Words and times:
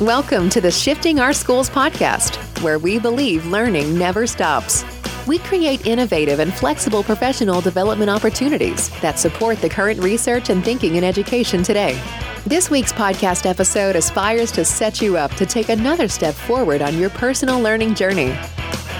Welcome 0.00 0.48
to 0.50 0.62
the 0.62 0.70
Shifting 0.70 1.20
Our 1.20 1.34
Schools 1.34 1.68
podcast, 1.68 2.38
where 2.62 2.78
we 2.78 2.98
believe 2.98 3.44
learning 3.44 3.98
never 3.98 4.26
stops. 4.26 4.82
We 5.26 5.40
create 5.40 5.86
innovative 5.86 6.38
and 6.38 6.54
flexible 6.54 7.02
professional 7.02 7.60
development 7.60 8.08
opportunities 8.08 8.88
that 9.02 9.18
support 9.18 9.58
the 9.58 9.68
current 9.68 10.02
research 10.02 10.48
and 10.48 10.64
thinking 10.64 10.96
in 10.96 11.04
education 11.04 11.62
today. 11.62 12.02
This 12.46 12.70
week's 12.70 12.94
podcast 12.94 13.44
episode 13.44 13.94
aspires 13.94 14.50
to 14.52 14.64
set 14.64 15.02
you 15.02 15.18
up 15.18 15.34
to 15.34 15.44
take 15.44 15.68
another 15.68 16.08
step 16.08 16.34
forward 16.34 16.80
on 16.80 16.96
your 16.96 17.10
personal 17.10 17.60
learning 17.60 17.94
journey. 17.94 18.34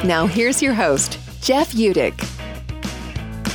Now, 0.05 0.27
here's 0.27 0.61
your 0.61 0.75
host, 0.75 1.19
Jeff 1.41 1.73
Utecht. 1.73 2.29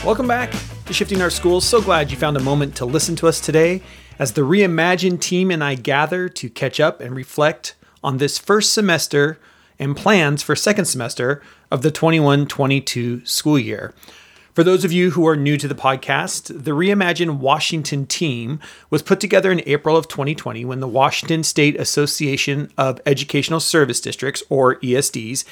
Welcome 0.04 0.28
back 0.28 0.52
to 0.88 0.94
Shifting 0.94 1.22
Our 1.22 1.30
Schools. 1.30 1.64
So 1.64 1.80
glad 1.80 2.10
you 2.10 2.18
found 2.18 2.38
a 2.38 2.44
moment 2.44 2.76
to 2.78 2.86
listen 2.86 3.16
to 3.18 3.28
us 3.28 3.40
today 3.40 3.84
as 4.20 4.34
the 4.34 4.42
Reimagine 4.42 5.20
team 5.20 5.52
and 5.52 5.64
I 5.64 5.76
gather 5.76 6.30
to 6.30 6.50
catch 6.50 6.80
up 6.80 7.02
and 7.02 7.16
reflect 7.16 7.76
on 8.04 8.18
this 8.18 8.38
first 8.38 8.74
semester 8.74 9.40
and 9.80 9.98
plans 9.98 10.42
for 10.42 10.56
second 10.56 10.86
semester 10.86 11.42
of 11.70 11.82
the 11.82 11.92
21-22 11.92 13.28
school 13.28 13.60
year. 13.60 13.94
For 14.54 14.64
those 14.64 14.86
of 14.86 14.94
you 14.94 15.12
who 15.12 15.28
are 15.28 15.36
new 15.36 15.58
to 15.58 15.68
the 15.68 15.76
podcast, 15.76 16.64
the 16.64 16.72
Reimagine 16.72 17.40
Washington 17.40 18.06
team 18.06 18.62
was 18.90 19.02
put 19.02 19.20
together 19.20 19.52
in 19.52 19.62
April 19.66 19.98
of 19.98 20.08
2020 20.08 20.64
when 20.64 20.80
the 20.80 20.88
Washington 20.88 21.44
State 21.44 21.78
Association 21.78 22.72
of 22.78 23.02
Educational 23.06 23.60
Service 23.60 24.00
Districts, 24.00 24.42
or 24.48 24.78
ESDs, 24.78 25.44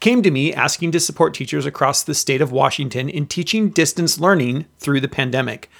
came 0.00 0.22
to 0.22 0.30
me 0.30 0.54
asking 0.54 0.92
to 0.92 1.00
support 1.00 1.34
teachers 1.34 1.66
across 1.66 2.02
the 2.02 2.14
state 2.14 2.40
of 2.40 2.50
Washington 2.50 3.10
in 3.10 3.26
teaching 3.26 3.68
distance 3.68 4.18
learning 4.18 4.64
through 4.78 5.02
the 5.02 5.08
pandemic. 5.08 5.70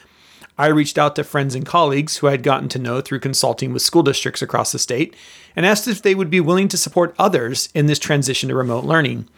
I 0.58 0.68
reached 0.68 0.96
out 0.96 1.16
to 1.16 1.24
friends 1.24 1.54
and 1.54 1.66
colleagues 1.66 2.16
who 2.16 2.28
I 2.28 2.30
had 2.30 2.42
gotten 2.42 2.68
to 2.70 2.78
know 2.78 3.02
through 3.02 3.20
consulting 3.20 3.72
with 3.72 3.82
school 3.82 4.02
districts 4.02 4.40
across 4.40 4.72
the 4.72 4.78
state 4.78 5.14
and 5.54 5.66
asked 5.66 5.86
if 5.86 6.00
they 6.00 6.14
would 6.14 6.30
be 6.30 6.40
willing 6.40 6.68
to 6.68 6.78
support 6.78 7.14
others 7.18 7.68
in 7.74 7.86
this 7.86 7.98
transition 7.98 8.48
to 8.48 8.54
remote 8.54 8.84
learning. 8.84 9.28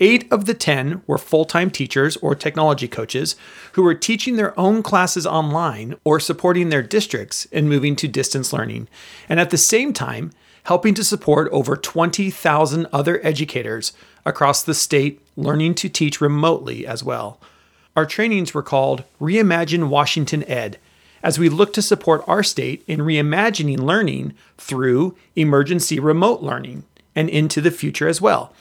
Eight 0.00 0.30
of 0.30 0.46
the 0.46 0.54
10 0.54 1.02
were 1.06 1.18
full 1.18 1.44
time 1.44 1.70
teachers 1.70 2.16
or 2.18 2.34
technology 2.34 2.88
coaches 2.88 3.36
who 3.72 3.82
were 3.82 3.94
teaching 3.94 4.36
their 4.36 4.58
own 4.58 4.82
classes 4.82 5.26
online 5.26 5.94
or 6.04 6.20
supporting 6.20 6.68
their 6.68 6.82
districts 6.82 7.46
in 7.46 7.68
moving 7.68 7.96
to 7.96 8.08
distance 8.08 8.52
learning, 8.52 8.88
and 9.28 9.38
at 9.40 9.50
the 9.50 9.58
same 9.58 9.92
time, 9.92 10.30
helping 10.64 10.94
to 10.94 11.04
support 11.04 11.50
over 11.52 11.76
20,000 11.76 12.86
other 12.92 13.24
educators 13.24 13.92
across 14.24 14.62
the 14.62 14.74
state 14.74 15.20
learning 15.36 15.74
to 15.74 15.88
teach 15.88 16.20
remotely 16.20 16.86
as 16.86 17.02
well. 17.02 17.40
Our 17.96 18.06
trainings 18.06 18.54
were 18.54 18.62
called 18.62 19.04
Reimagine 19.20 19.88
Washington 19.88 20.44
Ed, 20.44 20.78
as 21.22 21.38
we 21.38 21.48
look 21.48 21.72
to 21.74 21.82
support 21.82 22.24
our 22.26 22.42
state 22.42 22.82
in 22.86 23.00
reimagining 23.00 23.78
learning 23.78 24.34
through 24.56 25.16
emergency 25.36 25.98
remote 25.98 26.42
learning 26.42 26.84
and 27.14 27.28
into 27.28 27.60
the 27.60 27.70
future 27.70 28.08
as 28.08 28.20
well. 28.20 28.54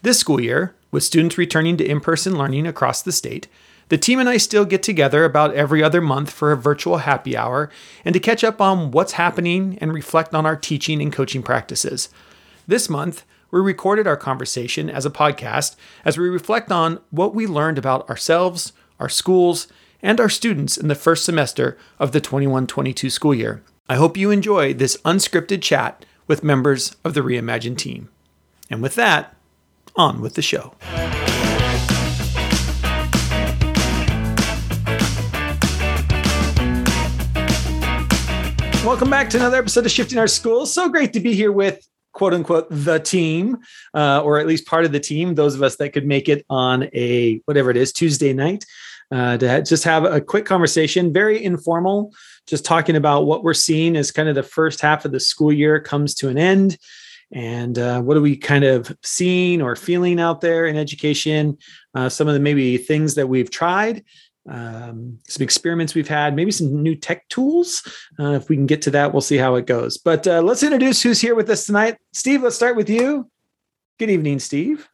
This 0.00 0.18
school 0.18 0.40
year, 0.40 0.74
with 0.90 1.04
students 1.04 1.38
returning 1.38 1.76
to 1.76 1.88
in 1.88 2.00
person 2.00 2.36
learning 2.36 2.66
across 2.66 3.02
the 3.02 3.12
state, 3.12 3.46
the 3.88 3.98
team 3.98 4.18
and 4.18 4.28
I 4.28 4.38
still 4.38 4.64
get 4.64 4.82
together 4.82 5.24
about 5.24 5.54
every 5.54 5.82
other 5.82 6.00
month 6.00 6.30
for 6.30 6.50
a 6.50 6.56
virtual 6.56 6.98
happy 6.98 7.36
hour 7.36 7.70
and 8.04 8.14
to 8.14 8.20
catch 8.20 8.42
up 8.42 8.60
on 8.60 8.90
what's 8.90 9.12
happening 9.12 9.78
and 9.80 9.92
reflect 9.92 10.34
on 10.34 10.46
our 10.46 10.56
teaching 10.56 11.02
and 11.02 11.12
coaching 11.12 11.42
practices. 11.42 12.08
This 12.66 12.88
month, 12.88 13.24
we 13.52 13.60
recorded 13.60 14.06
our 14.06 14.16
conversation 14.16 14.88
as 14.88 15.04
a 15.04 15.10
podcast 15.10 15.76
as 16.06 16.16
we 16.16 16.26
reflect 16.30 16.72
on 16.72 16.98
what 17.10 17.34
we 17.34 17.46
learned 17.46 17.76
about 17.76 18.08
ourselves, 18.08 18.72
our 18.98 19.10
schools, 19.10 19.68
and 20.00 20.18
our 20.18 20.30
students 20.30 20.78
in 20.78 20.88
the 20.88 20.94
first 20.94 21.22
semester 21.22 21.76
of 21.98 22.12
the 22.12 22.20
21 22.20 22.66
22 22.66 23.10
school 23.10 23.34
year. 23.34 23.62
I 23.90 23.96
hope 23.96 24.16
you 24.16 24.30
enjoy 24.30 24.72
this 24.72 24.96
unscripted 25.04 25.60
chat 25.60 26.06
with 26.26 26.42
members 26.42 26.96
of 27.04 27.12
the 27.12 27.20
Reimagine 27.20 27.76
team. 27.76 28.08
And 28.70 28.80
with 28.80 28.94
that, 28.94 29.36
on 29.96 30.22
with 30.22 30.32
the 30.32 30.40
show. 30.40 30.72
Welcome 38.82 39.10
back 39.10 39.28
to 39.30 39.36
another 39.36 39.58
episode 39.58 39.84
of 39.84 39.92
Shifting 39.92 40.18
Our 40.18 40.26
Schools. 40.26 40.72
So 40.72 40.88
great 40.88 41.12
to 41.12 41.20
be 41.20 41.34
here 41.34 41.52
with 41.52 41.86
quote 42.12 42.34
unquote 42.34 42.66
the 42.70 42.98
team, 42.98 43.58
uh, 43.94 44.22
or 44.22 44.38
at 44.38 44.46
least 44.46 44.66
part 44.66 44.84
of 44.84 44.92
the 44.92 45.00
team, 45.00 45.34
those 45.34 45.54
of 45.54 45.62
us 45.62 45.76
that 45.76 45.92
could 45.92 46.06
make 46.06 46.28
it 46.28 46.44
on 46.48 46.88
a 46.92 47.40
whatever 47.46 47.70
it 47.70 47.76
is, 47.76 47.92
Tuesday 47.92 48.32
night, 48.32 48.64
uh, 49.10 49.36
to 49.36 49.62
just 49.62 49.84
have 49.84 50.04
a 50.04 50.20
quick 50.20 50.46
conversation, 50.46 51.12
very 51.12 51.42
informal, 51.42 52.12
just 52.46 52.64
talking 52.64 52.96
about 52.96 53.26
what 53.26 53.42
we're 53.44 53.54
seeing 53.54 53.96
as 53.96 54.10
kind 54.10 54.28
of 54.28 54.34
the 54.34 54.42
first 54.42 54.80
half 54.80 55.04
of 55.04 55.12
the 55.12 55.20
school 55.20 55.52
year 55.52 55.80
comes 55.80 56.14
to 56.14 56.28
an 56.28 56.38
end. 56.38 56.78
And 57.34 57.78
uh, 57.78 58.02
what 58.02 58.16
are 58.16 58.20
we 58.20 58.36
kind 58.36 58.64
of 58.64 58.94
seeing 59.02 59.62
or 59.62 59.74
feeling 59.74 60.20
out 60.20 60.42
there 60.42 60.66
in 60.66 60.76
education? 60.76 61.56
Uh, 61.94 62.08
some 62.08 62.28
of 62.28 62.34
the 62.34 62.40
maybe 62.40 62.76
things 62.76 63.14
that 63.14 63.28
we've 63.28 63.50
tried, 63.50 64.04
um, 64.48 65.18
some 65.28 65.42
experiments 65.42 65.94
we've 65.94 66.08
had, 66.08 66.34
maybe 66.34 66.50
some 66.50 66.82
new 66.82 66.94
tech 66.94 67.28
tools. 67.28 67.82
Uh, 68.18 68.32
if 68.32 68.48
we 68.48 68.56
can 68.56 68.66
get 68.66 68.82
to 68.82 68.90
that, 68.90 69.12
we'll 69.12 69.20
see 69.20 69.36
how 69.36 69.54
it 69.54 69.66
goes. 69.66 69.98
But 69.98 70.26
uh, 70.26 70.42
let's 70.42 70.62
introduce 70.62 71.02
who's 71.02 71.20
here 71.20 71.34
with 71.34 71.48
us 71.50 71.66
tonight. 71.66 71.98
Steve, 72.12 72.42
let's 72.42 72.56
start 72.56 72.76
with 72.76 72.90
you. 72.90 73.30
Good 73.98 74.10
evening, 74.10 74.38
Steve. 74.38 74.88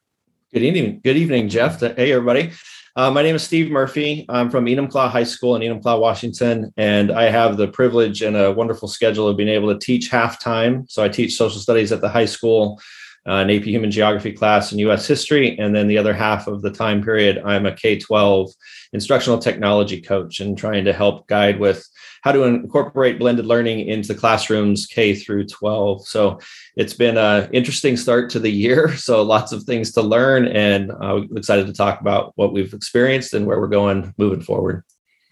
Good 0.52 0.62
evening. 0.62 1.00
Good 1.02 1.16
evening, 1.16 1.48
Jeff. 1.48 1.80
Hey, 1.80 2.12
everybody. 2.12 2.52
Uh, 2.96 3.10
my 3.10 3.22
name 3.22 3.36
is 3.36 3.44
Steve 3.44 3.70
Murphy. 3.70 4.26
I'm 4.28 4.50
from 4.50 4.66
Enumclaw 4.66 5.10
High 5.10 5.24
School 5.24 5.54
in 5.54 5.62
Enumclaw, 5.62 6.00
Washington, 6.00 6.72
and 6.76 7.12
I 7.12 7.30
have 7.30 7.56
the 7.56 7.68
privilege 7.68 8.22
and 8.22 8.36
a 8.36 8.50
wonderful 8.50 8.88
schedule 8.88 9.28
of 9.28 9.36
being 9.36 9.48
able 9.48 9.72
to 9.72 9.78
teach 9.78 10.08
half 10.08 10.40
time. 10.40 10.84
So 10.88 11.04
I 11.04 11.08
teach 11.08 11.36
social 11.36 11.60
studies 11.60 11.92
at 11.92 12.00
the 12.00 12.08
high 12.08 12.24
school 12.24 12.80
uh, 13.28 13.34
an 13.34 13.50
AP 13.50 13.64
Human 13.64 13.90
Geography 13.90 14.32
class 14.32 14.72
and 14.72 14.80
U.S. 14.80 15.06
History, 15.06 15.56
and 15.58 15.76
then 15.76 15.86
the 15.86 15.98
other 15.98 16.14
half 16.14 16.46
of 16.46 16.62
the 16.62 16.70
time 16.70 17.02
period, 17.02 17.42
I'm 17.44 17.66
a 17.66 17.72
K-12 17.72 18.52
instructional 18.92 19.38
technology 19.38 20.00
coach 20.00 20.40
and 20.40 20.56
trying 20.56 20.84
to 20.84 20.92
help 20.92 21.26
guide 21.26 21.60
with 21.60 21.86
how 22.22 22.32
to 22.32 22.44
incorporate 22.44 23.18
blended 23.18 23.46
learning 23.46 23.86
into 23.86 24.08
the 24.08 24.18
classrooms 24.18 24.86
K 24.86 25.14
through 25.14 25.46
12. 25.46 26.06
So 26.06 26.40
it's 26.76 26.94
been 26.94 27.16
an 27.16 27.48
interesting 27.52 27.96
start 27.96 28.30
to 28.30 28.38
the 28.38 28.50
year. 28.50 28.88
So 29.08 29.22
lots 29.22 29.52
of 29.52 29.62
things 29.62 29.92
to 29.92 30.02
learn, 30.02 30.46
and 30.48 30.90
uh, 30.90 31.16
I'm 31.16 31.36
excited 31.36 31.66
to 31.66 31.72
talk 31.72 32.02
about 32.02 32.32
what 32.34 32.52
we've 32.52 32.74
experienced 32.74 33.32
and 33.32 33.46
where 33.46 33.58
we're 33.58 33.68
going 33.68 34.12
moving 34.18 34.42
forward. 34.42 34.84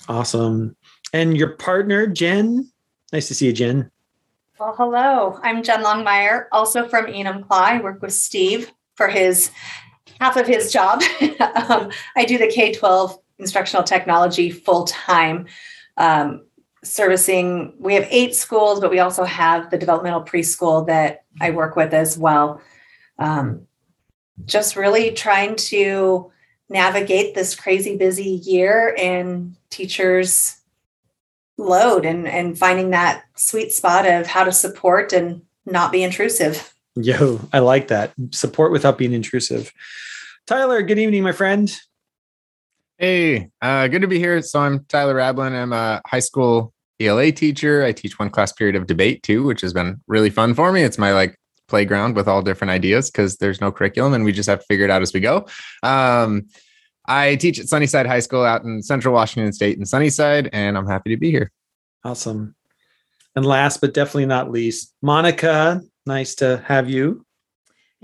Awesome. 0.09 0.77
And 1.13 1.37
your 1.37 1.51
partner, 1.57 2.07
Jen. 2.07 2.71
Nice 3.13 3.29
to 3.29 3.35
see 3.35 3.47
you, 3.47 3.53
Jen. 3.53 3.91
Well, 4.59 4.75
hello. 4.79 5.39
I'm 5.43 5.63
Jen 5.63 5.83
Longmire, 5.83 6.47
also 6.53 6.89
from 6.89 7.07
Enumclaw. 7.07 7.51
I 7.51 7.81
work 7.83 8.01
with 8.01 8.15
Steve 8.15 8.73
for 8.95 9.09
his 9.09 9.51
half 10.19 10.37
of 10.37 10.47
his 10.47 10.73
job. 10.73 11.03
um, 11.69 11.91
I 12.17 12.25
do 12.25 12.39
the 12.39 12.49
K 12.49 12.73
12 12.73 13.19
instructional 13.39 13.85
technology 13.85 14.51
full 14.51 14.85
time, 14.85 15.47
um, 15.97 16.45
servicing. 16.83 17.75
We 17.79 17.95
have 17.95 18.07
eight 18.11 18.35
schools, 18.35 18.81
but 18.81 18.91
we 18.91 18.99
also 18.99 19.25
have 19.25 19.71
the 19.71 19.79
developmental 19.79 20.23
preschool 20.23 20.87
that 20.87 21.25
I 21.41 21.51
work 21.51 21.77
with 21.77 21.93
as 21.93 22.17
well. 22.17 22.61
Um, 23.19 23.67
just 24.45 24.77
really 24.77 25.13
trying 25.13 25.57
to 25.57 26.31
navigate 26.69 27.35
this 27.35 27.55
crazy 27.55 27.97
busy 27.97 28.41
year 28.45 28.95
and 28.99 29.57
teachers 29.71 30.57
load 31.59 32.05
and 32.05 32.29
and 32.29 32.59
finding 32.59 32.91
that 32.91 33.25
sweet 33.35 33.73
spot 33.73 34.07
of 34.07 34.27
how 34.27 34.45
to 34.45 34.53
support 34.53 35.13
and 35.13 35.43
not 35.65 35.91
be 35.91 36.03
intrusive. 36.03 36.75
Yo, 36.97 37.41
I 37.53 37.59
like 37.59 37.89
that. 37.89 38.13
Support 38.31 38.73
without 38.73 38.99
being 38.99 39.13
intrusive. 39.13 39.73
Tyler, 40.47 40.83
good 40.83 40.99
evening, 40.99 41.23
my 41.23 41.33
friend. 41.33 41.75
Hey, 42.99 43.51
uh, 43.61 43.89
good 43.89 44.01
to 44.01 44.09
be 44.09 44.19
here. 44.19 44.41
So 44.41 44.59
I'm 44.59 44.87
Tyler 44.87 45.17
Rablin. 45.17 45.53
I'm 45.53 45.75
a 45.75 46.01
high 46.07 46.21
school 46.21 46.73
ELA 46.99 47.31
teacher. 47.31 47.85
I 47.85 47.93
teach 47.93 48.19
one 48.19 48.31
class 48.31 48.53
period 48.53 48.75
of 48.75 48.87
debate 48.87 49.23
too, 49.23 49.45
which 49.45 49.61
has 49.61 49.75
been 49.75 50.01
really 50.07 50.31
fun 50.31 50.55
for 50.55 50.73
me. 50.73 50.83
It's 50.83 50.97
my 50.97 51.13
like 51.13 51.39
playground 51.69 52.17
with 52.17 52.27
all 52.27 52.41
different 52.41 52.71
ideas 52.71 53.11
because 53.11 53.37
there's 53.37 53.61
no 53.61 53.71
curriculum 53.71 54.15
and 54.15 54.25
we 54.25 54.33
just 54.33 54.49
have 54.49 54.61
to 54.61 54.65
figure 54.65 54.87
it 54.87 54.91
out 54.91 55.03
as 55.03 55.13
we 55.13 55.21
go. 55.21 55.47
Um, 55.83 56.47
I 57.07 57.37
teach 57.37 57.61
at 57.61 57.69
Sunnyside 57.69 58.07
High 58.07 58.21
School 58.21 58.45
out 58.45 58.65
in 58.65 58.83
Central 58.83 59.13
Washington 59.13 59.53
State 59.53 59.77
in 59.77 59.85
Sunnyside, 59.85 60.49
and 60.55 60.79
I'm 60.79 60.87
happy 60.87 61.11
to 61.11 61.19
be 61.19 61.31
here. 61.31 61.53
Awesome. 62.03 62.55
And 63.37 63.45
last 63.45 63.83
but 63.83 63.93
definitely 63.93 64.25
not 64.25 64.51
least, 64.51 64.95
Monica, 65.03 65.83
nice 66.07 66.35
to 66.37 66.65
have 66.67 66.89
you. 66.89 67.26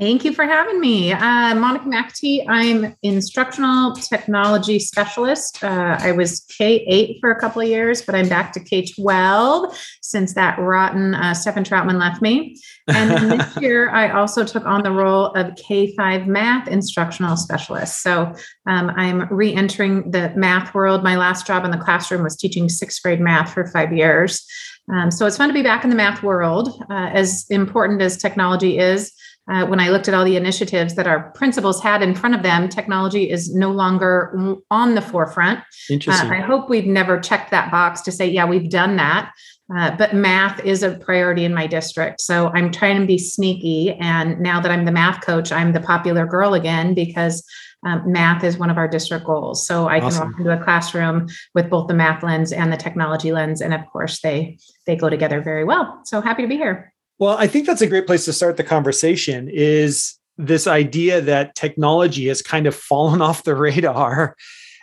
Thank 0.00 0.24
you 0.24 0.32
for 0.32 0.46
having 0.46 0.80
me. 0.80 1.12
Uh, 1.12 1.54
Monica 1.54 1.84
McAtee, 1.84 2.46
I'm 2.48 2.96
instructional 3.02 3.94
technology 3.94 4.78
specialist. 4.78 5.62
Uh, 5.62 5.98
I 6.00 6.12
was 6.12 6.40
K 6.48 6.82
8 6.88 7.18
for 7.20 7.30
a 7.30 7.38
couple 7.38 7.60
of 7.60 7.68
years, 7.68 8.00
but 8.00 8.14
I'm 8.14 8.26
back 8.26 8.54
to 8.54 8.60
K 8.60 8.86
12 8.86 9.78
since 10.00 10.32
that 10.32 10.58
rotten 10.58 11.14
uh, 11.14 11.34
Stefan 11.34 11.62
Troutman 11.62 12.00
left 12.00 12.22
me. 12.22 12.56
And 12.88 13.32
this 13.32 13.56
year, 13.60 13.90
I 13.90 14.12
also 14.12 14.46
took 14.46 14.64
on 14.64 14.82
the 14.82 14.90
role 14.90 15.26
of 15.32 15.54
K 15.56 15.94
5 15.94 16.26
math 16.26 16.68
instructional 16.68 17.36
specialist. 17.36 18.02
So 18.02 18.32
um, 18.66 18.90
I'm 18.96 19.28
re 19.30 19.54
entering 19.54 20.10
the 20.10 20.32
math 20.34 20.74
world. 20.74 21.02
My 21.02 21.16
last 21.16 21.46
job 21.46 21.66
in 21.66 21.70
the 21.70 21.76
classroom 21.76 22.22
was 22.22 22.36
teaching 22.38 22.70
sixth 22.70 23.02
grade 23.02 23.20
math 23.20 23.52
for 23.52 23.66
five 23.66 23.92
years. 23.92 24.42
Um, 24.90 25.10
so 25.10 25.26
it's 25.26 25.36
fun 25.36 25.48
to 25.48 25.54
be 25.54 25.62
back 25.62 25.84
in 25.84 25.90
the 25.90 25.96
math 25.96 26.22
world. 26.22 26.82
Uh, 26.90 27.10
as 27.12 27.46
important 27.50 28.02
as 28.02 28.16
technology 28.16 28.78
is, 28.78 29.12
uh, 29.52 29.66
when 29.66 29.81
I 29.81 29.90
looked 29.90 30.08
at 30.08 30.14
all 30.14 30.25
the 30.25 30.37
initiatives 30.37 30.94
that 30.94 31.06
our 31.06 31.31
principals 31.32 31.82
had 31.82 32.02
in 32.02 32.14
front 32.14 32.34
of 32.34 32.43
them, 32.43 32.69
technology 32.69 33.31
is 33.31 33.54
no 33.54 33.70
longer 33.70 34.58
on 34.70 34.94
the 34.94 35.02
forefront. 35.02 35.60
Interesting. 35.90 36.31
Uh, 36.31 36.34
I 36.34 36.40
hope 36.40 36.70
we've 36.70 36.87
never 36.87 37.20
checked 37.20 37.50
that 37.50 37.70
box 37.70 38.00
to 38.02 38.12
say, 38.12 38.26
yeah, 38.26 38.46
we've 38.46 38.70
done 38.70 38.96
that. 38.96 39.32
Uh, 39.75 39.94
but 39.96 40.14
math 40.14 40.62
is 40.64 40.82
a 40.82 40.96
priority 40.96 41.44
in 41.44 41.54
my 41.54 41.66
district. 41.66 42.20
So 42.20 42.49
I'm 42.54 42.70
trying 42.70 43.00
to 43.00 43.06
be 43.06 43.19
sneaky. 43.19 43.93
And 43.93 44.40
now 44.40 44.60
that 44.60 44.70
I'm 44.70 44.84
the 44.84 44.93
math 44.93 45.25
coach, 45.25 45.52
I'm 45.52 45.72
the 45.72 45.81
popular 45.81 46.26
girl 46.26 46.54
again 46.54 46.94
because 46.94 47.44
um, 47.84 48.10
math 48.10 48.44
is 48.44 48.58
one 48.58 48.70
of 48.70 48.78
our 48.78 48.88
district 48.88 49.26
goals. 49.26 49.66
So 49.66 49.88
I 49.88 50.00
awesome. 50.00 50.20
can 50.20 50.31
walk 50.31 50.40
into 50.40 50.60
a 50.60 50.64
classroom 50.64 51.28
with 51.54 51.69
both 51.69 51.88
the 51.88 51.94
math 51.94 52.22
lens 52.22 52.52
and 52.52 52.72
the 52.72 52.76
technology 52.76 53.32
lens, 53.32 53.60
and 53.60 53.75
of 53.75 53.84
course 53.87 54.20
they 54.20 54.58
they 54.87 54.94
go 54.94 55.10
together 55.10 55.40
very 55.40 55.64
well. 55.64 56.00
So 56.04 56.20
happy 56.20 56.43
to 56.43 56.49
be 56.49 56.56
here. 56.56 56.91
Well, 57.22 57.36
I 57.38 57.46
think 57.46 57.69
that's 57.69 57.82
a 57.82 57.86
great 57.86 58.08
place 58.08 58.24
to 58.24 58.32
start 58.32 58.56
the 58.56 58.64
conversation. 58.64 59.48
Is 59.48 60.19
this 60.38 60.66
idea 60.66 61.20
that 61.20 61.54
technology 61.54 62.26
has 62.26 62.42
kind 62.42 62.66
of 62.66 62.74
fallen 62.74 63.22
off 63.28 63.44
the 63.44 63.54
radar 63.54 64.34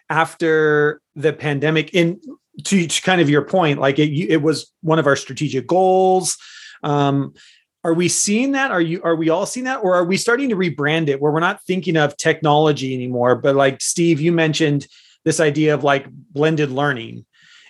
after 0.10 1.02
the 1.18 1.34
pandemic? 1.34 1.94
In 1.94 2.22
to, 2.64 2.88
to 2.88 3.02
kind 3.02 3.20
of 3.20 3.30
your 3.30 3.42
point, 3.42 3.82
like 3.82 4.00
it, 4.00 4.10
it 4.30 4.42
was 4.42 4.72
one 4.80 5.00
of 5.00 5.06
our 5.06 5.18
strategic 5.18 5.68
goals. 5.68 6.38
Um, 6.82 7.34
are 7.84 7.94
we 7.94 8.08
seeing 8.08 8.54
that 8.54 8.72
are 8.72 8.80
you 8.80 9.02
are 9.04 9.18
we 9.18 9.28
all 9.28 9.46
seeing 9.46 9.66
that 9.66 9.84
or 9.84 9.96
are 9.96 10.06
we 10.06 10.16
starting 10.16 10.48
to 10.48 10.56
rebrand 10.56 11.10
it 11.10 11.20
where 11.20 11.34
we're 11.34 11.42
not 11.42 11.62
thinking 11.64 11.98
of 11.98 12.16
technology 12.18 12.94
anymore 12.94 13.36
but 13.36 13.56
like 13.56 13.82
steve 13.82 14.20
you 14.20 14.34
mentioned 14.34 14.86
this 15.24 15.40
idea 15.40 15.74
of 15.74 15.82
like 15.82 16.06
blended 16.10 16.72
learning 16.72 17.26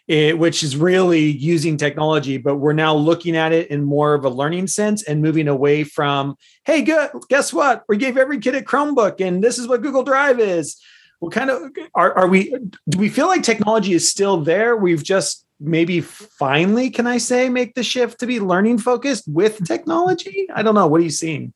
it, 0.09 0.37
which 0.37 0.63
is 0.63 0.75
really 0.75 1.31
using 1.31 1.77
technology 1.77 2.37
but 2.37 2.57
we're 2.57 2.73
now 2.73 2.93
looking 2.93 3.37
at 3.37 3.53
it 3.53 3.69
in 3.69 3.83
more 3.83 4.13
of 4.13 4.25
a 4.25 4.29
learning 4.29 4.67
sense 4.67 5.03
and 5.03 5.21
moving 5.21 5.47
away 5.47 5.83
from 5.83 6.35
hey 6.65 6.81
good 6.81 7.09
guess 7.29 7.53
what 7.53 7.83
we 7.87 7.95
gave 7.95 8.17
every 8.17 8.39
kid 8.39 8.55
a 8.55 8.61
chromebook 8.61 9.21
and 9.25 9.43
this 9.43 9.57
is 9.57 9.67
what 9.67 9.81
google 9.81 10.03
drive 10.03 10.39
is 10.39 10.81
what 11.19 11.31
kind 11.31 11.49
of 11.49 11.61
are, 11.95 12.13
are 12.17 12.27
we 12.27 12.53
do 12.89 12.97
we 12.97 13.07
feel 13.07 13.27
like 13.27 13.43
technology 13.43 13.93
is 13.93 14.09
still 14.09 14.41
there 14.41 14.75
we've 14.75 15.03
just 15.03 15.45
maybe 15.59 16.01
finally, 16.01 16.89
can 16.89 17.05
I 17.05 17.17
say, 17.17 17.49
make 17.49 17.75
the 17.75 17.83
shift 17.83 18.19
to 18.21 18.27
be 18.27 18.39
learning 18.39 18.77
focused 18.77 19.25
with 19.27 19.65
technology? 19.65 20.47
I 20.53 20.63
don't 20.63 20.75
know. 20.75 20.87
What 20.87 21.01
are 21.01 21.03
you 21.03 21.09
seeing? 21.09 21.53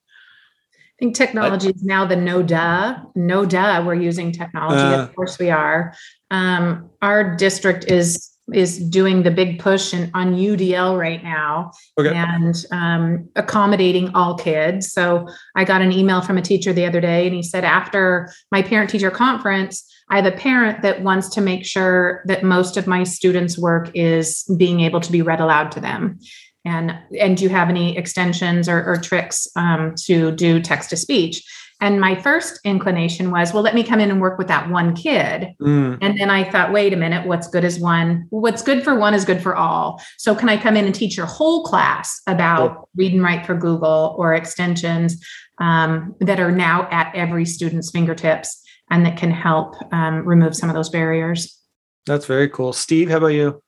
I 0.76 1.06
think 1.06 1.16
technology 1.16 1.70
is 1.70 1.84
now 1.84 2.06
the 2.06 2.16
no 2.16 2.44
duh, 2.44 3.00
no 3.16 3.46
duh. 3.46 3.84
We're 3.86 3.96
using 3.96 4.32
technology. 4.32 4.82
Uh, 4.82 5.04
of 5.04 5.16
course, 5.16 5.40
we 5.40 5.50
are. 5.50 5.96
Um, 6.30 6.90
our 7.02 7.36
district 7.36 7.86
is 7.86 8.30
is 8.52 8.78
doing 8.78 9.24
the 9.24 9.32
big 9.32 9.60
push 9.60 9.94
in, 9.94 10.12
on 10.14 10.36
UDL 10.36 10.98
right 11.00 11.24
now 11.24 11.72
okay. 11.98 12.14
and 12.14 12.66
um, 12.72 13.30
accommodating 13.36 14.14
all 14.14 14.36
kids. 14.36 14.92
So 14.92 15.28
I 15.56 15.64
got 15.64 15.82
an 15.82 15.94
email 15.94 16.22
from 16.22 16.38
a 16.38 16.42
teacher 16.42 16.74
the 16.74 16.86
other 16.86 17.00
day, 17.00 17.26
and 17.26 17.36
he 17.36 17.42
said 17.44 17.64
after 17.64 18.30
my 18.52 18.62
parent 18.62 18.90
teacher 18.90 19.12
conference, 19.12 19.90
I 20.10 20.18
have 20.18 20.26
a 20.26 20.36
parent 20.36 20.82
that 20.82 21.02
wants 21.02 21.30
to 21.30 21.42
make 21.42 21.66
sure 21.66 22.22
that 22.26 22.44
most 22.44 22.76
of 22.76 22.86
my 22.86 23.04
students' 23.04 23.58
work 23.58 23.90
is 23.94 24.44
being 24.58 24.82
able 24.82 25.00
to 25.00 25.12
be 25.12 25.22
read 25.22 25.40
aloud 25.40 25.72
to 25.72 25.80
them. 25.80 26.20
And 26.66 26.98
and 27.20 27.38
do 27.38 27.44
you 27.44 27.50
have 27.50 27.70
any 27.70 27.98
extensions 27.98 28.70
or, 28.70 28.84
or 28.86 28.98
tricks 28.98 29.48
um, 29.56 29.96
to 30.06 30.32
do 30.32 30.62
text 30.62 30.90
to 30.92 30.98
speech? 30.98 31.44
And 31.84 32.00
my 32.00 32.16
first 32.16 32.60
inclination 32.64 33.30
was, 33.30 33.54
well, 33.54 33.62
let 33.62 33.76
me 33.76 33.84
come 33.84 34.00
in 34.00 34.10
and 34.10 34.22
work 34.22 34.38
with 34.38 34.48
that 34.48 34.70
one 34.70 34.96
kid. 34.96 35.54
Mm. 35.62 35.98
And 36.02 36.18
then 36.18 36.30
I 36.30 36.50
thought, 36.50 36.72
wait 36.72 36.94
a 36.94 36.96
minute, 36.96 37.28
what's 37.28 37.48
good 37.48 37.64
is 37.64 37.80
one? 37.80 38.26
What's 38.30 38.62
good 38.62 38.84
for 38.84 38.96
one 38.96 39.14
is 39.14 39.26
good 39.26 39.44
for 39.44 39.56
all. 39.56 40.02
So 40.18 40.34
can 40.34 40.48
I 40.48 40.56
come 40.56 40.78
in 40.78 40.86
and 40.86 40.96
teach 40.96 41.18
your 41.18 41.26
whole 41.26 41.64
class 41.64 42.22
about 42.28 42.88
read 42.96 43.14
and 43.14 43.22
write 43.22 43.46
for 43.46 43.56
Google 43.56 44.16
or 44.18 44.34
extensions 44.34 45.24
um, 45.60 46.16
that 46.22 46.40
are 46.40 46.52
now 46.52 46.88
at 46.90 47.14
every 47.16 47.46
student's 47.46 47.92
fingertips? 47.92 48.64
and 48.90 49.06
that 49.06 49.18
can 49.18 49.32
help 49.32 49.76
um, 49.92 50.26
remove 50.26 50.56
some 50.56 50.70
of 50.70 50.76
those 50.76 50.90
barriers. 50.90 51.60
That's 52.06 52.26
very 52.26 52.50
cool. 52.50 52.74
Steve, 52.74 53.10
how 53.10 53.18
about 53.18 53.28
you? 53.28 53.63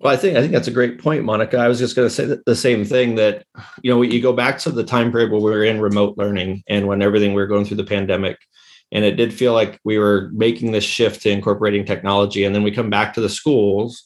Well, 0.00 0.12
I 0.12 0.16
think 0.16 0.36
I 0.36 0.40
think 0.40 0.52
that's 0.52 0.68
a 0.68 0.72
great 0.72 1.02
point, 1.02 1.24
Monica. 1.24 1.58
I 1.58 1.66
was 1.66 1.80
just 1.80 1.96
going 1.96 2.08
to 2.08 2.14
say 2.14 2.36
the 2.46 2.54
same 2.54 2.84
thing 2.84 3.16
that 3.16 3.44
you 3.82 3.92
know 3.92 4.00
you 4.02 4.22
go 4.22 4.32
back 4.32 4.58
to 4.60 4.70
the 4.70 4.84
time 4.84 5.10
period 5.10 5.32
where 5.32 5.40
we 5.40 5.50
were 5.50 5.64
in 5.64 5.80
remote 5.80 6.16
learning 6.16 6.62
and 6.68 6.86
when 6.86 7.02
everything 7.02 7.30
we 7.30 7.42
were 7.42 7.48
going 7.48 7.64
through 7.64 7.78
the 7.78 7.84
pandemic, 7.84 8.38
and 8.92 9.04
it 9.04 9.16
did 9.16 9.34
feel 9.34 9.54
like 9.54 9.80
we 9.84 9.98
were 9.98 10.30
making 10.32 10.70
this 10.70 10.84
shift 10.84 11.22
to 11.22 11.30
incorporating 11.30 11.84
technology, 11.84 12.44
and 12.44 12.54
then 12.54 12.62
we 12.62 12.70
come 12.70 12.90
back 12.90 13.12
to 13.14 13.20
the 13.20 13.28
schools, 13.28 14.04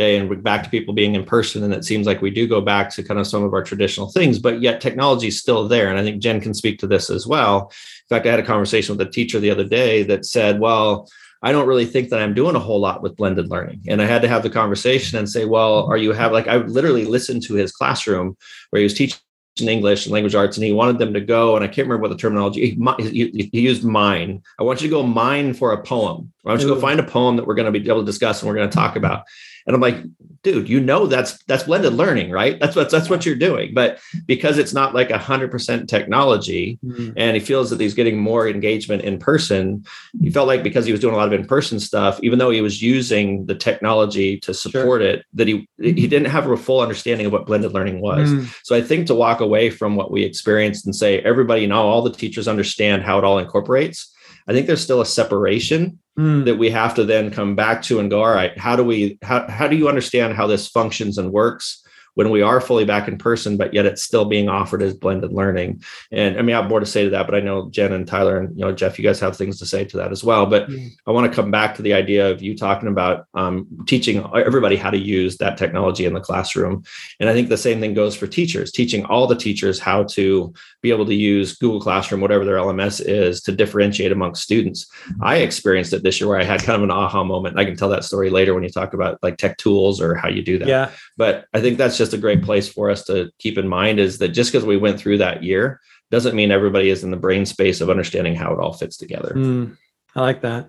okay, 0.00 0.16
and 0.16 0.30
we're 0.30 0.36
back 0.36 0.64
to 0.64 0.70
people 0.70 0.94
being 0.94 1.14
in 1.14 1.24
person, 1.26 1.62
and 1.62 1.74
it 1.74 1.84
seems 1.84 2.06
like 2.06 2.22
we 2.22 2.30
do 2.30 2.48
go 2.48 2.62
back 2.62 2.88
to 2.94 3.02
kind 3.02 3.20
of 3.20 3.26
some 3.26 3.42
of 3.42 3.52
our 3.52 3.62
traditional 3.62 4.10
things, 4.10 4.38
but 4.38 4.62
yet 4.62 4.80
technology 4.80 5.28
is 5.28 5.38
still 5.38 5.68
there, 5.68 5.88
and 5.88 5.98
I 5.98 6.02
think 6.02 6.22
Jen 6.22 6.40
can 6.40 6.54
speak 6.54 6.78
to 6.78 6.86
this 6.86 7.10
as 7.10 7.26
well. 7.26 7.70
In 8.10 8.16
fact, 8.16 8.26
I 8.26 8.30
had 8.30 8.40
a 8.40 8.46
conversation 8.46 8.96
with 8.96 9.06
a 9.06 9.10
teacher 9.10 9.40
the 9.40 9.50
other 9.50 9.64
day 9.64 10.04
that 10.04 10.24
said, 10.24 10.58
well, 10.58 11.06
I 11.44 11.52
don't 11.52 11.68
really 11.68 11.84
think 11.84 12.08
that 12.08 12.20
I'm 12.20 12.32
doing 12.32 12.56
a 12.56 12.60
whole 12.60 12.80
lot 12.80 13.02
with 13.02 13.16
blended 13.16 13.50
learning. 13.50 13.82
And 13.86 14.00
I 14.00 14.06
had 14.06 14.22
to 14.22 14.28
have 14.28 14.42
the 14.42 14.48
conversation 14.48 15.18
and 15.18 15.28
say, 15.28 15.44
well, 15.44 15.84
are 15.84 15.98
you 15.98 16.12
have 16.12 16.32
like, 16.32 16.48
I 16.48 16.56
literally 16.56 17.04
listened 17.04 17.42
to 17.44 17.54
his 17.54 17.70
classroom 17.70 18.34
where 18.70 18.80
he 18.80 18.84
was 18.84 18.94
teaching 18.94 19.18
English 19.60 20.06
and 20.06 20.12
language 20.12 20.34
arts, 20.34 20.56
and 20.56 20.64
he 20.64 20.72
wanted 20.72 20.98
them 20.98 21.12
to 21.12 21.20
go. 21.20 21.54
And 21.54 21.62
I 21.62 21.68
can't 21.68 21.86
remember 21.86 22.02
what 22.02 22.08
the 22.08 22.16
terminology 22.16 22.70
he, 22.70 23.30
he, 23.30 23.50
he, 23.52 23.60
used. 23.60 23.84
Mine. 23.84 24.42
I 24.58 24.62
want 24.62 24.80
you 24.80 24.88
to 24.88 24.90
go 24.90 25.02
mine 25.02 25.52
for 25.52 25.72
a 25.72 25.82
poem. 25.82 26.32
I 26.46 26.48
want 26.48 26.62
you 26.62 26.68
to 26.68 26.74
go 26.74 26.80
find 26.80 26.98
a 26.98 27.04
poem 27.04 27.36
that 27.36 27.46
we're 27.46 27.54
going 27.54 27.72
to 27.72 27.78
be 27.78 27.86
able 27.88 28.00
to 28.00 28.06
discuss 28.06 28.40
and 28.40 28.48
we're 28.48 28.56
going 28.56 28.68
to 28.68 28.74
talk 28.74 28.96
about. 28.96 29.24
And 29.66 29.74
I'm 29.74 29.80
like, 29.80 29.96
dude, 30.44 30.68
you 30.68 30.78
know 30.78 31.06
that's 31.06 31.42
that's 31.44 31.64
blended 31.64 31.94
learning, 31.94 32.30
right? 32.30 32.60
That's 32.60 32.76
what 32.76 32.90
that's 32.90 33.08
what 33.08 33.24
you're 33.24 33.34
doing. 33.34 33.72
But 33.74 33.98
because 34.26 34.58
it's 34.58 34.74
not 34.74 34.94
like 34.94 35.10
a 35.10 35.18
hundred 35.18 35.50
percent 35.50 35.88
technology, 35.88 36.78
mm-hmm. 36.84 37.12
and 37.16 37.34
he 37.34 37.40
feels 37.40 37.70
that 37.70 37.80
he's 37.80 37.94
getting 37.94 38.18
more 38.18 38.46
engagement 38.46 39.02
in 39.02 39.18
person, 39.18 39.84
he 40.20 40.30
felt 40.30 40.46
like 40.46 40.62
because 40.62 40.84
he 40.84 40.92
was 40.92 41.00
doing 41.00 41.14
a 41.14 41.16
lot 41.16 41.26
of 41.26 41.32
in-person 41.32 41.80
stuff, 41.80 42.20
even 42.22 42.38
though 42.38 42.50
he 42.50 42.60
was 42.60 42.82
using 42.82 43.46
the 43.46 43.54
technology 43.54 44.38
to 44.40 44.52
support 44.52 45.00
sure. 45.00 45.08
it, 45.08 45.24
that 45.32 45.48
he 45.48 45.68
he 45.78 46.06
didn't 46.06 46.30
have 46.30 46.48
a 46.48 46.56
full 46.56 46.80
understanding 46.80 47.26
of 47.26 47.32
what 47.32 47.46
blended 47.46 47.72
learning 47.72 48.00
was. 48.00 48.30
Mm-hmm. 48.30 48.46
So 48.64 48.76
I 48.76 48.82
think 48.82 49.06
to 49.06 49.14
walk 49.14 49.40
away 49.40 49.70
from 49.70 49.96
what 49.96 50.10
we 50.10 50.22
experienced 50.22 50.84
and 50.84 50.94
say 50.94 51.20
everybody 51.20 51.66
know 51.66 51.88
all 51.88 52.02
the 52.02 52.12
teachers 52.12 52.46
understand 52.46 53.02
how 53.02 53.18
it 53.18 53.24
all 53.24 53.38
incorporates 53.38 54.14
I 54.46 54.52
think 54.52 54.66
there's 54.66 54.82
still 54.82 55.00
a 55.00 55.06
separation 55.06 55.98
mm. 56.18 56.44
that 56.44 56.56
we 56.56 56.70
have 56.70 56.94
to 56.94 57.04
then 57.04 57.30
come 57.30 57.54
back 57.54 57.82
to 57.82 57.98
and 58.00 58.10
go, 58.10 58.22
all 58.22 58.34
right, 58.34 58.56
how 58.58 58.76
do 58.76 58.84
we 58.84 59.18
how 59.22 59.46
how 59.48 59.68
do 59.68 59.76
you 59.76 59.88
understand 59.88 60.34
how 60.34 60.46
this 60.46 60.68
functions 60.68 61.18
and 61.18 61.32
works? 61.32 61.83
When 62.14 62.30
we 62.30 62.42
are 62.42 62.60
fully 62.60 62.84
back 62.84 63.08
in 63.08 63.18
person, 63.18 63.56
but 63.56 63.74
yet 63.74 63.86
it's 63.86 64.02
still 64.02 64.24
being 64.24 64.48
offered 64.48 64.82
as 64.82 64.94
blended 64.94 65.32
learning. 65.32 65.82
And 66.12 66.38
I 66.38 66.42
mean, 66.42 66.54
I 66.54 66.60
have 66.60 66.70
more 66.70 66.80
to 66.80 66.86
say 66.86 67.04
to 67.04 67.10
that, 67.10 67.26
but 67.26 67.34
I 67.34 67.40
know 67.40 67.68
Jen 67.70 67.92
and 67.92 68.06
Tyler 68.06 68.38
and 68.38 68.56
you 68.56 68.64
know 68.64 68.72
Jeff, 68.72 68.98
you 68.98 69.04
guys 69.04 69.20
have 69.20 69.36
things 69.36 69.58
to 69.58 69.66
say 69.66 69.84
to 69.84 69.96
that 69.98 70.12
as 70.12 70.22
well. 70.22 70.46
But 70.46 70.68
mm-hmm. 70.68 70.88
I 71.06 71.12
want 71.12 71.30
to 71.30 71.34
come 71.34 71.50
back 71.50 71.74
to 71.76 71.82
the 71.82 71.92
idea 71.92 72.30
of 72.30 72.42
you 72.42 72.56
talking 72.56 72.88
about 72.88 73.26
um, 73.34 73.66
teaching 73.86 74.24
everybody 74.34 74.76
how 74.76 74.90
to 74.90 74.98
use 74.98 75.36
that 75.38 75.58
technology 75.58 76.04
in 76.04 76.14
the 76.14 76.20
classroom. 76.20 76.84
And 77.20 77.28
I 77.28 77.32
think 77.32 77.48
the 77.48 77.56
same 77.56 77.80
thing 77.80 77.94
goes 77.94 78.14
for 78.14 78.26
teachers, 78.26 78.70
teaching 78.70 79.04
all 79.06 79.26
the 79.26 79.36
teachers 79.36 79.78
how 79.78 80.04
to 80.04 80.52
be 80.82 80.90
able 80.90 81.06
to 81.06 81.14
use 81.14 81.56
Google 81.56 81.80
Classroom, 81.80 82.20
whatever 82.20 82.44
their 82.44 82.56
LMS 82.56 83.02
is, 83.04 83.40
to 83.42 83.52
differentiate 83.52 84.12
amongst 84.12 84.42
students. 84.42 84.86
I 85.20 85.38
experienced 85.38 85.92
it 85.92 86.02
this 86.02 86.20
year 86.20 86.28
where 86.28 86.38
I 86.38 86.44
had 86.44 86.62
kind 86.62 86.76
of 86.76 86.82
an 86.82 86.90
aha 86.90 87.24
moment. 87.24 87.58
I 87.58 87.64
can 87.64 87.76
tell 87.76 87.88
that 87.88 88.04
story 88.04 88.30
later 88.30 88.54
when 88.54 88.62
you 88.62 88.70
talk 88.70 88.94
about 88.94 89.18
like 89.22 89.38
tech 89.38 89.56
tools 89.56 90.00
or 90.00 90.14
how 90.14 90.28
you 90.28 90.42
do 90.42 90.58
that. 90.58 90.68
Yeah. 90.68 90.90
But 91.16 91.46
I 91.54 91.60
think 91.60 91.78
that's 91.78 91.96
just 91.96 92.03
just 92.04 92.14
a 92.14 92.18
great 92.18 92.42
place 92.42 92.68
for 92.68 92.90
us 92.90 93.02
to 93.04 93.30
keep 93.38 93.56
in 93.56 93.66
mind 93.66 93.98
is 93.98 94.18
that 94.18 94.28
just 94.28 94.52
because 94.52 94.66
we 94.66 94.76
went 94.76 94.98
through 94.98 95.16
that 95.16 95.42
year 95.42 95.80
doesn't 96.10 96.36
mean 96.36 96.52
everybody 96.52 96.90
is 96.90 97.02
in 97.02 97.10
the 97.10 97.16
brain 97.16 97.46
space 97.46 97.80
of 97.80 97.88
understanding 97.88 98.34
how 98.34 98.52
it 98.52 98.60
all 98.60 98.74
fits 98.74 98.98
together. 98.98 99.32
Mm, 99.34 99.78
I 100.14 100.20
like 100.20 100.42
that. 100.42 100.68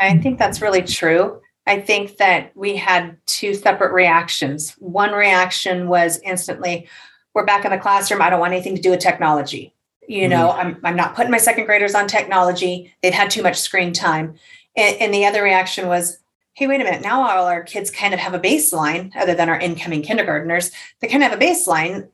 I 0.00 0.18
think 0.18 0.40
that's 0.40 0.60
really 0.60 0.82
true. 0.82 1.40
I 1.68 1.80
think 1.80 2.16
that 2.16 2.50
we 2.56 2.74
had 2.76 3.16
two 3.26 3.54
separate 3.54 3.92
reactions. 3.92 4.72
One 4.78 5.12
reaction 5.12 5.88
was 5.88 6.18
instantly, 6.24 6.88
we're 7.32 7.44
back 7.44 7.64
in 7.64 7.70
the 7.70 7.78
classroom. 7.78 8.20
I 8.20 8.30
don't 8.30 8.40
want 8.40 8.54
anything 8.54 8.74
to 8.74 8.82
do 8.82 8.90
with 8.90 9.00
technology. 9.00 9.72
You 10.08 10.28
know, 10.28 10.48
mm. 10.48 10.58
I'm, 10.58 10.80
I'm 10.82 10.96
not 10.96 11.14
putting 11.14 11.30
my 11.30 11.38
second 11.38 11.66
graders 11.66 11.94
on 11.94 12.08
technology. 12.08 12.92
They've 13.02 13.14
had 13.14 13.30
too 13.30 13.42
much 13.44 13.60
screen 13.60 13.92
time. 13.92 14.34
And, 14.76 14.96
and 15.00 15.14
the 15.14 15.26
other 15.26 15.44
reaction 15.44 15.86
was, 15.86 16.18
hey, 16.58 16.66
wait 16.66 16.80
a 16.80 16.84
minute, 16.84 17.02
now 17.02 17.22
all 17.22 17.46
our 17.46 17.62
kids 17.62 17.88
kind 17.88 18.12
of 18.12 18.18
have 18.18 18.34
a 18.34 18.40
baseline, 18.40 19.14
other 19.14 19.32
than 19.32 19.48
our 19.48 19.60
incoming 19.60 20.02
kindergarteners, 20.02 20.72
they 20.98 21.06
kind 21.06 21.22
of 21.22 21.30
have 21.30 21.40
a 21.40 21.44
baseline. 21.44 22.08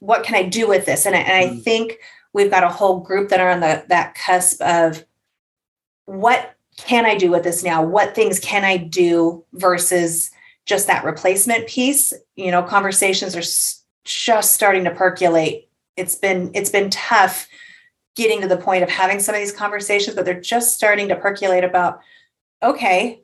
What 0.00 0.24
can 0.24 0.34
I 0.34 0.42
do 0.42 0.66
with 0.66 0.86
this? 0.86 1.06
And, 1.06 1.14
and 1.14 1.32
I 1.32 1.54
mm. 1.54 1.62
think 1.62 1.98
we've 2.32 2.50
got 2.50 2.64
a 2.64 2.68
whole 2.68 2.98
group 2.98 3.28
that 3.28 3.38
are 3.38 3.48
on 3.48 3.60
the 3.60 3.84
that 3.88 4.16
cusp 4.16 4.60
of 4.60 5.04
what 6.06 6.56
can 6.76 7.06
I 7.06 7.16
do 7.16 7.30
with 7.30 7.44
this 7.44 7.62
now? 7.62 7.84
What 7.84 8.16
things 8.16 8.40
can 8.40 8.64
I 8.64 8.76
do 8.76 9.44
versus 9.52 10.32
just 10.64 10.88
that 10.88 11.04
replacement 11.04 11.68
piece? 11.68 12.12
You 12.34 12.50
know, 12.50 12.64
conversations 12.64 13.36
are 13.36 13.84
just 14.04 14.52
starting 14.52 14.82
to 14.82 14.90
percolate. 14.90 15.68
It's 15.96 16.16
been 16.16 16.50
it's 16.54 16.70
been 16.70 16.90
tough 16.90 17.46
getting 18.16 18.40
to 18.40 18.48
the 18.48 18.56
point 18.56 18.82
of 18.82 18.90
having 18.90 19.20
some 19.20 19.36
of 19.36 19.40
these 19.40 19.52
conversations, 19.52 20.16
but 20.16 20.24
they're 20.24 20.40
just 20.40 20.74
starting 20.74 21.06
to 21.06 21.14
percolate 21.14 21.62
about 21.62 22.00
okay, 22.64 23.22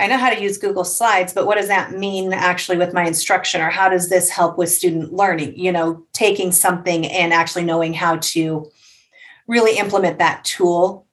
I 0.00 0.06
know 0.06 0.16
how 0.16 0.30
to 0.30 0.40
use 0.40 0.56
Google 0.56 0.84
Slides, 0.84 1.32
but 1.32 1.46
what 1.46 1.58
does 1.58 1.68
that 1.68 1.92
mean 1.92 2.32
actually 2.32 2.78
with 2.78 2.94
my 2.94 3.06
instruction? 3.06 3.60
Or 3.60 3.68
how 3.68 3.88
does 3.88 4.08
this 4.08 4.30
help 4.30 4.56
with 4.56 4.70
student 4.70 5.12
learning? 5.12 5.58
You 5.58 5.72
know, 5.72 6.04
taking 6.12 6.52
something 6.52 7.06
and 7.06 7.32
actually 7.32 7.64
knowing 7.64 7.92
how 7.92 8.16
to 8.16 8.70
really 9.46 9.78
implement 9.78 10.18
that 10.18 10.44
tool 10.44 11.06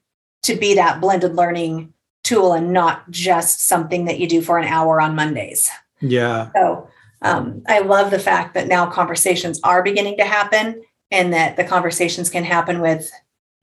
to 0.44 0.56
be 0.56 0.76
that 0.76 1.02
blended 1.02 1.36
learning 1.36 1.94
tool 2.24 2.54
and 2.54 2.72
not 2.72 3.10
just 3.12 3.68
something 3.68 4.06
that 4.06 4.20
you 4.20 4.28
do 4.28 4.42
for 4.42 4.58
an 4.58 4.68
hour 4.68 5.02
on 5.02 5.16
Mondays. 5.16 5.70
Yeah. 6.00 6.50
So 6.56 6.90
um, 7.22 7.64
I 7.68 7.80
love 7.80 8.12
the 8.12 8.20
fact 8.20 8.54
that 8.54 8.68
now 8.68 8.86
conversations 8.86 9.60
are 9.64 9.84
beginning 9.84 10.18
to 10.18 10.26
happen 10.26 10.82
and 11.12 11.34
that 11.34 11.58
the 11.58 11.64
conversations 11.64 12.30
can 12.30 12.44
happen 12.44 12.80
with 12.80 13.12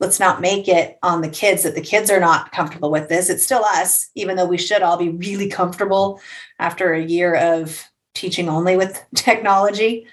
let's 0.01 0.19
not 0.19 0.41
make 0.41 0.69
it 0.69 0.99
on 1.03 1.21
the 1.21 1.29
kids 1.29 1.63
that 1.63 1.75
the 1.75 1.81
kids 1.81 2.11
are 2.11 2.21
not 2.21 2.53
comfortable 2.53 2.91
with 2.91 3.09
this. 3.09 3.31
It's 3.31 3.45
still 3.45 3.65
us, 3.65 4.11
even 4.15 4.37
though 4.37 4.47
we 4.47 4.59
should 4.59 4.83
all 4.83 4.97
be 4.97 5.11
really 5.11 5.49
comfortable 5.49 6.21
after 6.59 6.93
a 6.93 7.03
year 7.03 7.35
of 7.35 7.85
teaching 8.15 8.49
only 8.49 8.77
with 8.77 9.05
technology, 9.15 10.07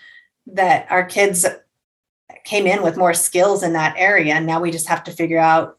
that 0.47 0.87
our 0.89 1.05
kids 1.05 1.45
came 2.43 2.67
in 2.67 2.83
with 2.83 2.97
more 2.97 3.13
skills 3.13 3.63
in 3.63 3.73
that 3.73 3.95
area. 3.97 4.33
And 4.33 4.45
now 4.45 4.59
we 4.59 4.71
just 4.71 4.87
have 4.87 5.03
to 5.05 5.11
figure 5.11 5.37
out, 5.37 5.77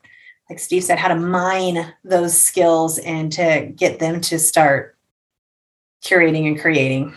like 0.49 0.59
Steve 0.59 0.85
said, 0.85 0.99
how 0.99 1.09
to 1.09 1.17
mine 1.17 1.93
those 2.05 2.41
skills 2.41 2.99
and 2.99 3.33
to 3.33 3.73
get 3.75 3.99
them 3.99 4.21
to 4.23 4.39
start 4.39 4.97
curating 6.05 6.47
and 6.47 6.61
creating. 6.61 7.15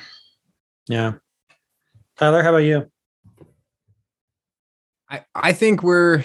Yeah. 0.87 1.13
Tyler, 2.17 2.43
how 2.43 2.49
about 2.49 2.59
you? 2.59 2.89
I, 5.09 5.23
I 5.35 5.53
think 5.53 5.83
we're 5.83 6.23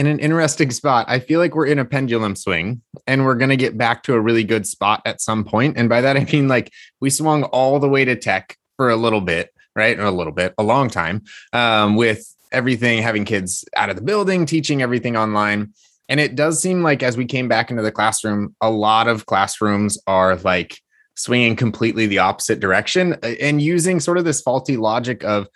in 0.00 0.06
an 0.06 0.18
interesting 0.18 0.70
spot. 0.70 1.04
I 1.10 1.18
feel 1.18 1.40
like 1.40 1.54
we're 1.54 1.66
in 1.66 1.78
a 1.78 1.84
pendulum 1.84 2.34
swing 2.34 2.80
and 3.06 3.26
we're 3.26 3.34
going 3.34 3.50
to 3.50 3.56
get 3.56 3.76
back 3.76 4.02
to 4.04 4.14
a 4.14 4.20
really 4.20 4.44
good 4.44 4.66
spot 4.66 5.02
at 5.04 5.20
some 5.20 5.44
point. 5.44 5.76
And 5.76 5.90
by 5.90 6.00
that, 6.00 6.16
I 6.16 6.24
mean 6.24 6.48
like 6.48 6.72
we 7.00 7.10
swung 7.10 7.42
all 7.44 7.78
the 7.78 7.88
way 7.88 8.06
to 8.06 8.16
tech 8.16 8.56
for 8.78 8.88
a 8.88 8.96
little 8.96 9.20
bit, 9.20 9.50
right? 9.76 10.00
a 10.00 10.10
little 10.10 10.32
bit, 10.32 10.54
a 10.56 10.62
long 10.62 10.88
time 10.88 11.22
um, 11.52 11.96
with 11.96 12.34
everything, 12.50 13.02
having 13.02 13.26
kids 13.26 13.62
out 13.76 13.90
of 13.90 13.96
the 13.96 14.00
building, 14.02 14.46
teaching 14.46 14.80
everything 14.80 15.18
online. 15.18 15.74
And 16.08 16.18
it 16.18 16.34
does 16.34 16.62
seem 16.62 16.82
like 16.82 17.02
as 17.02 17.18
we 17.18 17.26
came 17.26 17.46
back 17.46 17.70
into 17.70 17.82
the 17.82 17.92
classroom, 17.92 18.56
a 18.62 18.70
lot 18.70 19.06
of 19.06 19.26
classrooms 19.26 19.98
are 20.06 20.36
like 20.36 20.80
swinging 21.14 21.56
completely 21.56 22.06
the 22.06 22.20
opposite 22.20 22.58
direction 22.58 23.18
and 23.22 23.60
using 23.60 24.00
sort 24.00 24.16
of 24.16 24.24
this 24.24 24.40
faulty 24.40 24.78
logic 24.78 25.24
of 25.24 25.46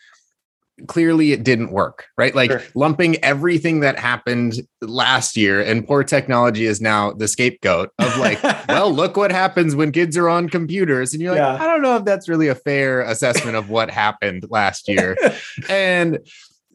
clearly 0.87 1.33
it 1.33 1.45
didn't 1.45 1.71
work, 1.71 2.07
right? 2.17 2.35
Like 2.35 2.51
sure. 2.51 2.63
lumping 2.75 3.17
everything 3.25 3.81
that 3.81 3.99
happened 3.99 4.67
last 4.81 5.37
year 5.37 5.61
and 5.61 5.87
poor 5.87 6.03
technology 6.03 6.67
is 6.67 6.81
now 6.81 7.13
the 7.13 7.29
scapegoat 7.29 7.91
of 7.99 8.17
like, 8.19 8.43
well, 8.69 8.93
look 8.93 9.17
what 9.17 9.31
happens 9.31 9.77
when 9.77 9.93
kids 9.93 10.17
are 10.17 10.29
on 10.29 10.49
computers. 10.49 11.13
And 11.13 11.23
you're 11.23 11.33
like, 11.33 11.39
yeah. 11.39 11.63
I 11.63 11.67
don't 11.67 11.83
know 11.83 11.97
if 11.97 12.05
that's 12.05 12.29
really 12.29 12.49
a 12.49 12.55
fair 12.55 13.03
assessment 13.03 13.57
of 13.57 13.71
what 13.71 13.91
happened 13.91 14.47
last 14.51 14.89
year. 14.89 15.17
and, 15.69 16.19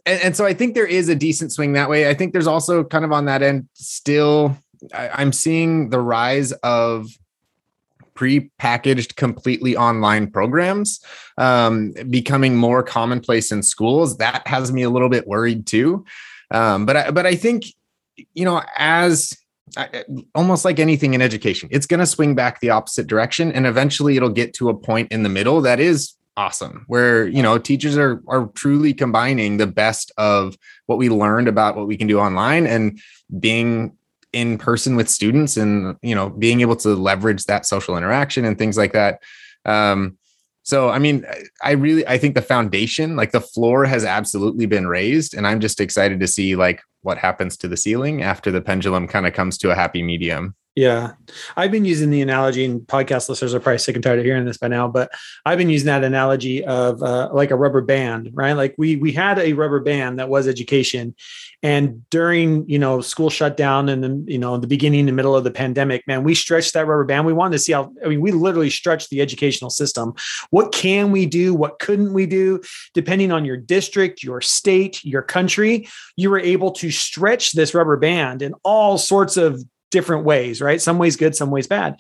and 0.06 0.22
and 0.22 0.36
so 0.36 0.46
I 0.46 0.54
think 0.54 0.76
there 0.76 0.88
is 0.88 1.10
a 1.10 1.16
decent 1.16 1.52
swing 1.52 1.74
that 1.74 1.90
way. 1.90 2.10
I 2.10 2.14
think 2.14 2.32
there's 2.32 2.48
also 2.48 2.84
kind 2.84 3.04
of 3.04 3.12
on 3.12 3.26
that 3.26 3.44
end 3.44 3.68
still 3.74 4.58
I, 4.94 5.10
I'm 5.10 5.34
seeing 5.34 5.90
the 5.90 6.00
rise 6.00 6.52
of 6.52 7.08
pre-packaged 8.20 9.16
completely 9.16 9.78
online 9.78 10.30
programs 10.30 11.00
um, 11.38 11.94
becoming 12.10 12.54
more 12.54 12.84
commonplace 12.84 13.50
in 13.50 13.64
schools 13.64 14.18
that 14.18 14.46
has 14.46 14.74
me 14.74 14.82
a 14.82 14.90
little 14.90 15.08
bit 15.08 15.26
worried 15.26 15.66
too. 15.66 16.04
Um, 16.52 16.86
but 16.86 16.98
I, 16.98 17.12
but 17.12 17.26
I 17.26 17.36
think 17.36 17.64
you 18.34 18.44
know 18.44 18.62
as 18.76 19.38
almost 20.36 20.66
like 20.66 20.80
anything 20.80 21.14
in 21.14 21.22
education 21.22 21.70
it's 21.72 21.86
going 21.86 22.02
to 22.02 22.06
swing 22.06 22.36
back 22.36 22.60
the 22.60 22.72
opposite 22.72 23.08
direction 23.08 23.54
and 23.54 23.66
eventually 23.66 24.18
it'll 24.18 24.28
get 24.28 24.54
to 24.56 24.68
a 24.68 24.74
point 24.74 25.10
in 25.12 25.24
the 25.24 25.30
middle 25.30 25.62
that 25.62 25.80
is 25.80 26.16
awesome 26.36 26.84
where 26.88 27.28
you 27.28 27.42
know 27.42 27.58
teachers 27.58 27.96
are 27.96 28.22
are 28.28 28.48
truly 28.56 28.94
combining 28.94 29.56
the 29.56 29.68
best 29.68 30.12
of 30.18 30.58
what 30.88 30.98
we 30.98 31.08
learned 31.08 31.48
about 31.48 31.78
what 31.78 31.88
we 31.88 31.96
can 31.96 32.08
do 32.08 32.20
online 32.20 32.68
and 32.68 33.00
being 33.40 33.96
in 34.34 34.58
person 34.58 34.96
with 34.96 35.10
students 35.10 35.58
and 35.58 35.98
you 36.02 36.16
know 36.16 36.30
being 36.30 36.62
able 36.62 36.76
to 36.76 36.90
leverage 36.90 37.46
that 37.46 37.66
social 37.66 37.98
interaction 37.98 38.46
and 38.46 38.58
things 38.58 38.78
like 38.78 38.94
that. 38.94 39.22
Um, 39.66 40.18
so 40.64 40.90
i 40.90 41.00
mean 41.00 41.26
i 41.64 41.72
really 41.72 42.06
i 42.08 42.18
think 42.18 42.36
the 42.36 42.42
foundation 42.42 43.16
like 43.16 43.32
the 43.32 43.42
floor 43.42 43.86
has 43.86 44.06
absolutely 44.06 44.66
been 44.66 44.88
raised 44.88 45.34
and 45.34 45.48
i'm 45.48 45.60
just 45.60 45.82
excited 45.82 46.20
to 46.20 46.28
see 46.28 46.56
like 46.56 46.82
what 47.02 47.18
happens 47.18 47.58
to 47.58 47.68
the 47.68 47.78
ceiling 47.78 48.22
after 48.22 48.52
the 48.52 48.62
pendulum 48.62 49.08
kind 49.08 49.26
of 49.26 49.34
comes 49.34 49.58
to 49.58 49.72
a 49.72 49.76
happy 49.76 50.04
medium 50.04 50.56
yeah. 50.80 51.12
I've 51.58 51.72
been 51.72 51.84
using 51.84 52.10
the 52.10 52.22
analogy, 52.22 52.64
and 52.64 52.80
podcast 52.80 53.28
listeners 53.28 53.54
are 53.54 53.60
probably 53.60 53.80
sick 53.80 53.96
and 53.96 54.04
tired 54.04 54.20
of 54.20 54.24
hearing 54.24 54.46
this 54.46 54.58
by 54.58 54.70
now, 54.70 54.88
but 54.88 55.12
I've 55.46 55.58
been 55.58 55.70
using 55.70 55.88
that 55.88 56.06
analogy 56.06 56.64
of 56.64 57.04
uh, 57.04 57.30
like 57.34 57.52
a 57.52 57.58
rubber 57.58 57.82
band, 57.82 58.30
right? 58.34 58.54
Like 58.54 58.76
we 58.78 58.96
we 58.96 59.12
had 59.12 59.40
a 59.40 59.52
rubber 59.52 59.82
band 59.82 60.20
that 60.20 60.30
was 60.30 60.48
education. 60.48 61.16
And 61.62 62.10
during, 62.10 62.70
you 62.70 62.80
know, 62.80 63.02
school 63.02 63.30
shutdown 63.30 63.90
and 63.90 64.02
then, 64.02 64.24
you 64.26 64.40
know, 64.40 64.56
the 64.58 64.66
beginning 64.66 65.10
and 65.10 65.16
middle 65.18 65.36
of 65.36 65.44
the 65.44 65.52
pandemic, 65.52 66.08
man, 66.08 66.24
we 66.24 66.34
stretched 66.34 66.74
that 66.74 66.88
rubber 66.88 67.04
band. 67.04 67.26
We 67.26 67.34
wanted 67.34 67.52
to 67.52 67.60
see 67.60 67.74
how, 67.74 67.92
I 68.06 68.08
mean, 68.08 68.22
we 68.22 68.32
literally 68.32 68.70
stretched 68.70 69.10
the 69.10 69.20
educational 69.20 69.70
system. 69.70 70.14
What 70.52 70.72
can 70.72 71.12
we 71.12 71.26
do? 71.26 71.54
What 71.54 71.80
couldn't 71.80 72.14
we 72.14 72.28
do? 72.28 72.62
Depending 72.94 73.34
on 73.34 73.44
your 73.44 73.58
district, 73.58 74.24
your 74.24 74.40
state, 74.40 75.04
your 75.04 75.22
country, 75.22 75.90
you 76.16 76.30
were 76.30 76.40
able 76.40 76.72
to 76.72 76.92
stretch 76.92 77.52
this 77.52 77.74
rubber 77.74 77.98
band 77.98 78.42
in 78.42 78.54
all 78.64 78.98
sorts 78.98 79.36
of 79.36 79.62
different 79.92 80.26
ways, 80.26 80.62
right? 80.62 80.82
Some 80.82 80.98
ways 80.98 81.16
good, 81.16 81.36
some 81.36 81.52
ways 81.52 81.68
bad. 81.68 82.00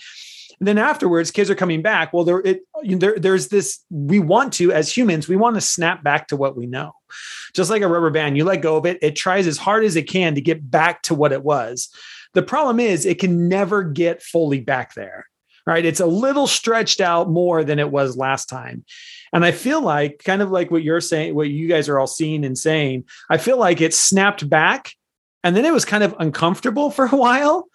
And 0.60 0.68
then 0.68 0.78
afterwards, 0.78 1.32
kids 1.32 1.50
are 1.50 1.56
coming 1.56 1.82
back. 1.82 2.12
Well, 2.12 2.26
there, 2.26 2.40
it, 2.40 2.62
there, 2.84 3.18
there's 3.18 3.48
this. 3.48 3.80
We 3.90 4.20
want 4.20 4.54
to, 4.54 4.74
as 4.74 4.96
humans, 4.96 5.28
we 5.28 5.38
want 5.38 5.56
to 5.56 5.62
snap 5.62 6.04
back 6.04 6.28
to 6.28 6.36
what 6.36 6.58
we 6.58 6.66
know. 6.66 6.92
Just 7.54 7.70
like 7.70 7.82
a 7.82 7.88
rubber 7.88 8.10
band, 8.10 8.36
you 8.36 8.44
let 8.44 8.62
go 8.62 8.76
of 8.76 8.86
it, 8.86 9.00
it 9.02 9.16
tries 9.16 9.48
as 9.48 9.58
hard 9.58 9.86
as 9.86 9.96
it 9.96 10.04
can 10.04 10.36
to 10.36 10.42
get 10.42 10.70
back 10.70 11.02
to 11.04 11.16
what 11.16 11.32
it 11.32 11.44
was. 11.44 11.90
The 12.34 12.44
problem 12.44 12.80
is, 12.80 13.06
it 13.06 13.20
can 13.20 13.48
never 13.48 13.84
get 13.84 14.22
fully 14.22 14.60
back 14.60 14.94
there. 14.96 15.26
Right? 15.66 15.86
It's 15.86 16.00
a 16.00 16.06
little 16.06 16.48
stretched 16.48 17.00
out 17.00 17.30
more 17.30 17.64
than 17.64 17.80
it 17.80 17.92
was 17.92 18.18
last 18.18 18.50
time. 18.50 18.84
And 19.32 19.46
I 19.46 19.52
feel 19.52 19.82
like, 19.82 20.24
kind 20.26 20.42
of 20.42 20.50
like 20.52 20.72
what 20.72 20.84
you're 20.84 21.02
saying, 21.02 21.36
what 21.36 21.50
you 21.50 21.68
guys 21.68 21.88
are 21.88 22.00
all 22.00 22.08
seeing 22.08 22.44
and 22.44 22.58
saying, 22.58 23.06
I 23.30 23.38
feel 23.38 23.58
like 23.58 23.80
it 23.80 23.94
snapped 23.94 24.50
back 24.50 24.94
and 25.44 25.56
then 25.56 25.66
it 25.66 25.74
was 25.74 25.86
kind 25.86 26.04
of 26.04 26.16
uncomfortable 26.20 26.92
for 26.92 27.06
a 27.06 27.10
while 27.16 27.69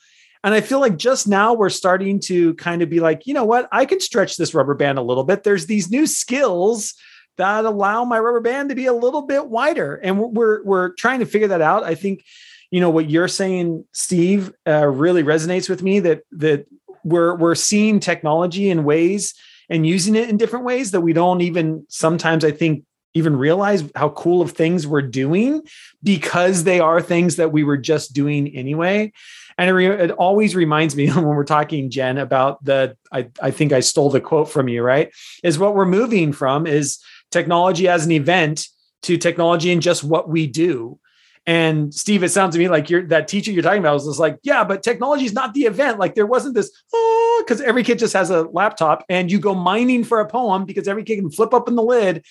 and 0.45 0.53
I 0.53 0.61
feel 0.61 0.79
like 0.79 0.99
just 0.99 1.27
now 1.27 1.55
we're 1.55 1.71
starting 1.71 2.21
to 2.21 2.53
kind 2.55 2.83
of 2.83 2.91
be 2.91 3.01
like, 3.01 3.27
you 3.27 3.33
know 3.33 3.47
what? 3.47 3.67
I 3.73 3.87
can 3.87 3.99
stretch 3.99 4.37
this 4.37 4.53
rubber 4.53 4.75
band 4.75 4.99
a 4.99 5.03
little 5.03 5.25
bit. 5.25 5.43
There's 5.43 5.67
these 5.67 5.91
new 5.91 6.07
skills 6.07 6.93
that 7.39 7.65
allow 7.65 8.05
my 8.05 8.19
rubber 8.19 8.41
band 8.41 8.69
to 8.69 8.75
be 8.75 8.85
a 8.85 8.93
little 8.93 9.23
bit 9.23 9.49
wider. 9.49 9.97
And 9.97 10.19
we're 10.19 10.63
we're 10.63 10.91
trying 10.91 11.21
to 11.21 11.27
figure 11.27 11.49
that 11.49 11.63
out. 11.63 11.83
I 11.83 11.95
think, 11.95 12.25
you 12.71 12.79
know, 12.79 12.91
what 12.91 13.09
you're 13.09 13.27
saying, 13.27 13.87
Steve, 13.93 14.53
uh, 14.67 14.87
really 14.87 15.25
resonates 15.25 15.69
with 15.69 15.83
me 15.83 16.01
that 16.01 16.21
that 16.33 16.67
we're 17.05 17.35
we're 17.37 17.55
seeing 17.55 17.99
technology 17.99 18.69
in 18.69 18.85
ways 18.85 19.35
and 19.71 19.87
using 19.87 20.15
it 20.15 20.29
in 20.29 20.37
different 20.37 20.67
ways 20.67 20.91
that 20.91 21.01
we 21.01 21.15
don't 21.15 21.41
even 21.41 21.87
sometimes 21.89 22.45
I 22.45 22.51
think 22.51 22.85
even 23.15 23.37
realize 23.37 23.85
how 23.95 24.11
cool 24.11 24.43
of 24.43 24.51
things 24.51 24.87
we're 24.87 25.01
doing 25.01 25.63
because 26.03 26.65
they 26.65 26.81
are 26.81 27.01
things 27.01 27.37
that 27.37 27.53
we 27.53 27.63
were 27.63 27.77
just 27.77 28.13
doing 28.13 28.49
anyway. 28.55 29.13
And 29.59 29.71
it, 29.71 29.73
re- 29.73 29.87
it, 29.87 30.11
always 30.13 30.55
reminds 30.55 30.97
me 30.97 31.09
when 31.13 31.25
we're 31.25 31.45
talking, 31.45 31.91
Jen, 31.91 32.19
about 32.19 32.65
the, 32.65 32.97
I, 33.13 33.29
I 33.41 33.51
think 33.51 33.73
I 33.73 33.81
stole 33.81 34.11
the 34.11 34.21
quote 34.21 34.51
from 34.51 34.69
you, 34.69 34.83
right? 34.83 35.13
Is 35.43 35.59
what 35.59 35.75
we're 35.75 35.85
moving 35.85 36.33
from 36.33 36.67
is 36.67 36.99
technology 37.31 37.89
as 37.89 38.05
an 38.05 38.13
event 38.13 38.69
to 39.03 39.17
technology 39.17 39.73
and 39.73 39.83
just 39.83 40.03
what 40.03 40.29
we 40.29 40.47
do. 40.47 40.99
And 41.47 41.93
Steve, 41.93 42.23
it 42.23 42.31
sounds 42.31 42.55
to 42.55 42.59
me 42.59 42.69
like 42.69 42.89
you're 42.89 43.07
that 43.09 43.29
teacher 43.29 43.51
you're 43.51 43.63
talking 43.63 43.81
about 43.81 43.95
was 43.95 44.07
just 44.07 44.19
like, 44.19 44.39
yeah, 44.43 44.65
but 44.65 44.83
technology 44.83 45.27
is 45.27 45.35
not 45.35 45.53
the 45.53 45.65
event. 45.65 45.99
Like 45.99 46.15
there 46.15 46.27
wasn't 46.27 46.55
this, 46.55 46.71
ah, 46.95 47.43
because 47.45 47.61
every 47.61 47.85
kid 47.85 47.99
just 47.99 48.15
has 48.15 48.31
a 48.31 48.45
laptop 48.45 49.05
and 49.11 49.31
you 49.31 49.39
go 49.39 49.55
mining 49.55 50.05
for 50.05 50.21
a 50.21 50.27
poem 50.27 50.65
because 50.65 50.89
every 50.89 51.05
kid 51.05 51.17
can 51.17 51.31
flip 51.31 51.53
open 51.53 51.75
the 51.75 51.83
lid, 51.83 52.25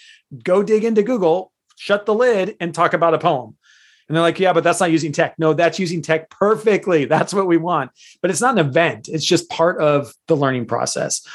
go 0.43 0.63
dig 0.63 0.83
into 0.83 1.03
Google, 1.03 1.51
shut 1.77 2.07
the 2.07 2.13
lid, 2.13 2.55
and 2.59 2.73
talk 2.73 2.93
about 2.93 3.13
a 3.13 3.19
poem. 3.19 3.55
And 4.13 4.17
they're 4.17 4.21
like, 4.21 4.39
yeah, 4.39 4.53
but 4.53 4.63
that's 4.63 4.79
not 4.79 4.91
using 4.91 5.11
tech. 5.11 5.39
No, 5.39 5.53
that's 5.53 5.79
using 5.79 6.03
tech 6.03 6.29
perfectly. 6.29 7.05
That's 7.13 7.33
what 7.33 7.47
we 7.47 7.57
want. 7.57 7.89
But 8.21 8.29
it's 8.29 8.41
not 8.41 8.59
an 8.59 8.63
event. 8.63 9.09
It's 9.09 9.25
just 9.25 9.49
part 9.49 9.81
of 9.81 10.13
the 10.27 10.35
learning 10.35 10.67
process. 10.67 11.25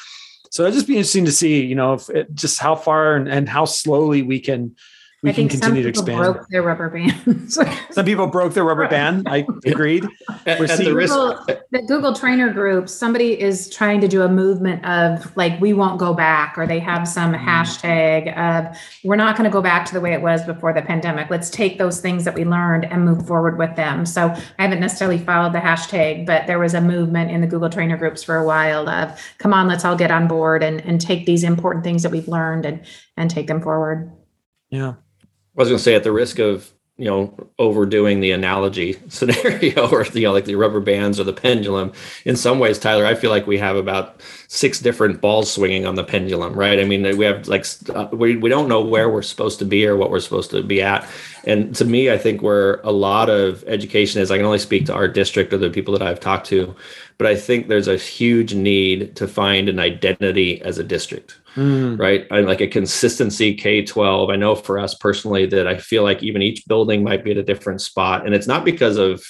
So 0.52 0.62
it'd 0.62 0.74
just 0.74 0.86
be 0.86 0.92
interesting 0.92 1.24
to 1.24 1.32
see, 1.32 1.64
you 1.64 1.74
know, 1.74 1.98
it, 2.08 2.32
just 2.32 2.60
how 2.60 2.76
far 2.76 3.16
and, 3.16 3.26
and 3.26 3.48
how 3.48 3.64
slowly 3.64 4.22
we 4.22 4.38
can 4.38 4.76
we 5.22 5.30
I 5.30 5.32
can 5.32 5.48
think 5.48 5.52
some 5.52 5.72
continue 5.72 5.82
to 5.82 5.88
people 6.00 6.02
expand. 6.14 6.34
broke 6.34 6.48
their 6.48 6.62
rubber 6.62 6.88
bands. 6.90 7.58
Some 7.90 8.04
people 8.04 8.28
broke 8.28 8.54
their 8.54 8.62
rubber 8.62 8.86
band. 8.86 9.28
I 9.28 9.44
agreed. 9.66 10.04
At, 10.46 10.60
We're 10.60 10.66
at 10.66 10.70
the 10.70 10.76
seeing- 10.76 10.94
risk, 10.94 11.12
Google, 11.12 11.44
the 11.72 11.82
Google 11.88 12.12
trainer 12.14 12.52
group, 12.52 12.88
somebody 12.88 13.40
is 13.40 13.68
trying 13.68 14.00
to 14.02 14.06
do 14.06 14.22
a 14.22 14.28
movement 14.28 14.84
of 14.84 15.36
like, 15.36 15.60
we 15.60 15.72
won't 15.72 15.98
go 15.98 16.14
back, 16.14 16.56
or 16.56 16.68
they 16.68 16.78
have 16.78 17.08
some 17.08 17.32
Mm. 17.32 17.44
hashtag 17.44 18.36
of, 18.38 18.76
we're 19.02 19.16
not 19.16 19.36
going 19.36 19.50
to 19.50 19.52
go 19.52 19.60
back 19.60 19.86
to 19.86 19.92
the 19.92 20.00
way 20.00 20.12
it 20.12 20.22
was 20.22 20.44
before 20.44 20.72
the 20.72 20.82
pandemic. 20.82 21.30
Let's 21.30 21.50
take 21.50 21.78
those 21.78 22.00
things 22.00 22.24
that 22.24 22.34
we 22.34 22.44
learned 22.44 22.84
and 22.84 23.04
move 23.04 23.26
forward 23.26 23.58
with 23.58 23.74
them. 23.74 24.06
So 24.06 24.28
I 24.58 24.62
haven't 24.62 24.78
necessarily 24.80 25.18
followed 25.18 25.52
the 25.52 25.58
hashtag, 25.58 26.26
but 26.26 26.46
there 26.46 26.60
was 26.60 26.74
a 26.74 26.80
movement 26.80 27.32
in 27.32 27.40
the 27.40 27.48
Google 27.48 27.70
trainer 27.70 27.96
groups 27.96 28.22
for 28.22 28.36
a 28.36 28.46
while 28.46 28.88
of, 28.88 29.20
come 29.38 29.52
on, 29.52 29.66
let's 29.66 29.84
all 29.84 29.96
get 29.96 30.12
on 30.12 30.28
board 30.28 30.62
and, 30.62 30.80
and 30.82 31.00
take 31.00 31.26
these 31.26 31.42
important 31.42 31.82
things 31.82 32.04
that 32.04 32.12
we've 32.12 32.28
learned 32.28 32.64
and, 32.64 32.84
and 33.16 33.30
take 33.30 33.48
them 33.48 33.60
forward. 33.60 34.12
Yeah. 34.70 34.94
I 35.58 35.62
was 35.62 35.68
going 35.68 35.78
to 35.78 35.82
say, 35.82 35.96
at 35.96 36.04
the 36.04 36.12
risk 36.12 36.38
of 36.38 36.72
you 36.98 37.04
know 37.04 37.32
overdoing 37.60 38.20
the 38.20 38.32
analogy 38.32 38.96
scenario, 39.08 39.88
or 39.88 40.04
you 40.04 40.22
know, 40.22 40.32
like 40.32 40.44
the 40.44 40.54
rubber 40.54 40.80
bands 40.80 41.18
or 41.18 41.24
the 41.24 41.32
pendulum. 41.32 41.92
In 42.24 42.36
some 42.36 42.58
ways, 42.58 42.78
Tyler, 42.78 43.04
I 43.04 43.14
feel 43.14 43.30
like 43.30 43.46
we 43.46 43.58
have 43.58 43.76
about 43.76 44.20
six 44.48 44.80
different 44.80 45.20
balls 45.20 45.52
swinging 45.52 45.84
on 45.84 45.96
the 45.96 46.04
pendulum, 46.04 46.54
right? 46.54 46.78
I 46.78 46.84
mean, 46.84 47.16
we 47.16 47.24
have 47.24 47.48
like 47.48 47.66
uh, 47.92 48.08
we 48.12 48.36
we 48.36 48.48
don't 48.48 48.68
know 48.68 48.80
where 48.80 49.08
we're 49.10 49.22
supposed 49.22 49.58
to 49.60 49.64
be 49.64 49.84
or 49.86 49.96
what 49.96 50.10
we're 50.10 50.20
supposed 50.20 50.50
to 50.50 50.62
be 50.62 50.80
at. 50.80 51.08
And 51.44 51.74
to 51.76 51.84
me, 51.84 52.10
I 52.10 52.18
think 52.18 52.42
where 52.42 52.74
a 52.84 52.92
lot 52.92 53.30
of 53.30 53.64
education 53.66 54.20
is, 54.20 54.30
I 54.30 54.36
can 54.36 54.46
only 54.46 54.58
speak 54.58 54.86
to 54.86 54.94
our 54.94 55.08
district 55.08 55.52
or 55.52 55.58
the 55.58 55.70
people 55.70 55.96
that 55.96 56.06
I've 56.06 56.20
talked 56.20 56.46
to, 56.48 56.74
but 57.16 57.26
I 57.26 57.34
think 57.34 57.66
there's 57.66 57.88
a 57.88 57.96
huge 57.96 58.54
need 58.54 59.16
to 59.16 59.26
find 59.26 59.68
an 59.68 59.78
identity 59.80 60.60
as 60.62 60.78
a 60.78 60.84
district 60.84 61.36
Mm. 61.58 61.98
right? 61.98 62.24
And 62.30 62.46
like 62.46 62.60
a 62.60 62.68
consistency 62.68 63.52
K 63.54 63.84
12. 63.84 64.30
I 64.30 64.36
know 64.36 64.54
for 64.54 64.78
us 64.78 64.94
personally 64.94 65.44
that 65.46 65.66
I 65.66 65.76
feel 65.76 66.04
like 66.04 66.22
even 66.22 66.40
each 66.40 66.64
building 66.68 67.02
might 67.02 67.24
be 67.24 67.32
at 67.32 67.36
a 67.36 67.42
different 67.42 67.80
spot. 67.80 68.24
And 68.24 68.32
it's 68.32 68.46
not 68.46 68.64
because 68.64 68.96
of 68.96 69.24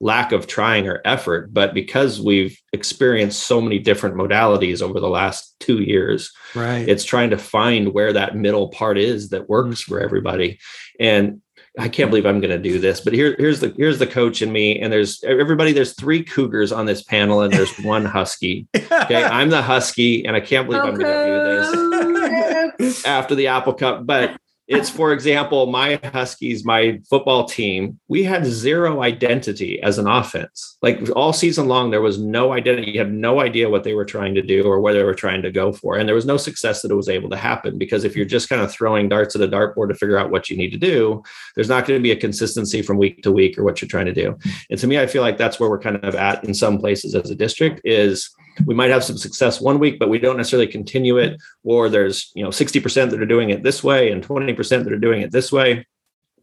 lack 0.00 0.32
of 0.32 0.46
trying 0.46 0.88
or 0.88 1.02
effort, 1.04 1.52
but 1.52 1.74
because 1.74 2.20
we've 2.20 2.58
experienced 2.72 3.42
so 3.42 3.60
many 3.60 3.78
different 3.78 4.16
modalities 4.16 4.80
over 4.80 4.98
the 4.98 5.08
last 5.08 5.54
two 5.60 5.82
years. 5.82 6.32
Right. 6.54 6.88
It's 6.88 7.04
trying 7.04 7.30
to 7.30 7.38
find 7.38 7.92
where 7.92 8.14
that 8.14 8.34
middle 8.34 8.68
part 8.68 8.96
is 8.96 9.28
that 9.28 9.48
works 9.48 9.82
for 9.82 10.00
everybody. 10.00 10.58
And 10.98 11.42
I 11.78 11.88
can't 11.88 12.08
believe 12.08 12.24
I'm 12.24 12.40
going 12.40 12.50
to 12.50 12.58
do 12.58 12.78
this, 12.78 13.00
but 13.00 13.12
here, 13.12 13.34
here's 13.36 13.58
the 13.58 13.74
here's 13.76 13.98
the 13.98 14.06
coach 14.06 14.42
in 14.42 14.52
me, 14.52 14.78
and 14.78 14.92
there's 14.92 15.22
everybody. 15.24 15.72
There's 15.72 15.92
three 15.94 16.22
cougars 16.22 16.70
on 16.70 16.86
this 16.86 17.02
panel, 17.02 17.40
and 17.40 17.52
there's 17.52 17.74
one 17.82 18.04
husky. 18.04 18.68
Okay, 18.76 19.24
I'm 19.24 19.50
the 19.50 19.60
husky, 19.60 20.24
and 20.24 20.36
I 20.36 20.40
can't 20.40 20.68
believe 20.68 20.82
I'm 20.82 20.94
going 20.94 21.12
to 21.12 22.72
do 22.78 22.84
this 22.84 23.04
after 23.06 23.34
the 23.34 23.48
Apple 23.48 23.74
Cup. 23.74 24.06
But 24.06 24.36
it's, 24.66 24.88
for 24.88 25.12
example, 25.12 25.66
my 25.66 26.00
Huskies, 26.02 26.64
my 26.64 27.00
football 27.10 27.44
team, 27.44 28.00
we 28.08 28.24
had 28.24 28.46
zero 28.46 29.02
identity 29.02 29.80
as 29.82 29.98
an 29.98 30.06
offense. 30.06 30.78
Like 30.80 31.00
all 31.14 31.34
season 31.34 31.68
long, 31.68 31.90
there 31.90 32.00
was 32.00 32.18
no 32.18 32.52
identity. 32.52 32.92
You 32.92 33.00
had 33.00 33.12
no 33.12 33.40
idea 33.40 33.68
what 33.68 33.84
they 33.84 33.92
were 33.92 34.06
trying 34.06 34.34
to 34.36 34.42
do 34.42 34.64
or 34.64 34.80
where 34.80 34.94
they 34.94 35.02
were 35.02 35.14
trying 35.14 35.42
to 35.42 35.50
go 35.50 35.72
for. 35.72 35.96
And 35.96 36.08
there 36.08 36.14
was 36.14 36.24
no 36.24 36.38
success 36.38 36.80
that 36.80 36.90
it 36.90 36.94
was 36.94 37.10
able 37.10 37.28
to 37.30 37.36
happen 37.36 37.76
because 37.76 38.04
if 38.04 38.16
you're 38.16 38.24
just 38.24 38.48
kind 38.48 38.62
of 38.62 38.72
throwing 38.72 39.08
darts 39.08 39.36
at 39.36 39.42
a 39.42 39.48
dartboard 39.48 39.88
to 39.88 39.94
figure 39.94 40.18
out 40.18 40.30
what 40.30 40.48
you 40.48 40.56
need 40.56 40.70
to 40.70 40.78
do, 40.78 41.22
there's 41.54 41.68
not 41.68 41.86
going 41.86 41.98
to 41.98 42.02
be 42.02 42.12
a 42.12 42.16
consistency 42.16 42.80
from 42.80 42.96
week 42.96 43.22
to 43.22 43.32
week 43.32 43.58
or 43.58 43.64
what 43.64 43.82
you're 43.82 43.88
trying 43.88 44.06
to 44.06 44.14
do. 44.14 44.36
And 44.70 44.80
to 44.80 44.86
me, 44.86 44.98
I 44.98 45.06
feel 45.06 45.22
like 45.22 45.36
that's 45.36 45.60
where 45.60 45.68
we're 45.68 45.78
kind 45.78 46.02
of 46.02 46.14
at 46.14 46.42
in 46.44 46.54
some 46.54 46.78
places 46.78 47.14
as 47.14 47.30
a 47.30 47.34
district 47.34 47.82
is 47.84 48.30
we 48.66 48.74
might 48.74 48.90
have 48.90 49.04
some 49.04 49.18
success 49.18 49.60
one 49.60 49.78
week, 49.78 49.98
but 49.98 50.08
we 50.08 50.18
don't 50.18 50.36
necessarily 50.36 50.66
continue 50.68 51.18
it. 51.18 51.40
Or 51.64 51.88
there's, 51.88 52.30
you 52.34 52.42
know, 52.44 52.50
60% 52.50 53.10
that 53.10 53.20
are 53.20 53.26
doing 53.26 53.50
it 53.50 53.62
this 53.62 53.82
way 53.82 54.10
and 54.10 54.22
20% 54.22 54.84
that 54.84 54.92
are 54.92 54.98
doing 54.98 55.22
it 55.22 55.32
this 55.32 55.50
way. 55.52 55.86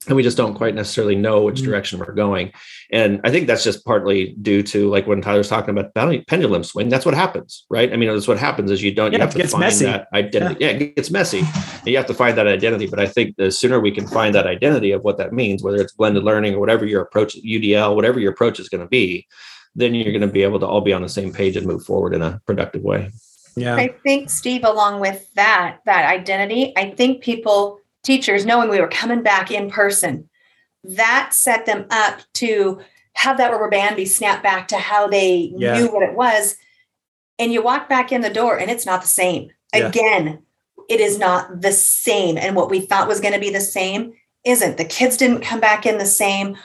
And 0.08 0.16
we 0.16 0.24
just 0.24 0.36
don't 0.36 0.56
quite 0.56 0.74
necessarily 0.74 1.16
know 1.16 1.44
which 1.44 1.62
Mhm. 1.62 1.66
direction 1.66 2.00
we're 2.00 2.14
going. 2.14 2.52
And 2.92 3.22
I 3.24 3.30
think 3.30 3.46
that's 3.46 3.64
just 3.64 3.86
partly 3.86 4.36
due 4.42 4.64
to 4.64 4.90
like 4.90 5.06
when 5.06 5.22
Tyler's 5.22 5.48
talking 5.48 5.78
about 5.78 5.94
pen- 5.94 6.24
pendulum 6.28 6.64
swing, 6.64 6.90
that's 6.90 7.06
what 7.06 7.14
happens, 7.14 7.66
right? 7.70 7.94
I 7.94 7.98
mean, 7.98 8.10
that's 8.12 8.28
what 8.28 8.40
happens 8.40 8.72
is 8.72 8.82
you 8.82 8.92
don't, 8.96 9.12
Yeah, 9.12 9.20
you 9.20 9.26
have 9.26 9.36
it 9.36 9.42
to 9.44 9.48
find 9.48 9.60
messy. 9.62 9.86
that 9.86 10.08
identity. 10.12 10.58
Yeah. 10.60 10.70
it 10.72 10.96
gets 10.96 11.12
messy. 11.12 11.40
And 11.42 11.86
you 11.88 11.98
have 11.98 12.08
to 12.08 12.16
find 12.16 12.36
that 12.40 12.48
identity. 12.48 12.88
But 12.88 13.00
I 13.00 13.06
think 13.06 13.36
the 13.38 13.52
sooner 13.52 13.80
we 13.80 13.92
can 13.92 14.08
find 14.08 14.34
that 14.34 14.48
identity 14.48 14.92
of 14.92 15.04
what 15.04 15.20
that 15.20 15.34
means, 15.34 15.62
whether 15.62 15.80
it's 15.80 15.94
blended 15.94 16.24
learning 16.24 16.56
or 16.56 16.60
whatever 16.60 16.84
your 16.84 17.02
approach, 17.02 17.36
UDL, 17.36 17.96
whatever 17.96 18.20
your 18.20 18.32
approach 18.32 18.60
is 18.60 18.70
going 18.70 18.82
to 18.82 18.88
be, 18.90 19.28
then 19.76 19.96
you're 19.96 20.12
going 20.12 20.22
to 20.22 20.28
be 20.28 20.44
able 20.44 20.60
to 20.60 20.68
all 20.68 20.82
be 20.82 20.94
on 20.94 21.02
the 21.02 21.10
same 21.10 21.32
page 21.34 21.56
and 21.56 21.66
move 21.66 21.84
forward 21.84 22.14
in 22.14 22.22
a 22.22 22.42
productive 22.46 22.82
way. 22.82 23.12
yeah. 23.56 23.76
I 23.76 23.90
think, 24.04 24.30
Steve, 24.30 24.64
along 24.64 25.00
with 25.00 25.32
that, 25.36 25.80
that 25.86 26.06
identity, 26.12 26.74
I 26.78 26.92
think 26.92 27.22
people, 27.24 27.80
teachers, 28.04 28.46
knowing 28.46 28.70
we 28.70 28.82
were 28.82 28.88
coming 28.88 29.24
back 29.24 29.52
in 29.52 29.70
person, 29.70 30.30
that 30.84 31.30
set 31.34 31.66
them 31.66 31.86
up 31.90 32.20
to 32.36 32.80
have 33.14 33.38
that 33.38 33.52
rubber 33.52 33.70
band 33.70 33.96
be 33.96 34.06
snapped 34.06 34.42
back 34.44 34.68
to 34.70 34.78
how 34.78 35.08
they 35.08 35.54
Yeah. 35.56 35.78
knew 35.80 35.92
what 35.92 36.04
it 36.04 36.16
was. 36.16 36.56
And 37.40 37.52
you 37.52 37.62
walk 37.62 37.88
back 37.90 38.12
in 38.12 38.22
the 38.22 38.30
door 38.30 38.58
and 38.58 38.72
it's 38.72 38.86
not 38.86 39.02
the 39.02 39.08
same. 39.08 39.50
Yeah. 39.76 39.88
Again, 39.88 40.44
it 40.90 41.00
is 41.00 41.18
not 41.20 41.62
the 41.62 41.72
same. 41.72 42.38
And 42.38 42.56
what 42.56 42.70
we 42.70 42.80
thought 42.82 43.08
was 43.08 43.20
going 43.22 43.34
to 43.34 43.40
be 43.40 43.50
the 43.50 43.62
same 43.62 44.14
isn't. 44.44 44.78
The 44.78 44.86
kids 44.86 45.18
didn't 45.18 45.42
come 45.42 45.60
back 45.60 45.86
in 45.86 45.98
the 45.98 46.06
same. 46.06 46.58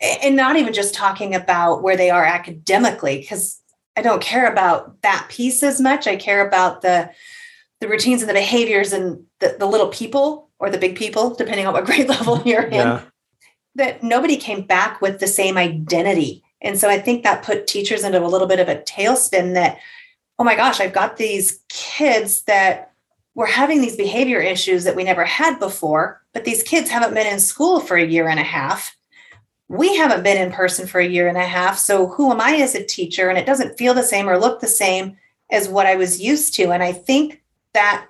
And 0.00 0.36
not 0.36 0.56
even 0.56 0.72
just 0.72 0.94
talking 0.94 1.34
about 1.34 1.82
where 1.82 1.96
they 1.96 2.10
are 2.10 2.24
academically, 2.24 3.18
because 3.18 3.60
I 3.96 4.02
don't 4.02 4.22
care 4.22 4.50
about 4.50 5.02
that 5.02 5.26
piece 5.28 5.62
as 5.62 5.80
much. 5.80 6.06
I 6.06 6.16
care 6.16 6.46
about 6.46 6.82
the 6.82 7.10
the 7.80 7.88
routines 7.88 8.22
and 8.22 8.28
the 8.28 8.34
behaviors 8.34 8.92
and 8.92 9.24
the, 9.38 9.56
the 9.58 9.66
little 9.66 9.88
people 9.88 10.48
or 10.58 10.70
the 10.70 10.78
big 10.78 10.96
people, 10.96 11.34
depending 11.34 11.66
on 11.66 11.72
what 11.72 11.84
grade 11.86 12.08
level 12.08 12.42
you're 12.44 12.62
in. 12.62 13.00
That 13.74 14.02
nobody 14.02 14.36
came 14.36 14.62
back 14.62 15.00
with 15.00 15.20
the 15.20 15.26
same 15.26 15.56
identity. 15.56 16.42
And 16.60 16.78
so 16.78 16.88
I 16.88 16.98
think 16.98 17.22
that 17.22 17.44
put 17.44 17.66
teachers 17.66 18.02
into 18.02 18.22
a 18.22 18.26
little 18.26 18.48
bit 18.48 18.58
of 18.58 18.68
a 18.68 18.76
tailspin 18.76 19.54
that, 19.54 19.78
oh 20.38 20.44
my 20.44 20.56
gosh, 20.56 20.80
I've 20.80 20.92
got 20.92 21.16
these 21.16 21.60
kids 21.68 22.42
that 22.42 22.92
were 23.34 23.46
having 23.46 23.80
these 23.80 23.96
behavior 23.96 24.40
issues 24.40 24.82
that 24.82 24.96
we 24.96 25.04
never 25.04 25.24
had 25.24 25.60
before, 25.60 26.20
but 26.34 26.44
these 26.44 26.64
kids 26.64 26.90
haven't 26.90 27.14
been 27.14 27.32
in 27.32 27.38
school 27.38 27.78
for 27.78 27.96
a 27.96 28.04
year 28.04 28.28
and 28.28 28.40
a 28.40 28.44
half. 28.44 28.96
We 29.68 29.96
haven't 29.96 30.22
been 30.22 30.40
in 30.40 30.52
person 30.52 30.86
for 30.86 30.98
a 30.98 31.06
year 31.06 31.28
and 31.28 31.36
a 31.36 31.44
half. 31.44 31.78
So 31.78 32.06
who 32.08 32.30
am 32.32 32.40
I 32.40 32.56
as 32.56 32.74
a 32.74 32.84
teacher? 32.84 33.28
And 33.28 33.38
it 33.38 33.46
doesn't 33.46 33.76
feel 33.76 33.94
the 33.94 34.02
same 34.02 34.28
or 34.28 34.38
look 34.38 34.60
the 34.60 34.66
same 34.66 35.16
as 35.50 35.68
what 35.68 35.86
I 35.86 35.96
was 35.96 36.20
used 36.20 36.54
to. 36.54 36.72
And 36.72 36.82
I 36.82 36.92
think 36.92 37.42
that, 37.74 38.06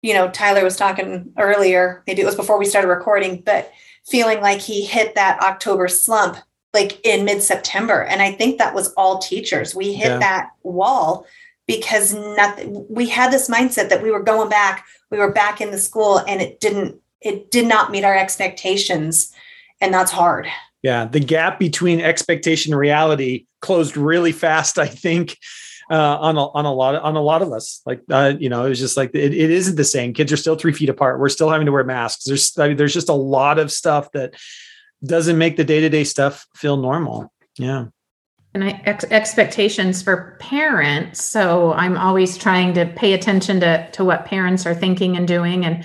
you 0.00 0.14
know, 0.14 0.30
Tyler 0.30 0.64
was 0.64 0.76
talking 0.76 1.32
earlier, 1.38 2.02
maybe 2.06 2.22
it 2.22 2.26
was 2.26 2.36
before 2.36 2.58
we 2.58 2.64
started 2.64 2.88
recording, 2.88 3.42
but 3.44 3.72
feeling 4.06 4.40
like 4.40 4.60
he 4.60 4.84
hit 4.84 5.14
that 5.14 5.40
October 5.42 5.88
slump 5.88 6.36
like 6.74 7.04
in 7.04 7.24
mid 7.24 7.42
September. 7.42 8.02
And 8.04 8.22
I 8.22 8.32
think 8.32 8.58
that 8.58 8.74
was 8.74 8.92
all 8.94 9.18
teachers. 9.18 9.74
We 9.74 9.92
hit 9.92 10.08
Yeah. 10.08 10.18
that 10.18 10.50
wall 10.62 11.26
because 11.66 12.14
nothing, 12.14 12.86
we 12.88 13.08
had 13.08 13.32
this 13.32 13.48
mindset 13.48 13.88
that 13.88 14.02
we 14.02 14.10
were 14.10 14.22
going 14.22 14.48
back, 14.48 14.84
we 15.10 15.18
were 15.18 15.30
back 15.30 15.60
in 15.60 15.70
the 15.70 15.78
school 15.78 16.18
and 16.26 16.40
it 16.40 16.60
didn't, 16.60 16.96
it 17.20 17.50
did 17.50 17.66
not 17.66 17.90
meet 17.90 18.04
our 18.04 18.16
expectations. 18.16 19.32
And 19.80 19.92
that's 19.92 20.10
hard. 20.10 20.48
Yeah, 20.82 21.04
the 21.04 21.20
gap 21.20 21.58
between 21.58 22.00
expectation 22.00 22.72
and 22.72 22.80
reality 22.80 23.46
closed 23.60 23.96
really 23.96 24.32
fast. 24.32 24.78
I 24.78 24.86
think 24.86 25.38
uh, 25.90 26.18
on 26.18 26.36
a, 26.36 26.48
on 26.48 26.64
a 26.64 26.72
lot 26.72 26.94
of, 26.94 27.04
on 27.04 27.16
a 27.16 27.20
lot 27.20 27.42
of 27.42 27.52
us. 27.52 27.82
Like 27.86 28.02
uh, 28.10 28.34
you 28.38 28.48
know, 28.48 28.64
it 28.64 28.70
was 28.70 28.78
just 28.78 28.96
like 28.96 29.10
it, 29.14 29.34
it 29.34 29.50
isn't 29.50 29.76
the 29.76 29.84
same. 29.84 30.14
Kids 30.14 30.32
are 30.32 30.36
still 30.36 30.56
three 30.56 30.72
feet 30.72 30.88
apart. 30.88 31.20
We're 31.20 31.28
still 31.28 31.50
having 31.50 31.66
to 31.66 31.72
wear 31.72 31.84
masks. 31.84 32.24
There's 32.24 32.56
I 32.58 32.68
mean, 32.68 32.76
there's 32.76 32.94
just 32.94 33.08
a 33.08 33.14
lot 33.14 33.58
of 33.58 33.70
stuff 33.70 34.10
that 34.12 34.34
doesn't 35.04 35.38
make 35.38 35.56
the 35.56 35.64
day 35.64 35.80
to 35.80 35.88
day 35.88 36.04
stuff 36.04 36.46
feel 36.54 36.76
normal. 36.76 37.32
Yeah, 37.58 37.86
and 38.54 38.64
I, 38.64 38.82
ex- 38.84 39.04
expectations 39.04 40.02
for 40.02 40.36
parents. 40.40 41.22
So 41.22 41.72
I'm 41.74 41.96
always 41.96 42.36
trying 42.38 42.74
to 42.74 42.86
pay 42.86 43.12
attention 43.12 43.60
to 43.60 43.90
to 43.92 44.04
what 44.04 44.24
parents 44.24 44.66
are 44.66 44.74
thinking 44.74 45.16
and 45.16 45.28
doing. 45.28 45.64
And 45.64 45.84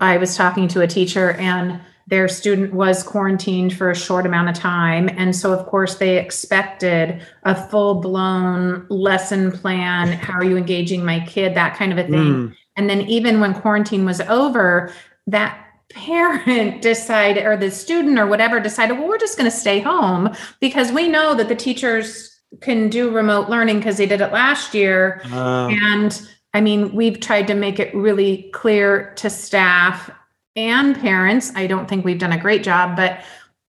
I 0.00 0.16
was 0.16 0.36
talking 0.36 0.68
to 0.68 0.80
a 0.80 0.86
teacher, 0.86 1.32
and 1.32 1.80
their 2.06 2.28
student 2.28 2.72
was 2.74 3.02
quarantined 3.02 3.74
for 3.76 3.90
a 3.90 3.94
short 3.96 4.26
amount 4.26 4.48
of 4.48 4.54
time, 4.54 5.08
and 5.16 5.34
so 5.34 5.52
of 5.52 5.66
course 5.66 5.96
they 5.96 6.18
expected 6.18 7.22
a 7.44 7.54
full 7.68 8.00
blown 8.00 8.86
lesson 8.88 9.52
plan. 9.52 10.08
How 10.08 10.34
are 10.34 10.44
you 10.44 10.56
engaging 10.56 11.04
my 11.04 11.20
kid? 11.20 11.54
That 11.54 11.76
kind 11.76 11.92
of 11.92 11.98
a 11.98 12.04
thing. 12.04 12.12
Mm, 12.34 12.56
And 12.76 12.90
then 12.90 13.02
even 13.02 13.40
when 13.40 13.54
quarantine 13.54 14.04
was 14.04 14.20
over, 14.22 14.92
that 15.26 15.58
parent 15.90 16.82
decided, 16.90 17.44
or 17.46 17.56
the 17.56 17.70
student 17.70 18.18
or 18.18 18.26
whatever 18.26 18.60
decided, 18.60 18.98
well, 18.98 19.08
we're 19.08 19.18
just 19.18 19.38
going 19.38 19.50
to 19.50 19.56
stay 19.56 19.80
home 19.80 20.34
because 20.60 20.90
we 20.92 21.08
know 21.08 21.34
that 21.34 21.48
the 21.48 21.54
teachers 21.54 22.40
can 22.60 22.88
do 22.90 23.10
remote 23.10 23.48
learning 23.48 23.78
because 23.78 23.96
they 23.96 24.06
did 24.06 24.20
it 24.20 24.32
last 24.32 24.74
year. 24.74 25.22
uh, 25.32 25.68
And 25.68 26.28
I 26.54 26.60
mean, 26.60 26.94
we've 26.94 27.18
tried 27.20 27.46
to 27.46 27.54
make 27.54 27.78
it 27.78 27.94
really 27.94 28.50
clear 28.52 29.14
to 29.16 29.30
staff 29.30 30.10
and 30.56 30.98
parents. 30.98 31.52
I 31.54 31.66
don't 31.66 31.88
think 31.88 32.04
we've 32.04 32.18
done 32.18 32.32
a 32.32 32.40
great 32.40 32.62
job, 32.62 32.96
but 32.96 33.24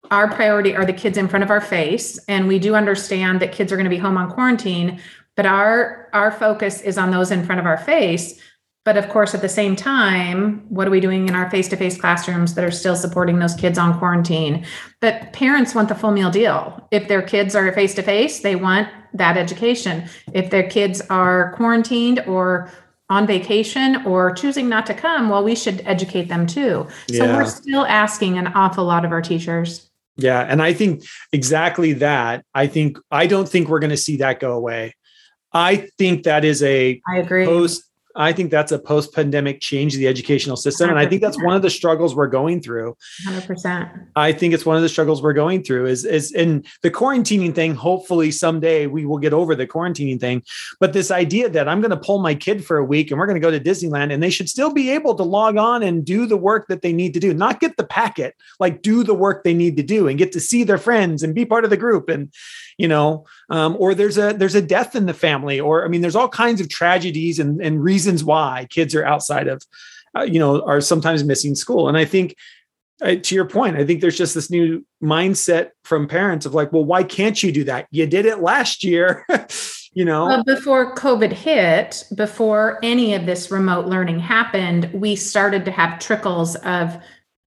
our 0.09 0.29
priority 0.29 0.75
are 0.75 0.85
the 0.85 0.93
kids 0.93 1.17
in 1.17 1.27
front 1.27 1.43
of 1.43 1.49
our 1.49 1.61
face. 1.61 2.19
And 2.27 2.47
we 2.47 2.59
do 2.59 2.75
understand 2.75 3.39
that 3.41 3.51
kids 3.51 3.71
are 3.71 3.77
going 3.77 3.85
to 3.85 3.89
be 3.89 3.97
home 3.97 4.17
on 4.17 4.31
quarantine, 4.31 4.99
but 5.35 5.45
our 5.45 6.09
our 6.13 6.31
focus 6.31 6.81
is 6.81 6.97
on 6.97 7.11
those 7.11 7.31
in 7.31 7.45
front 7.45 7.59
of 7.59 7.65
our 7.65 7.77
face. 7.77 8.39
But 8.83 8.97
of 8.97 9.09
course, 9.09 9.35
at 9.35 9.41
the 9.41 9.49
same 9.49 9.75
time, 9.75 10.65
what 10.69 10.87
are 10.87 10.91
we 10.91 10.99
doing 10.99 11.27
in 11.27 11.35
our 11.35 11.49
face 11.51 11.67
to 11.69 11.77
face 11.77 11.99
classrooms 11.99 12.55
that 12.55 12.65
are 12.65 12.71
still 12.71 12.95
supporting 12.95 13.37
those 13.37 13.53
kids 13.53 13.77
on 13.77 13.97
quarantine? 13.97 14.65
But 15.01 15.33
parents 15.33 15.75
want 15.75 15.87
the 15.87 15.95
full 15.95 16.11
meal 16.11 16.31
deal. 16.31 16.87
If 16.91 17.07
their 17.07 17.21
kids 17.21 17.55
are 17.55 17.71
face 17.73 17.93
to 17.95 18.01
face, 18.01 18.39
they 18.39 18.55
want 18.55 18.89
that 19.13 19.37
education. 19.37 20.09
If 20.33 20.49
their 20.49 20.67
kids 20.67 20.99
are 21.09 21.53
quarantined 21.55 22.21
or 22.27 22.71
on 23.11 23.27
vacation 23.27 23.97
or 24.05 24.31
choosing 24.31 24.69
not 24.69 24.85
to 24.85 24.93
come, 24.93 25.27
well, 25.27 25.43
we 25.43 25.53
should 25.53 25.81
educate 25.85 26.29
them 26.29 26.47
too. 26.47 26.87
So 27.09 27.25
Yeah. 27.25 27.35
we're 27.35 27.45
still 27.45 27.85
asking 27.85 28.37
an 28.37 28.47
awful 28.47 28.85
lot 28.85 29.03
of 29.03 29.11
our 29.11 29.21
teachers. 29.21 29.89
Yeah, 30.15 30.39
and 30.47 30.61
I 30.61 30.71
think 30.71 31.03
exactly 31.33 31.91
that. 31.93 32.45
I 32.55 32.67
think 32.67 32.97
I 33.11 33.27
don't 33.27 33.47
think 33.49 33.67
we're 33.67 33.79
going 33.79 33.89
to 33.91 33.97
see 33.97 34.17
that 34.17 34.39
go 34.39 34.53
away. 34.53 34.95
I 35.53 35.87
think 35.97 36.23
that 36.23 36.45
is 36.45 36.63
a 36.63 37.01
I 37.13 37.17
agree. 37.17 37.45
post 37.45 37.83
I 38.15 38.33
think 38.33 38.51
that's 38.51 38.71
a 38.71 38.79
post-pandemic 38.79 39.61
change 39.61 39.93
of 39.93 39.99
the 39.99 40.07
educational 40.07 40.57
system 40.57 40.89
and 40.89 40.99
I 40.99 41.05
think 41.05 41.21
that's 41.21 41.41
one 41.41 41.55
of 41.55 41.61
the 41.61 41.69
struggles 41.69 42.15
we're 42.15 42.27
going 42.27 42.61
through. 42.61 42.95
100%. 43.25 44.07
I 44.15 44.31
think 44.31 44.53
it's 44.53 44.65
one 44.65 44.75
of 44.75 44.81
the 44.81 44.89
struggles 44.89 45.21
we're 45.21 45.33
going 45.33 45.63
through 45.63 45.87
is 45.87 46.05
is 46.05 46.31
in 46.31 46.63
the 46.81 46.91
quarantining 46.91 47.53
thing. 47.53 47.75
Hopefully 47.75 48.31
someday 48.31 48.87
we 48.87 49.05
will 49.05 49.17
get 49.17 49.33
over 49.33 49.55
the 49.55 49.67
quarantining 49.67 50.19
thing. 50.19 50.43
But 50.79 50.93
this 50.93 51.11
idea 51.11 51.49
that 51.49 51.67
I'm 51.67 51.81
going 51.81 51.91
to 51.91 51.97
pull 51.97 52.19
my 52.19 52.35
kid 52.35 52.65
for 52.65 52.77
a 52.77 52.83
week 52.83 53.11
and 53.11 53.19
we're 53.19 53.27
going 53.27 53.39
to 53.39 53.47
go 53.47 53.51
to 53.51 53.59
Disneyland 53.59 54.13
and 54.13 54.21
they 54.21 54.29
should 54.29 54.49
still 54.49 54.73
be 54.73 54.89
able 54.89 55.15
to 55.15 55.23
log 55.23 55.57
on 55.57 55.83
and 55.83 56.05
do 56.05 56.25
the 56.25 56.37
work 56.37 56.67
that 56.67 56.81
they 56.81 56.93
need 56.93 57.13
to 57.13 57.19
do, 57.19 57.33
not 57.33 57.59
get 57.59 57.77
the 57.77 57.83
packet, 57.83 58.35
like 58.59 58.81
do 58.81 59.03
the 59.03 59.13
work 59.13 59.43
they 59.43 59.53
need 59.53 59.77
to 59.77 59.83
do 59.83 60.07
and 60.07 60.17
get 60.17 60.31
to 60.33 60.39
see 60.39 60.63
their 60.63 60.77
friends 60.77 61.23
and 61.23 61.35
be 61.35 61.45
part 61.45 61.63
of 61.63 61.69
the 61.69 61.77
group. 61.77 62.09
And 62.09 62.33
you 62.77 62.87
know, 62.87 63.25
um, 63.49 63.75
or 63.79 63.93
there's 63.93 64.17
a 64.17 64.33
there's 64.33 64.55
a 64.55 64.61
death 64.61 64.95
in 64.95 65.05
the 65.05 65.13
family, 65.13 65.59
or 65.59 65.85
I 65.85 65.87
mean, 65.87 66.01
there's 66.01 66.15
all 66.15 66.29
kinds 66.29 66.61
of 66.61 66.69
tragedies 66.69 67.39
and 67.39 67.61
and 67.61 67.83
reasons 67.83 68.23
why 68.23 68.67
kids 68.69 68.95
are 68.95 69.05
outside 69.05 69.47
of, 69.47 69.63
uh, 70.17 70.23
you 70.23 70.39
know, 70.39 70.61
are 70.63 70.81
sometimes 70.81 71.23
missing 71.23 71.55
school. 71.55 71.87
And 71.87 71.97
I 71.97 72.05
think 72.05 72.35
uh, 73.01 73.15
to 73.15 73.35
your 73.35 73.45
point, 73.45 73.77
I 73.77 73.85
think 73.85 74.01
there's 74.01 74.17
just 74.17 74.35
this 74.35 74.51
new 74.51 74.85
mindset 75.03 75.71
from 75.83 76.07
parents 76.07 76.45
of 76.45 76.53
like, 76.53 76.71
well, 76.71 76.85
why 76.85 77.03
can't 77.03 77.41
you 77.41 77.51
do 77.51 77.63
that? 77.63 77.87
You 77.89 78.05
did 78.05 78.25
it 78.25 78.39
last 78.39 78.83
year, 78.83 79.25
you 79.93 80.05
know? 80.05 80.27
Well, 80.27 80.43
before 80.43 80.93
COVID 80.93 81.31
hit, 81.33 82.03
before 82.15 82.79
any 82.83 83.15
of 83.15 83.25
this 83.25 83.49
remote 83.49 83.87
learning 83.87 84.19
happened, 84.19 84.89
we 84.93 85.15
started 85.15 85.65
to 85.65 85.71
have 85.71 85.99
trickles 85.99 86.55
of 86.57 86.95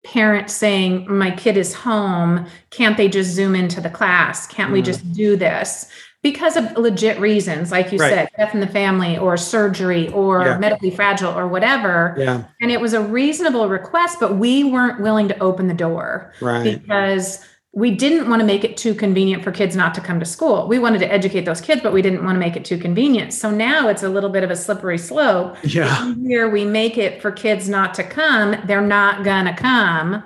parents 0.04 0.54
saying, 0.54 1.06
My 1.10 1.32
kid 1.32 1.58
is 1.58 1.74
home. 1.74 2.46
Can't 2.72 2.98
they 2.98 3.08
just 3.08 3.32
zoom 3.32 3.56
into 3.56 3.82
the 3.82 3.90
class? 3.90 4.46
Can't 4.48 4.72
we 4.72 4.82
Mm. 4.82 4.86
just 4.86 5.14
do 5.14 5.36
this? 5.36 5.88
Because 6.22 6.56
of 6.56 6.78
legit 6.78 7.20
reasons, 7.20 7.72
like 7.72 7.92
you 7.92 7.98
Right. 8.00 8.10
said, 8.12 8.30
death 8.38 8.54
in 8.54 8.62
the 8.62 8.68
family 8.68 9.18
or 9.18 9.36
surgery 9.36 10.10
or 10.14 10.42
Yeah. 10.42 10.58
medically 10.58 10.90
fragile 10.92 11.38
or 11.38 11.48
whatever. 11.48 12.16
yeah, 12.18 12.44
And 12.62 12.72
it 12.72 12.80
was 12.80 12.94
a 12.94 13.02
reasonable 13.02 13.68
request, 13.68 14.18
but 14.22 14.38
we 14.38 14.64
weren't 14.64 15.02
willing 15.02 15.28
to 15.28 15.38
open 15.40 15.68
the 15.68 15.74
door 15.74 16.32
right. 16.42 16.82
because 16.82 17.40
we 17.76 17.90
didn't 17.90 18.30
want 18.30 18.40
to 18.40 18.46
make 18.46 18.64
it 18.64 18.78
too 18.78 18.94
convenient 18.94 19.44
for 19.44 19.52
kids 19.52 19.76
not 19.76 19.96
to 19.96 20.02
come 20.02 20.20
to 20.20 20.26
school. 20.26 20.68
We 20.68 20.78
wanted 20.78 21.00
to 21.00 21.12
educate 21.12 21.42
those 21.42 21.60
kids, 21.60 21.82
but 21.82 21.92
we 21.92 22.04
didn't 22.04 22.24
want 22.24 22.36
to 22.36 22.40
make 22.40 22.56
it 22.56 22.64
too 22.64 22.78
convenient. 22.78 23.34
So 23.34 23.50
now 23.50 23.88
it's 23.90 24.04
a 24.04 24.10
little 24.10 24.30
bit 24.30 24.44
of 24.44 24.52
a 24.52 24.56
slippery 24.56 25.00
slope. 25.00 25.58
Yeah, 25.64 26.14
Here 26.22 26.48
we 26.48 26.66
make 26.66 27.00
it 27.00 27.20
for 27.20 27.32
kids 27.32 27.68
not 27.68 27.96
to 27.96 28.04
come, 28.04 28.56
they're 28.68 28.80
not 28.82 29.24
gonna 29.24 29.56
come. 29.58 30.24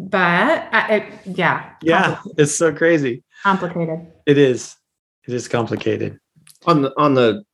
But 0.00 0.68
I, 0.72 0.94
it, 0.96 1.36
yeah, 1.36 1.74
yeah, 1.82 2.20
it's 2.36 2.56
so 2.56 2.72
crazy. 2.74 3.22
complicated. 3.44 4.06
It 4.26 4.38
is. 4.38 4.76
It 5.28 5.34
is 5.34 5.46
complicated. 5.46 6.18
on 6.66 6.82
the 6.82 6.92
on 6.98 7.14
the 7.14 7.44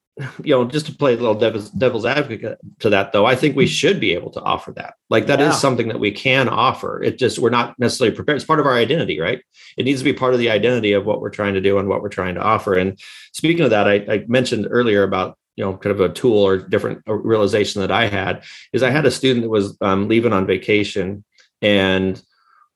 you 0.43 0.55
know 0.55 0.65
just 0.65 0.87
to 0.87 0.95
play 0.95 1.13
a 1.13 1.17
little 1.17 1.35
devil's, 1.35 1.71
devil's 1.71 2.07
advocate 2.07 2.59
to 2.79 2.89
that 2.89 3.13
though 3.13 3.27
i 3.27 3.37
think 3.37 3.55
we 3.55 3.67
should 3.67 4.01
be 4.01 4.15
able 4.15 4.31
to 4.31 4.41
offer 4.41 4.73
that. 4.73 4.95
Like 5.11 5.27
that 5.27 5.41
is 5.41 5.49
Yeah. 5.49 5.53
something 5.53 5.89
that 5.89 6.01
we 6.01 6.11
can 6.11 6.49
offer. 6.49 7.03
It 7.03 7.19
just 7.19 7.39
we're 7.39 7.51
not 7.51 7.79
necessarily 7.79 8.17
prepared. 8.17 8.37
It's 8.37 8.45
part 8.45 8.59
of 8.61 8.67
our 8.67 8.75
identity 8.75 9.21
right? 9.21 9.41
It 9.77 9.85
needs 9.85 10.01
to 10.01 10.05
be 10.05 10.13
part 10.13 10.33
of 10.33 10.41
the 10.41 10.51
identity 10.51 10.93
of 10.95 11.05
what 11.07 11.21
we're 11.21 11.31
trying 11.31 11.55
to 11.55 11.61
do 11.61 11.79
and 11.79 11.89
what 11.89 12.01
we're 12.03 12.09
trying 12.09 12.35
to 12.37 12.43
offer. 12.43 12.75
And 12.75 12.99
speaking 13.33 13.65
of 13.65 13.71
that 13.71 13.87
i, 13.87 13.95
I 14.15 14.25
mentioned 14.27 14.67
earlier 14.71 15.03
about 15.03 15.37
you 15.57 15.65
know 15.65 15.77
kind 15.77 15.95
of 15.95 16.01
a 16.01 16.13
tool 16.13 16.39
or 16.39 16.59
different 16.59 17.03
realization 17.07 17.81
that 17.83 17.91
i 17.91 18.07
had 18.07 18.43
is 18.73 18.83
i 18.83 18.91
had 18.91 19.07
a 19.07 19.11
student 19.11 19.43
that 19.45 19.51
was 19.51 19.77
um, 19.81 20.09
leaving 20.09 20.33
on 20.33 20.47
vacation 20.47 21.25
and 21.63 22.23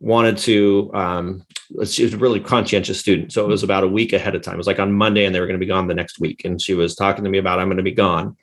wanted 0.00 0.38
to 0.38 0.90
um, 0.94 1.44
she 1.84 2.02
was 2.02 2.14
a 2.14 2.18
really 2.18 2.40
conscientious 2.40 2.98
student 2.98 3.32
so 3.32 3.44
it 3.44 3.48
was 3.48 3.62
about 3.62 3.84
a 3.84 3.88
week 3.88 4.12
ahead 4.12 4.34
of 4.34 4.42
time 4.42 4.54
it 4.54 4.58
was 4.58 4.66
like 4.66 4.78
on 4.80 4.92
monday 4.92 5.24
and 5.24 5.34
they 5.34 5.40
were 5.40 5.46
going 5.46 5.58
to 5.58 5.64
be 5.64 5.70
gone 5.70 5.86
the 5.86 5.94
next 5.94 6.18
week 6.18 6.42
and 6.44 6.60
she 6.60 6.74
was 6.74 6.94
talking 6.96 7.22
to 7.22 7.30
me 7.30 7.38
about 7.38 7.58
i'm 7.58 7.68
going 7.68 7.76
to 7.76 7.82
be 7.82 7.92
gone 7.92 8.36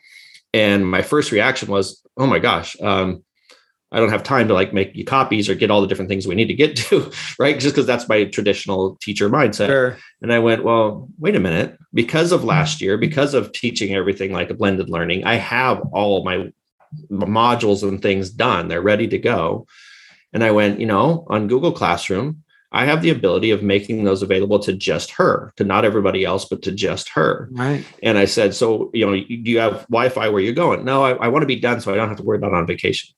and 0.53 0.89
my 0.89 1.01
first 1.01 1.31
reaction 1.31 1.69
was 1.69 2.01
oh 2.17 2.27
my 2.27 2.39
gosh 2.39 2.79
um, 2.81 3.23
i 3.91 3.99
don't 3.99 4.09
have 4.11 4.23
time 4.23 4.47
to 4.47 4.53
like 4.53 4.71
make 4.71 4.95
you 4.95 5.03
copies 5.03 5.49
or 5.49 5.55
get 5.55 5.71
all 5.71 5.81
the 5.81 5.87
different 5.87 6.09
things 6.09 6.27
we 6.27 6.35
need 6.35 6.47
to 6.47 6.53
get 6.53 6.77
to 6.77 7.11
right 7.39 7.59
just 7.59 7.73
because 7.75 7.87
that's 7.87 8.07
my 8.07 8.25
traditional 8.25 8.95
teacher 9.01 9.29
mindset 9.29 9.67
Sure. 9.67 9.97
and 10.21 10.31
I 10.31 10.39
went, 10.39 10.63
well, 10.63 11.09
wait 11.19 11.35
a 11.35 11.39
minute. 11.39 11.77
Because 11.93 12.31
of 12.31 12.43
last 12.43 12.81
year, 12.81 12.97
because 12.97 13.33
of 13.33 13.51
teaching 13.51 13.95
everything 13.95 14.31
like 14.31 14.49
a 14.49 14.53
blended 14.53 14.89
learning, 14.89 15.25
I 15.25 15.35
have 15.35 15.81
all 15.91 16.23
my 16.23 16.51
modules 17.11 17.87
and 17.87 18.01
things 18.01 18.29
done. 18.29 18.67
They're 18.67 18.81
ready 18.81 19.07
to 19.07 19.17
go. 19.17 19.67
And 20.37 20.43
I 20.43 20.51
went, 20.51 20.79
you 20.79 20.85
know, 20.85 21.25
on 21.31 21.47
Google 21.47 21.71
Classroom, 21.71 22.43
I 22.71 22.85
have 22.85 23.01
the 23.01 23.09
ability 23.09 23.49
of 23.49 23.63
making 23.63 24.03
those 24.03 24.21
available 24.21 24.59
to 24.59 24.73
just 24.73 25.09
her, 25.09 25.51
to 25.55 25.63
not 25.63 25.83
everybody 25.83 26.25
else, 26.25 26.45
but 26.45 26.61
to 26.61 26.71
just 26.71 27.09
her. 27.09 27.49
Right. 27.51 27.83
And 28.03 28.19
I 28.19 28.25
said, 28.25 28.53
so, 28.53 28.91
you 28.93 29.03
know, 29.03 29.13
do 29.13 29.25
you 29.25 29.57
have 29.57 29.87
Wi 29.87 30.09
Fi 30.09 30.29
where 30.29 30.39
you're 30.39 30.53
going? 30.53 30.85
No, 30.85 31.03
I, 31.03 31.13
I 31.13 31.27
want 31.29 31.41
to 31.41 31.47
be 31.47 31.59
done 31.59 31.81
so 31.81 31.91
I 31.91 31.95
don't 31.95 32.07
have 32.07 32.17
to 32.17 32.23
worry 32.23 32.37
about 32.37 32.53
on 32.53 32.67
vacation. 32.67 33.15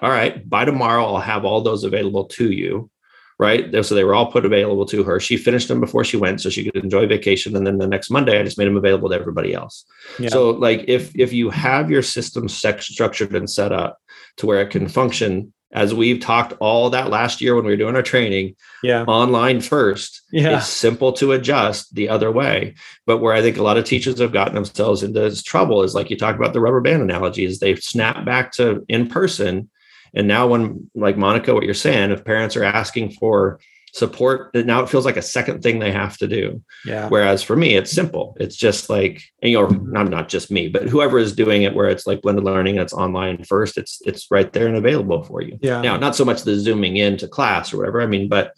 All 0.00 0.10
right. 0.10 0.48
By 0.48 0.64
tomorrow, 0.64 1.04
I'll 1.06 1.18
have 1.18 1.44
all 1.44 1.60
those 1.60 1.82
available 1.82 2.26
to 2.26 2.52
you. 2.52 2.88
Right. 3.36 3.84
So 3.84 3.96
they 3.96 4.04
were 4.04 4.14
all 4.14 4.30
put 4.30 4.46
available 4.46 4.86
to 4.86 5.02
her. 5.02 5.18
She 5.18 5.36
finished 5.36 5.66
them 5.66 5.80
before 5.80 6.04
she 6.04 6.16
went 6.16 6.40
so 6.40 6.50
she 6.50 6.70
could 6.70 6.84
enjoy 6.84 7.08
vacation. 7.08 7.56
And 7.56 7.66
then 7.66 7.78
the 7.78 7.88
next 7.88 8.10
Monday, 8.10 8.38
I 8.38 8.44
just 8.44 8.58
made 8.58 8.68
them 8.68 8.76
available 8.76 9.08
to 9.08 9.16
everybody 9.16 9.54
else. 9.54 9.84
Yeah. 10.20 10.28
So, 10.28 10.50
like, 10.50 10.84
if 10.86 11.10
if 11.18 11.32
you 11.32 11.50
have 11.50 11.90
your 11.90 12.02
system 12.02 12.48
structured 12.48 13.34
and 13.34 13.50
set 13.50 13.72
up 13.72 13.98
to 14.36 14.46
where 14.46 14.60
it 14.60 14.70
can 14.70 14.86
function, 14.86 15.52
as 15.72 15.94
we've 15.94 16.20
talked 16.20 16.52
all 16.58 16.90
that 16.90 17.10
last 17.10 17.40
year 17.40 17.54
when 17.54 17.64
we 17.64 17.70
were 17.70 17.76
doing 17.76 17.94
our 17.94 18.02
training, 18.02 18.56
yeah. 18.82 19.04
online 19.04 19.60
first, 19.60 20.22
Yeah. 20.32 20.58
it's 20.58 20.66
simple 20.66 21.12
to 21.14 21.32
adjust 21.32 21.94
the 21.94 22.08
other 22.08 22.32
way. 22.32 22.74
But 23.06 23.18
where 23.18 23.32
I 23.34 23.40
think 23.40 23.56
a 23.56 23.62
lot 23.62 23.76
of 23.78 23.84
teachers 23.84 24.18
have 24.18 24.32
gotten 24.32 24.54
themselves 24.54 25.02
into 25.02 25.20
this 25.20 25.42
trouble 25.42 25.82
is 25.82 25.94
like 25.94 26.10
you 26.10 26.16
talk 26.16 26.34
about 26.36 26.52
the 26.54 26.60
rubber 26.60 26.80
band 26.80 27.02
analogy, 27.02 27.44
is 27.44 27.58
they 27.60 27.76
snap 27.76 28.24
back 28.24 28.52
to 28.54 28.84
in 28.88 29.08
person. 29.08 29.70
And 30.12 30.26
now, 30.26 30.48
when 30.48 30.90
like 30.96 31.16
Monica, 31.16 31.54
what 31.54 31.62
you're 31.62 31.74
saying, 31.74 32.10
if 32.10 32.24
parents 32.24 32.56
are 32.56 32.64
asking 32.64 33.12
for 33.12 33.60
support, 33.92 34.54
now 34.54 34.82
it 34.82 34.88
feels 34.88 35.04
like 35.04 35.16
a 35.16 35.22
second 35.22 35.62
thing 35.62 35.78
they 35.78 35.92
have 35.92 36.16
to 36.18 36.26
do. 36.26 36.62
Yeah. 36.84 37.08
Whereas 37.08 37.42
for 37.42 37.56
me, 37.56 37.74
it's 37.74 37.90
simple. 37.90 38.36
It's 38.40 38.56
just 38.56 38.88
like, 38.88 39.22
and, 39.42 39.50
you 39.50 39.60
know, 39.60 39.68
not, 39.68 40.08
not 40.08 40.28
just 40.28 40.50
me, 40.50 40.68
but 40.68 40.84
whoever 40.84 41.18
is 41.18 41.34
doing 41.34 41.62
it 41.62 41.74
where 41.74 41.88
it's 41.88 42.06
like 42.06 42.22
blended 42.22 42.44
learning, 42.44 42.76
it's 42.76 42.92
online 42.92 43.44
first, 43.44 43.78
it's 43.78 44.00
it's 44.06 44.30
right 44.30 44.52
there 44.52 44.66
and 44.66 44.76
available 44.76 45.22
for 45.24 45.42
you. 45.42 45.58
Yeah. 45.60 45.80
Now, 45.82 45.96
not 45.96 46.16
so 46.16 46.24
much 46.24 46.42
the 46.42 46.56
zooming 46.56 46.96
into 46.96 47.28
class 47.28 47.72
or 47.72 47.78
whatever. 47.78 48.00
I 48.00 48.06
mean, 48.06 48.28
but 48.28 48.54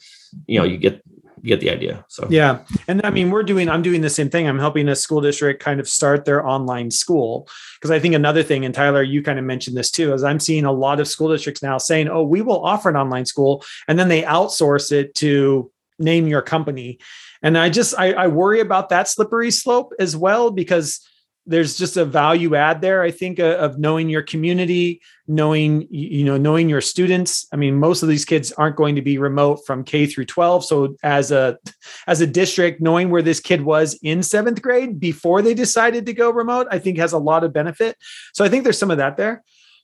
you 0.46 0.58
know, 0.58 0.64
you 0.64 0.78
get 0.78 1.02
you 1.42 1.48
get 1.48 1.60
the 1.60 1.70
idea. 1.70 2.04
So 2.08 2.26
Yeah. 2.30 2.60
And 2.86 3.04
I 3.04 3.10
mean, 3.10 3.30
we're 3.30 3.42
doing, 3.42 3.68
I'm 3.68 3.82
doing 3.82 4.00
the 4.00 4.08
same 4.08 4.30
thing. 4.30 4.48
I'm 4.48 4.60
helping 4.60 4.88
a 4.88 4.94
school 4.94 5.20
district 5.20 5.62
kind 5.62 5.80
of 5.80 5.88
start 5.88 6.24
their 6.24 6.46
online 6.46 6.90
school. 6.90 7.48
Because 7.76 7.90
I 7.90 7.98
think 7.98 8.14
another 8.14 8.44
thing, 8.44 8.64
and 8.64 8.72
Tyler, 8.72 9.02
you 9.02 9.22
kind 9.22 9.40
of 9.40 9.44
mentioned 9.44 9.76
this 9.76 9.90
too, 9.90 10.14
is 10.14 10.22
I'm 10.22 10.38
seeing 10.38 10.64
a 10.64 10.72
lot 10.72 11.00
of 11.00 11.08
school 11.08 11.28
districts 11.30 11.62
now 11.62 11.78
saying, 11.78 12.08
oh, 12.08 12.22
we 12.22 12.42
will 12.42 12.64
offer 12.64 12.88
an 12.88 12.96
online 12.96 13.26
school. 13.26 13.64
And 13.88 13.98
then 13.98 14.08
they 14.08 14.22
outsource 14.22 14.92
it 14.92 15.16
to 15.16 15.70
name 15.98 16.28
your 16.28 16.42
company. 16.42 17.00
And 17.42 17.58
I 17.58 17.68
just, 17.70 17.94
I, 17.98 18.12
I 18.12 18.26
worry 18.28 18.60
about 18.60 18.90
that 18.90 19.08
slippery 19.08 19.50
slope 19.50 19.92
as 19.98 20.16
well, 20.16 20.52
because 20.52 21.06
there's 21.46 21.76
just 21.76 21.96
a 21.96 22.04
value 22.04 22.54
add 22.54 22.80
there 22.80 23.02
i 23.02 23.10
think 23.10 23.40
uh, 23.40 23.56
of 23.56 23.78
knowing 23.78 24.08
your 24.08 24.22
community 24.22 25.00
knowing 25.28 25.86
you 25.90 26.24
know 26.24 26.36
knowing 26.36 26.68
your 26.68 26.80
students. 26.80 27.46
I 27.52 27.56
mean 27.56 27.78
most 27.78 28.02
of 28.02 28.08
these 28.08 28.24
kids 28.24 28.52
aren't 28.52 28.76
going 28.76 28.96
to 28.96 29.02
be 29.02 29.18
remote 29.18 29.60
from 29.66 29.84
k 29.84 30.06
through 30.06 30.26
12 30.26 30.64
so 30.64 30.96
as 31.02 31.30
a 31.30 31.58
as 32.06 32.20
a 32.20 32.26
district 32.26 32.80
knowing 32.80 33.10
where 33.10 33.22
this 33.22 33.40
kid 33.40 33.62
was 33.62 33.98
in 34.02 34.22
seventh 34.22 34.60
grade 34.60 34.98
before 34.98 35.40
they 35.42 35.54
decided 35.54 36.06
to 36.06 36.12
go 36.12 36.30
remote 36.30 36.66
i 36.70 36.78
think 36.78 36.98
has 36.98 37.12
a 37.12 37.18
lot 37.18 37.44
of 37.44 37.52
benefit. 37.52 37.96
So 38.32 38.44
i 38.44 38.48
think 38.48 38.64
there's 38.64 38.78
some 38.78 38.90
of 38.90 38.98
that 38.98 39.16
there. 39.16 39.42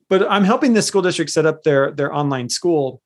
But 0.08 0.30
i'm 0.30 0.44
helping 0.44 0.74
the 0.74 0.82
school 0.82 1.02
district 1.02 1.30
set 1.30 1.46
up 1.46 1.62
their 1.62 1.92
their 1.92 2.12
online 2.12 2.48
school 2.48 3.00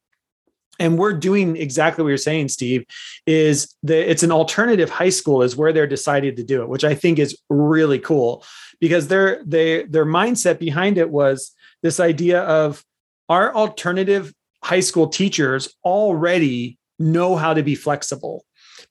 and 0.79 0.99
we're 0.99 1.13
doing 1.13 1.57
exactly 1.57 2.03
what 2.03 2.09
you're 2.09 2.19
saying 2.19 2.49
steve 2.49 2.85
is 3.27 3.75
that 3.83 4.11
it's 4.11 4.23
an 4.23 4.33
alternative 4.33 4.91
high 4.91 5.09
school 5.09 5.43
is 5.43 5.57
where 5.57 5.73
they're 5.73 5.87
decided 5.87 6.37
to 6.37 6.45
do 6.45 6.63
it 6.63 6.69
which 6.69 6.85
i 6.85 6.95
think 6.95 7.19
is 7.19 7.39
really 7.49 7.99
cool 7.99 8.45
because 8.81 9.09
their 9.09 9.43
they 9.45 9.85
their 9.85 10.07
mindset 10.07 10.59
behind 10.59 10.99
it 10.99 11.11
was 11.11 11.53
this 11.83 12.01
idea 12.01 12.41
of 12.43 12.85
our 13.29 13.55
alternative 13.55 14.33
high 14.63 14.81
school 14.81 15.09
teachers 15.09 15.75
already 15.85 16.79
know 16.99 17.37
how 17.37 17.53
to 17.53 17.63
be 17.63 17.75
flexible 17.75 18.45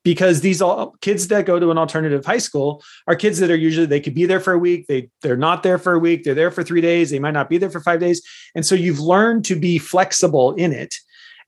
because 0.04 0.42
these 0.42 0.62
all 0.62 0.96
kids 1.02 1.28
that 1.28 1.46
go 1.46 1.60
to 1.60 1.72
an 1.72 1.78
alternative 1.78 2.26
high 2.26 2.38
school 2.38 2.84
are 3.08 3.16
kids 3.16 3.40
that 3.40 3.52
are 3.52 3.56
usually 3.56 3.86
they 3.86 4.00
could 4.00 4.16
be 4.16 4.26
there 4.26 4.40
for 4.40 4.54
a 4.54 4.60
week 4.60 4.88
they 4.88 5.10
they're 5.22 5.38
not 5.38 5.64
there 5.64 5.78
for 5.78 5.94
a 5.94 6.00
week 6.00 6.24
they're 6.24 6.36
there 6.36 6.52
for 6.52 6.64
3 6.64 6.82
days 6.82 7.12
they 7.12 7.20
might 7.20 7.32
not 7.32 7.50
be 7.50 7.58
there 7.58 7.70
for 7.70 7.80
5 7.80 8.00
days. 8.00 8.22
And 8.56 8.66
so 8.66 8.76
you've 8.76 9.00
learned 9.00 9.46
to 9.46 9.56
be 9.56 9.78
flexible 9.78 10.54
in 10.56 10.74
it 10.74 10.96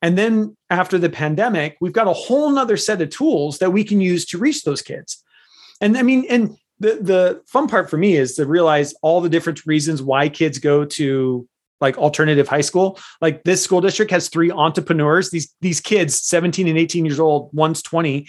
and 0.03 0.17
then 0.17 0.55
after 0.69 0.99
the 0.99 1.09
pandemic 1.09 1.77
we've 1.81 1.93
got 1.93 2.07
a 2.07 2.13
whole 2.13 2.51
nother 2.51 2.77
set 2.77 3.01
of 3.01 3.09
tools 3.09 3.57
that 3.57 3.71
we 3.71 3.83
can 3.83 3.99
use 3.99 4.25
to 4.25 4.37
reach 4.37 4.63
those 4.63 4.83
kids. 4.83 5.23
And 5.81 5.97
i 5.97 6.03
mean 6.03 6.25
and 6.29 6.55
the 6.79 6.99
the 7.01 7.41
fun 7.47 7.67
part 7.67 7.89
for 7.89 7.97
me 7.97 8.15
is 8.15 8.35
to 8.35 8.45
realize 8.45 8.93
all 9.01 9.21
the 9.21 9.29
different 9.29 9.65
reasons 9.65 10.01
why 10.01 10.29
kids 10.29 10.59
go 10.59 10.85
to 10.85 11.47
like 11.81 11.97
alternative 11.97 12.47
high 12.47 12.61
school. 12.61 12.99
Like 13.21 13.43
this 13.43 13.63
school 13.63 13.81
district 13.81 14.11
has 14.11 14.29
three 14.29 14.51
entrepreneurs. 14.51 15.31
These 15.31 15.55
these 15.61 15.81
kids 15.81 16.21
17 16.21 16.67
and 16.67 16.77
18 16.77 17.05
years 17.05 17.19
old 17.19 17.49
one's 17.53 17.81
20 17.81 18.27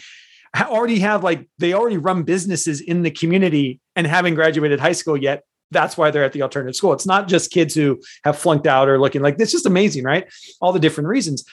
already 0.62 1.00
have 1.00 1.24
like 1.24 1.48
they 1.58 1.72
already 1.74 1.96
run 1.96 2.22
businesses 2.22 2.80
in 2.80 3.02
the 3.02 3.10
community 3.10 3.80
and 3.96 4.06
haven't 4.06 4.36
graduated 4.36 4.78
high 4.78 4.92
school 4.92 5.16
yet 5.16 5.42
that's 5.70 5.96
why 5.96 6.10
they're 6.10 6.24
at 6.24 6.32
the 6.32 6.42
alternative 6.42 6.76
school 6.76 6.92
it's 6.92 7.06
not 7.06 7.28
just 7.28 7.50
kids 7.50 7.74
who 7.74 8.00
have 8.24 8.38
flunked 8.38 8.66
out 8.66 8.88
or 8.88 9.00
looking 9.00 9.22
like 9.22 9.38
this. 9.38 9.52
just 9.52 9.66
amazing 9.66 10.04
right 10.04 10.32
all 10.60 10.72
the 10.72 10.80
different 10.80 11.08
reasons 11.08 11.44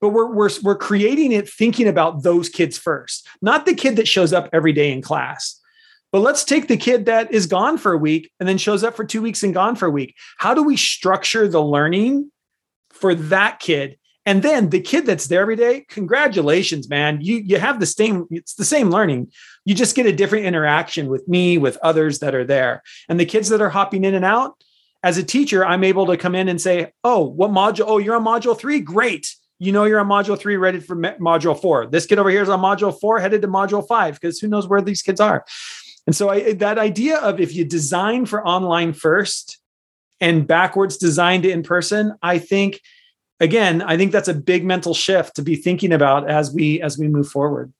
but 0.00 0.10
we're, 0.10 0.32
we're 0.32 0.50
we're 0.62 0.76
creating 0.76 1.32
it 1.32 1.48
thinking 1.48 1.88
about 1.88 2.22
those 2.22 2.48
kids 2.48 2.78
first 2.78 3.26
not 3.40 3.66
the 3.66 3.74
kid 3.74 3.96
that 3.96 4.08
shows 4.08 4.32
up 4.32 4.48
every 4.52 4.72
day 4.72 4.92
in 4.92 5.02
class 5.02 5.60
but 6.12 6.20
let's 6.20 6.44
take 6.44 6.68
the 6.68 6.76
kid 6.76 7.06
that 7.06 7.32
is 7.32 7.46
gone 7.46 7.78
for 7.78 7.92
a 7.92 7.98
week 7.98 8.30
and 8.38 8.46
then 8.46 8.58
shows 8.58 8.84
up 8.84 8.94
for 8.94 9.04
two 9.04 9.22
weeks 9.22 9.42
and 9.42 9.54
gone 9.54 9.74
for 9.74 9.86
a 9.86 9.90
week. 9.90 10.14
How 10.36 10.52
do 10.52 10.62
we 10.62 10.76
structure 10.76 11.48
the 11.48 11.62
learning 11.62 12.30
for 12.90 13.14
that 13.14 13.60
kid? 13.60 13.96
And 14.24 14.42
then 14.42 14.70
the 14.70 14.80
kid 14.80 15.04
that's 15.04 15.26
there 15.26 15.42
every 15.42 15.56
day, 15.56 15.84
congratulations, 15.88 16.88
man. 16.88 17.20
You 17.20 17.36
you 17.38 17.58
have 17.58 17.80
the 17.80 17.86
same, 17.86 18.26
it's 18.30 18.54
the 18.54 18.64
same 18.64 18.90
learning. 18.90 19.32
You 19.64 19.74
just 19.74 19.96
get 19.96 20.06
a 20.06 20.12
different 20.12 20.46
interaction 20.46 21.08
with 21.08 21.26
me, 21.26 21.58
with 21.58 21.76
others 21.78 22.20
that 22.20 22.34
are 22.34 22.44
there. 22.44 22.82
And 23.08 23.18
the 23.18 23.26
kids 23.26 23.48
that 23.48 23.60
are 23.60 23.70
hopping 23.70 24.04
in 24.04 24.14
and 24.14 24.24
out, 24.24 24.62
as 25.02 25.18
a 25.18 25.24
teacher, 25.24 25.64
I'm 25.64 25.82
able 25.82 26.06
to 26.06 26.16
come 26.16 26.36
in 26.36 26.48
and 26.48 26.60
say, 26.60 26.92
oh, 27.02 27.24
what 27.24 27.50
module? 27.50 27.84
Oh, 27.86 27.98
you're 27.98 28.14
on 28.14 28.24
module 28.24 28.56
three? 28.56 28.80
Great 28.80 29.34
you 29.62 29.70
know 29.70 29.84
you're 29.84 30.00
on 30.00 30.08
module 30.08 30.36
three, 30.36 30.56
ready 30.56 30.80
for 30.80 30.96
module 30.96 31.58
four. 31.58 31.86
This 31.86 32.04
kid 32.04 32.18
over 32.18 32.30
here 32.30 32.42
is 32.42 32.48
on 32.48 32.58
module 32.58 32.98
four, 33.00 33.20
headed 33.20 33.42
to 33.42 33.48
module 33.48 33.86
five, 33.86 34.14
because 34.14 34.40
who 34.40 34.48
knows 34.48 34.66
where 34.66 34.80
these 34.80 35.02
kids 35.02 35.20
are. 35.20 35.44
And 36.04 36.16
so 36.16 36.30
I, 36.30 36.54
that 36.54 36.80
idea 36.80 37.18
of 37.18 37.38
if 37.38 37.54
you 37.54 37.64
design 37.64 38.26
for 38.26 38.44
online 38.44 38.92
first 38.92 39.58
and 40.20 40.48
backwards 40.48 40.96
design 40.96 41.44
in 41.44 41.62
person, 41.62 42.16
I 42.20 42.38
think 42.38 42.80
again, 43.40 43.82
I 43.82 43.96
think 43.96 44.12
that's 44.12 44.28
a 44.28 44.34
big 44.34 44.64
mental 44.64 44.94
shift 44.94 45.36
to 45.36 45.42
be 45.42 45.56
thinking 45.56 45.92
about 45.92 46.30
as 46.30 46.52
we 46.52 46.80
as 46.82 46.98
we 46.98 47.08
move 47.08 47.28
forward. 47.28 47.72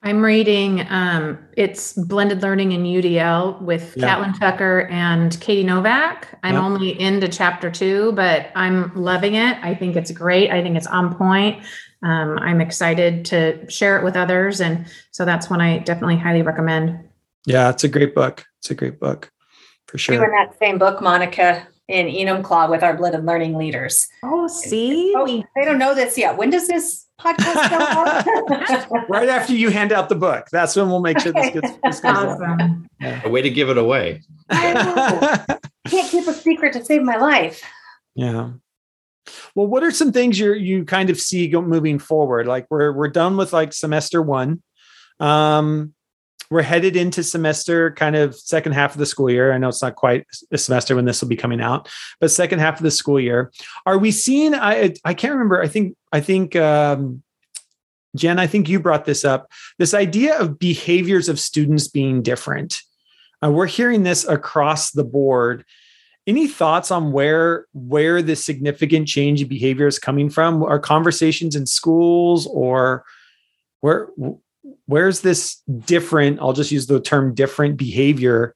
I'm 0.00 0.24
reading 0.24 0.86
um, 0.90 1.38
it's 1.56 1.94
blended 1.94 2.40
learning 2.40 2.70
in 2.70 2.84
UDL 2.84 3.60
with 3.60 3.96
yeah. 3.96 4.06
Catlin 4.06 4.32
Tucker 4.32 4.86
and 4.90 5.38
Katie 5.40 5.64
Novak. 5.64 6.38
I'm 6.44 6.54
yep. 6.54 6.62
only 6.62 7.00
into 7.00 7.28
chapter 7.28 7.68
two, 7.68 8.12
but 8.12 8.52
I'm 8.54 8.94
loving 8.94 9.34
it. 9.34 9.58
I 9.60 9.74
think 9.74 9.96
it's 9.96 10.12
great. 10.12 10.50
I 10.52 10.62
think 10.62 10.76
it's 10.76 10.86
on 10.86 11.16
point 11.16 11.64
um, 12.02 12.38
I'm 12.38 12.60
excited 12.60 13.24
to 13.26 13.68
share 13.70 13.98
it 13.98 14.04
with 14.04 14.16
others. 14.16 14.60
And 14.60 14.86
so 15.10 15.24
that's 15.24 15.50
one 15.50 15.60
I 15.60 15.78
definitely 15.78 16.16
highly 16.16 16.42
recommend. 16.42 17.08
Yeah, 17.46 17.70
it's 17.70 17.84
a 17.84 17.88
great 17.88 18.14
book. 18.14 18.44
It's 18.60 18.70
a 18.70 18.74
great 18.74 19.00
book 19.00 19.30
for 19.86 19.98
sure. 19.98 20.24
In 20.24 20.30
that 20.30 20.56
same 20.58 20.78
book, 20.78 21.02
Monica, 21.02 21.66
in 21.88 22.06
Enumclaw 22.06 22.70
with 22.70 22.82
our 22.82 22.96
Blended 22.96 23.24
learning 23.24 23.56
leaders. 23.56 24.06
Oh, 24.22 24.46
see? 24.46 25.12
Oh, 25.16 25.26
they 25.26 25.64
don't 25.64 25.78
know 25.78 25.94
this 25.94 26.16
yet. 26.18 26.36
When 26.36 26.50
does 26.50 26.68
this 26.68 27.06
podcast 27.20 27.70
go 27.70 28.96
right 29.08 29.28
after 29.28 29.52
you 29.52 29.70
hand 29.70 29.92
out 29.92 30.08
the 30.08 30.14
book. 30.14 30.46
That's 30.52 30.76
when 30.76 30.88
we'll 30.88 31.00
make 31.00 31.18
sure 31.18 31.32
this 31.32 31.50
gets, 31.50 31.72
this 31.82 32.00
goes 32.00 32.16
awesome. 32.16 32.86
Yeah. 33.00 33.22
A 33.24 33.28
way 33.28 33.42
to 33.42 33.50
give 33.50 33.70
it 33.70 33.78
away. 33.78 34.22
I 34.50 35.58
Can't 35.88 36.10
keep 36.10 36.26
a 36.26 36.32
secret 36.32 36.74
to 36.74 36.84
save 36.84 37.02
my 37.02 37.16
life. 37.16 37.62
Yeah. 38.14 38.50
Well, 39.54 39.66
what 39.66 39.82
are 39.82 39.90
some 39.90 40.12
things 40.12 40.38
you 40.38 40.54
you 40.54 40.84
kind 40.84 41.10
of 41.10 41.20
see 41.20 41.48
go, 41.48 41.60
moving 41.60 41.98
forward? 41.98 42.46
Like 42.46 42.66
we're 42.70 42.92
we're 42.92 43.08
done 43.08 43.36
with 43.36 43.52
like 43.52 43.72
semester 43.72 44.22
one. 44.22 44.62
Um, 45.20 45.94
we're 46.50 46.62
headed 46.62 46.96
into 46.96 47.22
semester 47.22 47.90
kind 47.92 48.16
of 48.16 48.34
second 48.34 48.72
half 48.72 48.92
of 48.92 48.98
the 48.98 49.06
school 49.06 49.30
year. 49.30 49.52
I 49.52 49.58
know 49.58 49.68
it's 49.68 49.82
not 49.82 49.96
quite 49.96 50.26
a 50.50 50.58
semester 50.58 50.96
when 50.96 51.04
this 51.04 51.20
will 51.20 51.28
be 51.28 51.36
coming 51.36 51.60
out, 51.60 51.88
but 52.20 52.30
second 52.30 52.60
half 52.60 52.78
of 52.78 52.82
the 52.82 52.90
school 52.90 53.20
year. 53.20 53.52
Are 53.86 53.98
we 53.98 54.10
seeing? 54.10 54.54
I 54.54 54.94
I 55.04 55.14
can't 55.14 55.32
remember. 55.32 55.62
I 55.62 55.68
think 55.68 55.96
I 56.12 56.20
think 56.20 56.56
um, 56.56 57.22
Jen. 58.16 58.38
I 58.38 58.46
think 58.46 58.68
you 58.68 58.80
brought 58.80 59.04
this 59.04 59.24
up. 59.24 59.50
This 59.78 59.94
idea 59.94 60.38
of 60.38 60.58
behaviors 60.58 61.28
of 61.28 61.38
students 61.38 61.88
being 61.88 62.22
different. 62.22 62.82
Uh, 63.44 63.50
we're 63.50 63.66
hearing 63.66 64.02
this 64.02 64.26
across 64.26 64.90
the 64.90 65.04
board 65.04 65.64
any 66.28 66.46
thoughts 66.46 66.90
on 66.90 67.10
where 67.10 67.66
where 67.72 68.20
this 68.20 68.44
significant 68.44 69.08
change 69.08 69.40
in 69.40 69.48
behavior 69.48 69.86
is 69.86 69.98
coming 69.98 70.28
from 70.28 70.62
are 70.62 70.78
conversations 70.78 71.56
in 71.56 71.64
schools 71.64 72.46
or 72.48 73.04
where 73.80 74.08
where's 74.86 75.20
this 75.20 75.62
different 75.84 76.38
i'll 76.40 76.52
just 76.52 76.70
use 76.70 76.86
the 76.86 77.00
term 77.00 77.34
different 77.34 77.76
behavior 77.76 78.54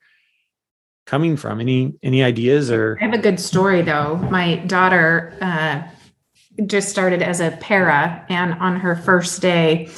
coming 1.07 1.37
from 1.37 1.61
any 1.61 1.95
any 2.03 2.23
ideas 2.23 2.71
or 2.71 2.99
i 3.01 3.05
have 3.05 3.15
a 3.15 3.19
good 3.19 3.41
story 3.41 3.83
though 3.83 4.17
my 4.31 4.57
daughter 4.67 5.37
uh, 5.41 5.83
just 6.67 6.89
started 6.89 7.23
as 7.23 7.41
a 7.41 7.51
para 7.61 8.25
and 8.29 8.55
on 8.55 8.79
her 8.79 8.95
first 8.95 9.41
day 9.43 9.89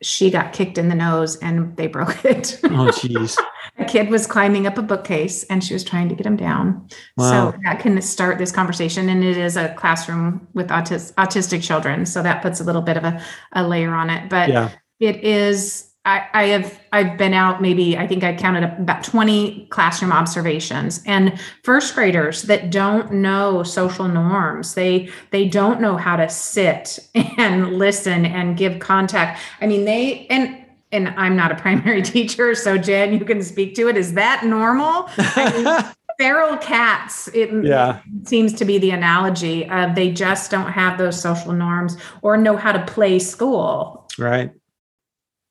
she 0.00 0.30
got 0.30 0.52
kicked 0.52 0.78
in 0.78 0.88
the 0.88 0.94
nose 0.94 1.36
and 1.36 1.76
they 1.76 1.86
broke 1.96 2.24
it 2.24 2.58
oh 2.64 2.90
jeez 2.90 3.36
a 3.78 3.84
kid 3.84 4.10
was 4.10 4.26
climbing 4.26 4.66
up 4.66 4.76
a 4.76 4.82
bookcase 4.82 5.44
and 5.44 5.64
she 5.64 5.72
was 5.72 5.82
trying 5.82 6.08
to 6.08 6.14
get 6.14 6.26
him 6.26 6.36
down. 6.36 6.88
Wow. 7.16 7.52
So 7.52 7.58
that 7.64 7.80
can 7.80 8.00
start 8.02 8.38
this 8.38 8.52
conversation. 8.52 9.08
And 9.08 9.24
it 9.24 9.36
is 9.36 9.56
a 9.56 9.74
classroom 9.74 10.46
with 10.52 10.68
autis- 10.68 11.12
autistic 11.14 11.62
children. 11.62 12.04
So 12.04 12.22
that 12.22 12.42
puts 12.42 12.60
a 12.60 12.64
little 12.64 12.82
bit 12.82 12.96
of 12.96 13.04
a, 13.04 13.22
a 13.52 13.66
layer 13.66 13.94
on 13.94 14.10
it. 14.10 14.28
But 14.28 14.50
yeah. 14.50 14.70
It 15.02 15.24
is 15.24 15.88
I, 16.04 16.26
I, 16.32 16.44
have 16.46 16.80
I've 16.90 17.16
been 17.16 17.32
out 17.32 17.62
maybe 17.62 17.96
I 17.96 18.08
think 18.08 18.24
I 18.24 18.34
counted 18.34 18.64
about 18.64 19.04
20 19.04 19.66
classroom 19.70 20.10
observations 20.10 21.00
and 21.06 21.38
first 21.62 21.94
graders 21.94 22.42
that 22.42 22.70
don't 22.70 23.12
know 23.12 23.62
social 23.62 24.08
norms. 24.08 24.74
They 24.74 25.10
they 25.30 25.48
don't 25.48 25.80
know 25.80 25.96
how 25.96 26.16
to 26.16 26.28
sit 26.28 26.98
and 27.14 27.74
listen 27.78 28.26
and 28.26 28.56
give 28.56 28.78
contact. 28.78 29.40
I 29.60 29.66
mean 29.66 29.84
they 29.84 30.26
and 30.28 30.64
and 30.90 31.08
I'm 31.16 31.36
not 31.36 31.52
a 31.52 31.56
primary 31.56 32.02
teacher, 32.14 32.54
so 32.54 32.78
Jen, 32.78 33.12
you 33.12 33.24
can 33.24 33.42
speak 33.42 33.74
to 33.76 33.88
it. 33.88 33.96
Is 33.96 34.14
that 34.14 34.44
normal? 34.44 35.08
I 35.16 35.52
mean, 35.52 35.92
feral 36.18 36.56
cats, 36.58 37.28
it 37.28 37.50
yeah. 37.64 38.00
seems 38.24 38.52
to 38.54 38.64
be 38.64 38.78
the 38.78 38.90
analogy 38.90 39.68
of 39.70 39.94
they 39.94 40.12
just 40.12 40.50
don't 40.50 40.70
have 40.70 40.98
those 40.98 41.20
social 41.20 41.52
norms 41.52 41.96
or 42.20 42.36
know 42.36 42.56
how 42.56 42.72
to 42.72 42.84
play 42.84 43.18
school. 43.18 44.06
Right. 44.18 44.50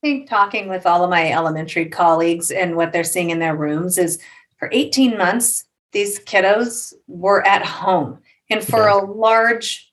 I 0.04 0.08
think 0.08 0.30
talking 0.30 0.68
with 0.68 0.88
all 0.88 1.04
of 1.04 1.12
my 1.12 1.32
elementary 1.32 1.86
colleagues 1.86 2.50
and 2.50 2.76
what 2.76 2.92
they're 2.92 3.04
seeing 3.04 3.30
in 3.30 3.38
their 3.38 3.56
rooms 3.56 4.00
is 4.00 4.20
for 4.58 4.68
18 4.72 5.16
months, 5.16 5.66
these 5.92 6.20
kiddos 6.20 6.94
were 7.08 7.46
at 7.46 7.64
home. 7.64 8.18
And 8.50 8.64
for 8.64 8.80
yeah. 8.80 8.96
a 8.96 9.06
large 9.06 9.92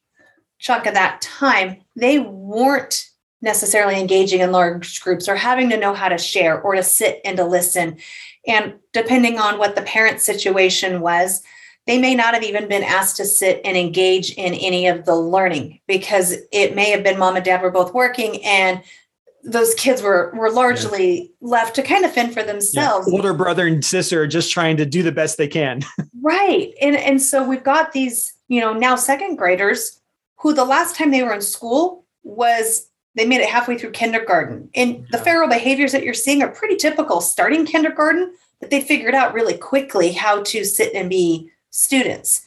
chunk 0.59 0.87
of 0.87 0.95
that 0.95 1.21
time, 1.21 1.83
they 1.95 2.21
weren't 2.21 3.05
necessarily 3.43 4.01
engaging 4.01 4.41
in 4.41 4.51
large 4.51 5.03
groups 5.03 5.29
or 5.29 5.37
having 5.37 5.69
to 5.71 5.77
know 5.77 5.93
how 5.93 6.09
to 6.09 6.17
share 6.17 6.59
or 6.59 6.75
to 6.75 6.83
sit 6.83 7.21
and 7.23 7.37
to 7.37 7.45
listen. 7.45 7.99
And 8.47 8.77
depending 8.95 9.39
on 9.39 9.59
what 9.59 9.77
the 9.77 9.83
parent 9.83 10.21
situation 10.21 11.03
was, 11.03 11.43
they 11.87 11.99
may 11.99 12.15
not 12.15 12.33
have 12.33 12.43
even 12.43 12.67
been 12.67 12.83
asked 12.83 13.19
to 13.19 13.27
sit 13.27 13.61
and 13.63 13.77
engage 13.77 14.33
in 14.33 14.55
any 14.55 14.87
of 14.87 15.05
the 15.05 15.15
learning 15.15 15.81
because 15.87 16.35
it 16.51 16.75
may 16.75 16.91
have 16.91 17.03
been 17.03 17.19
mom 17.19 17.37
and 17.37 17.45
dad 17.45 17.61
were 17.61 17.71
both 17.71 17.93
working 17.93 18.43
and 18.43 18.83
those 19.49 19.75
kids 19.75 20.03
were 20.03 20.31
were 20.35 20.51
largely 20.51 21.21
yeah. 21.21 21.27
left 21.41 21.75
to 21.77 21.83
kind 21.83 22.05
of 22.05 22.13
fend 22.13 22.35
for 22.35 22.43
themselves. 22.43 23.09
Yeah. 23.09 23.15
Older 23.15 23.33
brother 23.33 23.67
and 23.67 23.85
sister 23.85 24.23
are 24.23 24.27
just 24.27 24.53
trying 24.53 24.77
to 24.77 24.87
do 24.87 25.03
the 25.03 25.13
best 25.13 25.39
they 25.39 25.49
can. 25.49 25.83
right. 26.23 26.73
And 26.81 26.97
and 26.97 27.21
so 27.21 27.47
we've 27.47 27.65
got 27.65 27.93
these, 27.93 28.35
you 28.49 28.61
know, 28.61 28.73
now 28.73 28.97
second 28.97 29.37
graders 29.37 30.01
who 30.37 30.53
the 30.53 30.65
last 30.65 30.97
time 30.97 31.11
they 31.11 31.23
were 31.23 31.33
in 31.33 31.41
school 31.41 32.05
was 32.23 32.89
they 33.15 33.27
made 33.27 33.41
it 33.41 33.49
halfway 33.49 33.77
through 33.79 33.91
kindergarten. 33.91 34.71
And 34.75 34.97
yeah. 34.97 35.05
the 35.11 35.19
feral 35.19 35.49
behaviors 35.49 35.93
that 35.93 36.05
you're 36.05 36.15
seeing 36.15 36.43
are 36.43 36.51
pretty 36.51 36.77
typical 36.77 37.21
starting 37.21 37.65
kindergarten, 37.65 38.33
but 38.61 38.71
they 38.71 38.81
figured 38.81 39.15
out 39.15 39.35
really 39.35 39.57
quickly 39.57 40.13
how 40.13 40.43
to 40.45 40.65
sit 40.65 40.95
and 40.95 41.11
be 41.11 41.51
students. 41.71 42.45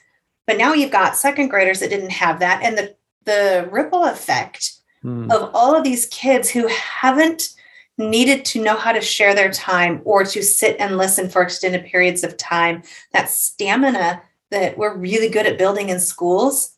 But 0.47 0.57
now 0.57 0.73
you've 0.73 0.91
got 0.91 1.17
second 1.17 1.49
graders 1.49 1.79
that 1.79 1.89
didn't 1.89 2.11
have 2.11 2.39
that. 2.39 2.61
And 2.63 2.77
the, 2.77 2.95
the 3.25 3.69
ripple 3.71 4.05
effect 4.05 4.73
hmm. 5.01 5.29
of 5.31 5.51
all 5.53 5.75
of 5.75 5.83
these 5.83 6.05
kids 6.07 6.49
who 6.49 6.67
haven't 6.67 7.49
needed 7.97 8.45
to 8.45 8.61
know 8.61 8.75
how 8.75 8.91
to 8.91 9.01
share 9.01 9.35
their 9.35 9.51
time 9.51 10.01
or 10.05 10.23
to 10.23 10.41
sit 10.41 10.75
and 10.79 10.97
listen 10.97 11.29
for 11.29 11.41
extended 11.41 11.85
periods 11.85 12.23
of 12.23 12.37
time, 12.37 12.81
that 13.11 13.29
stamina 13.29 14.21
that 14.49 14.77
we're 14.77 14.95
really 14.95 15.29
good 15.29 15.45
at 15.45 15.57
building 15.57 15.89
in 15.89 15.99
schools, 15.99 16.77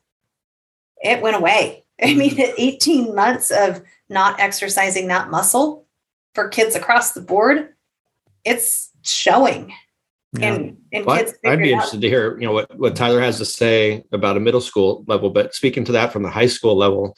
it 1.02 1.22
went 1.22 1.36
away 1.36 1.84
I 2.02 2.14
mean, 2.14 2.40
18 2.58 3.16
months 3.16 3.52
of 3.52 3.82
not 4.10 4.40
exercising 4.40 5.08
that 5.08 5.30
muscle 5.30 5.86
for 6.34 6.48
kids 6.48 6.76
across 6.76 7.14
the 7.14 7.22
board, 7.22 7.70
it's 8.44 8.90
showing. 9.04 9.74
Yeah. 10.38 10.54
And, 10.54 10.78
and 10.92 11.06
well, 11.06 11.18
kids 11.18 11.34
I'd 11.46 11.60
be 11.60 11.72
interested 11.72 12.02
to 12.02 12.10
hear, 12.10 12.40
you 12.40 12.48
know, 12.48 12.54
what, 12.54 12.78
what 12.78 12.96
Tyler 12.96 13.22
has 13.22 13.38
to 13.38 13.46
say 13.46 14.04
about 14.12 14.38
a 14.38 14.40
middle 14.40 14.62
school 14.62 15.06
level, 15.08 15.30
but 15.30 15.54
speaking 15.54 15.84
to 15.86 15.92
that 15.92 16.12
from 16.12 16.24
the 16.24 16.30
high 16.30 16.48
school 16.48 16.76
level, 16.76 17.16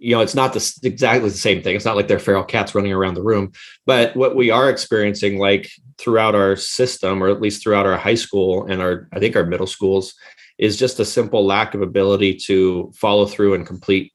you 0.00 0.14
know, 0.14 0.22
it's 0.22 0.34
not 0.34 0.54
the, 0.54 0.74
exactly 0.82 1.28
the 1.28 1.36
same 1.36 1.62
thing. 1.62 1.76
It's 1.76 1.84
not 1.84 1.94
like 1.94 2.08
they're 2.08 2.18
feral 2.18 2.42
cats 2.42 2.74
running 2.74 2.92
around 2.92 3.14
the 3.14 3.22
room, 3.22 3.52
but 3.84 4.16
what 4.16 4.34
we 4.34 4.50
are 4.50 4.70
experiencing, 4.70 5.38
like 5.38 5.70
throughout 5.98 6.34
our 6.34 6.56
system, 6.56 7.22
or 7.22 7.28
at 7.28 7.42
least 7.42 7.62
throughout 7.62 7.86
our 7.86 7.98
high 7.98 8.14
school 8.14 8.66
and 8.66 8.80
our, 8.80 9.08
I 9.12 9.18
think 9.18 9.36
our 9.36 9.44
middle 9.44 9.66
schools, 9.66 10.14
is 10.58 10.78
just 10.78 11.00
a 11.00 11.04
simple 11.04 11.44
lack 11.44 11.74
of 11.74 11.82
ability 11.82 12.36
to 12.46 12.90
follow 12.96 13.26
through 13.26 13.54
and 13.54 13.66
complete 13.66 14.12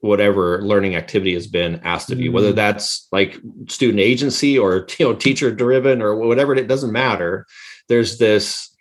whatever 0.00 0.62
learning 0.62 0.94
activity 0.94 1.34
has 1.34 1.46
been 1.46 1.80
asked 1.84 2.10
of 2.10 2.20
you, 2.20 2.32
whether 2.32 2.52
mm. 2.52 2.56
that's 2.56 3.08
like 3.12 3.38
student 3.68 4.00
agency 4.00 4.58
or 4.58 4.86
you 4.98 5.06
know 5.06 5.14
teacher 5.14 5.50
driven 5.54 6.00
or 6.00 6.16
whatever. 6.16 6.54
It 6.54 6.68
doesn't 6.68 6.92
matter. 6.92 7.46
There's 7.88 8.18
this, 8.18 8.74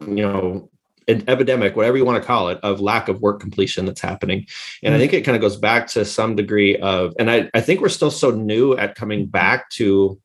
you 0.00 0.16
know, 0.16 0.70
an 1.08 1.24
epidemic, 1.28 1.76
whatever 1.76 1.96
you 1.96 2.04
want 2.04 2.20
to 2.20 2.26
call 2.26 2.48
it, 2.48 2.58
of 2.62 2.80
lack 2.80 3.08
of 3.08 3.20
work 3.20 3.40
completion 3.40 3.86
that's 3.86 4.00
happening. 4.00 4.46
And 4.82 4.92
I 4.94 4.96
mm. 4.96 5.00
think 5.00 5.12
it 5.12 5.22
kind 5.22 5.36
of 5.36 5.42
goes 5.42 5.56
back 5.56 5.86
to 5.88 6.04
some 6.04 6.34
degree 6.34 6.76
of, 6.76 7.14
and 7.18 7.30
I, 7.30 7.48
I 7.54 7.60
think 7.60 7.80
we're 7.80 7.88
still 7.88 8.10
so 8.10 8.30
new 8.30 8.76
at 8.76 8.96
coming 8.96 9.26
back 9.26 9.70
to 9.70 10.20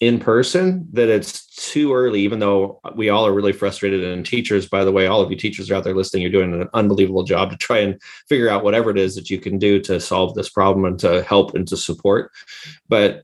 in 0.00 0.18
person 0.18 0.86
that 0.92 1.08
it's 1.08 1.46
too 1.46 1.94
early, 1.94 2.20
even 2.20 2.38
though 2.38 2.80
we 2.94 3.08
all 3.08 3.26
are 3.26 3.32
really 3.32 3.52
frustrated. 3.52 4.04
And 4.04 4.24
teachers, 4.24 4.68
by 4.68 4.84
the 4.84 4.92
way, 4.92 5.06
all 5.06 5.20
of 5.20 5.30
you 5.30 5.36
teachers 5.36 5.70
are 5.70 5.74
out 5.74 5.84
there 5.84 5.94
listening, 5.94 6.22
you're 6.22 6.30
doing 6.30 6.52
an 6.52 6.68
unbelievable 6.74 7.22
job 7.22 7.50
to 7.50 7.56
try 7.56 7.78
and 7.78 8.00
figure 8.28 8.48
out 8.48 8.64
whatever 8.64 8.90
it 8.90 8.98
is 8.98 9.14
that 9.14 9.30
you 9.30 9.38
can 9.38 9.58
do 9.58 9.80
to 9.80 10.00
solve 10.00 10.34
this 10.34 10.48
problem 10.48 10.84
and 10.84 10.98
to 11.00 11.22
help 11.22 11.54
and 11.54 11.66
to 11.68 11.76
support. 11.76 12.30
But 12.88 13.22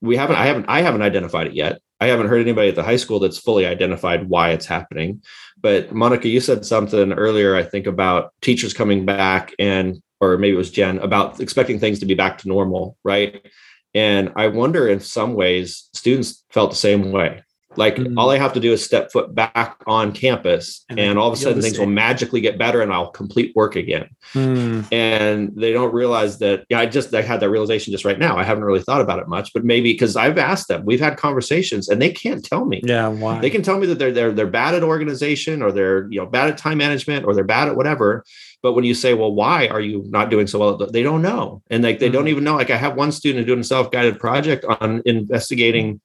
we 0.00 0.16
haven't, 0.16 0.36
I 0.36 0.46
haven't, 0.46 0.66
I 0.68 0.82
haven't 0.82 1.02
identified 1.02 1.46
it 1.46 1.54
yet. 1.54 1.80
I 2.00 2.08
haven't 2.08 2.28
heard 2.28 2.42
anybody 2.42 2.68
at 2.68 2.74
the 2.74 2.82
high 2.82 2.96
school 2.96 3.18
that's 3.18 3.38
fully 3.38 3.64
identified 3.64 4.28
why 4.28 4.50
it's 4.50 4.66
happening. 4.66 5.22
But 5.64 5.94
Monica, 5.94 6.28
you 6.28 6.40
said 6.40 6.66
something 6.66 7.14
earlier, 7.14 7.56
I 7.56 7.62
think, 7.62 7.86
about 7.86 8.34
teachers 8.42 8.74
coming 8.74 9.06
back 9.06 9.54
and 9.58 10.02
or 10.20 10.36
maybe 10.36 10.54
it 10.54 10.58
was 10.58 10.70
Jen 10.70 10.98
about 10.98 11.40
expecting 11.40 11.78
things 11.80 12.00
to 12.00 12.06
be 12.06 12.12
back 12.12 12.36
to 12.38 12.48
normal, 12.48 12.98
right? 13.02 13.46
And 13.94 14.30
I 14.36 14.48
wonder 14.48 14.86
in 14.88 15.00
some 15.00 15.32
ways 15.32 15.88
students 15.94 16.44
felt 16.50 16.70
the 16.70 16.76
same 16.76 17.12
way. 17.12 17.42
Like 17.76 17.96
mm-hmm. 17.96 18.18
all 18.18 18.30
I 18.30 18.38
have 18.38 18.52
to 18.54 18.60
do 18.60 18.72
is 18.72 18.84
step 18.84 19.12
foot 19.12 19.34
back 19.34 19.76
on 19.86 20.12
campus, 20.12 20.84
and, 20.88 20.98
and 20.98 21.18
all 21.18 21.28
of 21.28 21.34
a 21.34 21.36
sudden 21.36 21.60
things 21.60 21.78
will 21.78 21.86
magically 21.86 22.40
get 22.40 22.58
better, 22.58 22.80
and 22.80 22.92
I'll 22.92 23.10
complete 23.10 23.54
work 23.54 23.76
again. 23.76 24.08
Mm. 24.32 24.92
And 24.92 25.52
they 25.56 25.72
don't 25.72 25.92
realize 25.92 26.38
that. 26.38 26.64
Yeah, 26.68 26.80
I 26.80 26.86
just 26.86 27.14
I 27.14 27.22
had 27.22 27.40
that 27.40 27.50
realization 27.50 27.92
just 27.92 28.04
right 28.04 28.18
now. 28.18 28.36
I 28.36 28.44
haven't 28.44 28.64
really 28.64 28.82
thought 28.82 29.00
about 29.00 29.18
it 29.18 29.28
much, 29.28 29.52
but 29.52 29.64
maybe 29.64 29.92
because 29.92 30.16
I've 30.16 30.38
asked 30.38 30.68
them, 30.68 30.84
we've 30.84 31.00
had 31.00 31.16
conversations, 31.16 31.88
and 31.88 32.00
they 32.00 32.10
can't 32.10 32.44
tell 32.44 32.64
me. 32.64 32.80
Yeah, 32.84 33.08
why? 33.08 33.40
They 33.40 33.50
can 33.50 33.62
tell 33.62 33.78
me 33.78 33.86
that 33.88 33.98
they're 33.98 34.12
they're 34.12 34.32
they're 34.32 34.46
bad 34.46 34.74
at 34.74 34.82
organization, 34.82 35.62
or 35.62 35.72
they're 35.72 36.10
you 36.10 36.20
know 36.20 36.26
bad 36.26 36.50
at 36.50 36.58
time 36.58 36.78
management, 36.78 37.24
or 37.24 37.34
they're 37.34 37.44
bad 37.44 37.68
at 37.68 37.76
whatever. 37.76 38.24
But 38.64 38.72
when 38.72 38.84
you 38.84 38.94
say, 38.94 39.12
well, 39.12 39.30
why 39.30 39.68
are 39.68 39.80
you 39.80 40.04
not 40.08 40.30
doing 40.30 40.46
so 40.46 40.58
well? 40.58 40.76
They 40.78 41.02
don't 41.02 41.20
know. 41.20 41.62
And 41.68 41.84
like, 41.84 41.98
they 41.98 42.06
mm-hmm. 42.06 42.14
don't 42.14 42.28
even 42.28 42.44
know. 42.44 42.56
Like 42.56 42.70
I 42.70 42.78
have 42.78 42.96
one 42.96 43.12
student 43.12 43.46
doing 43.46 43.60
a 43.60 43.64
self-guided 43.64 44.18
project 44.18 44.64
on 44.64 45.02
investigating 45.04 46.00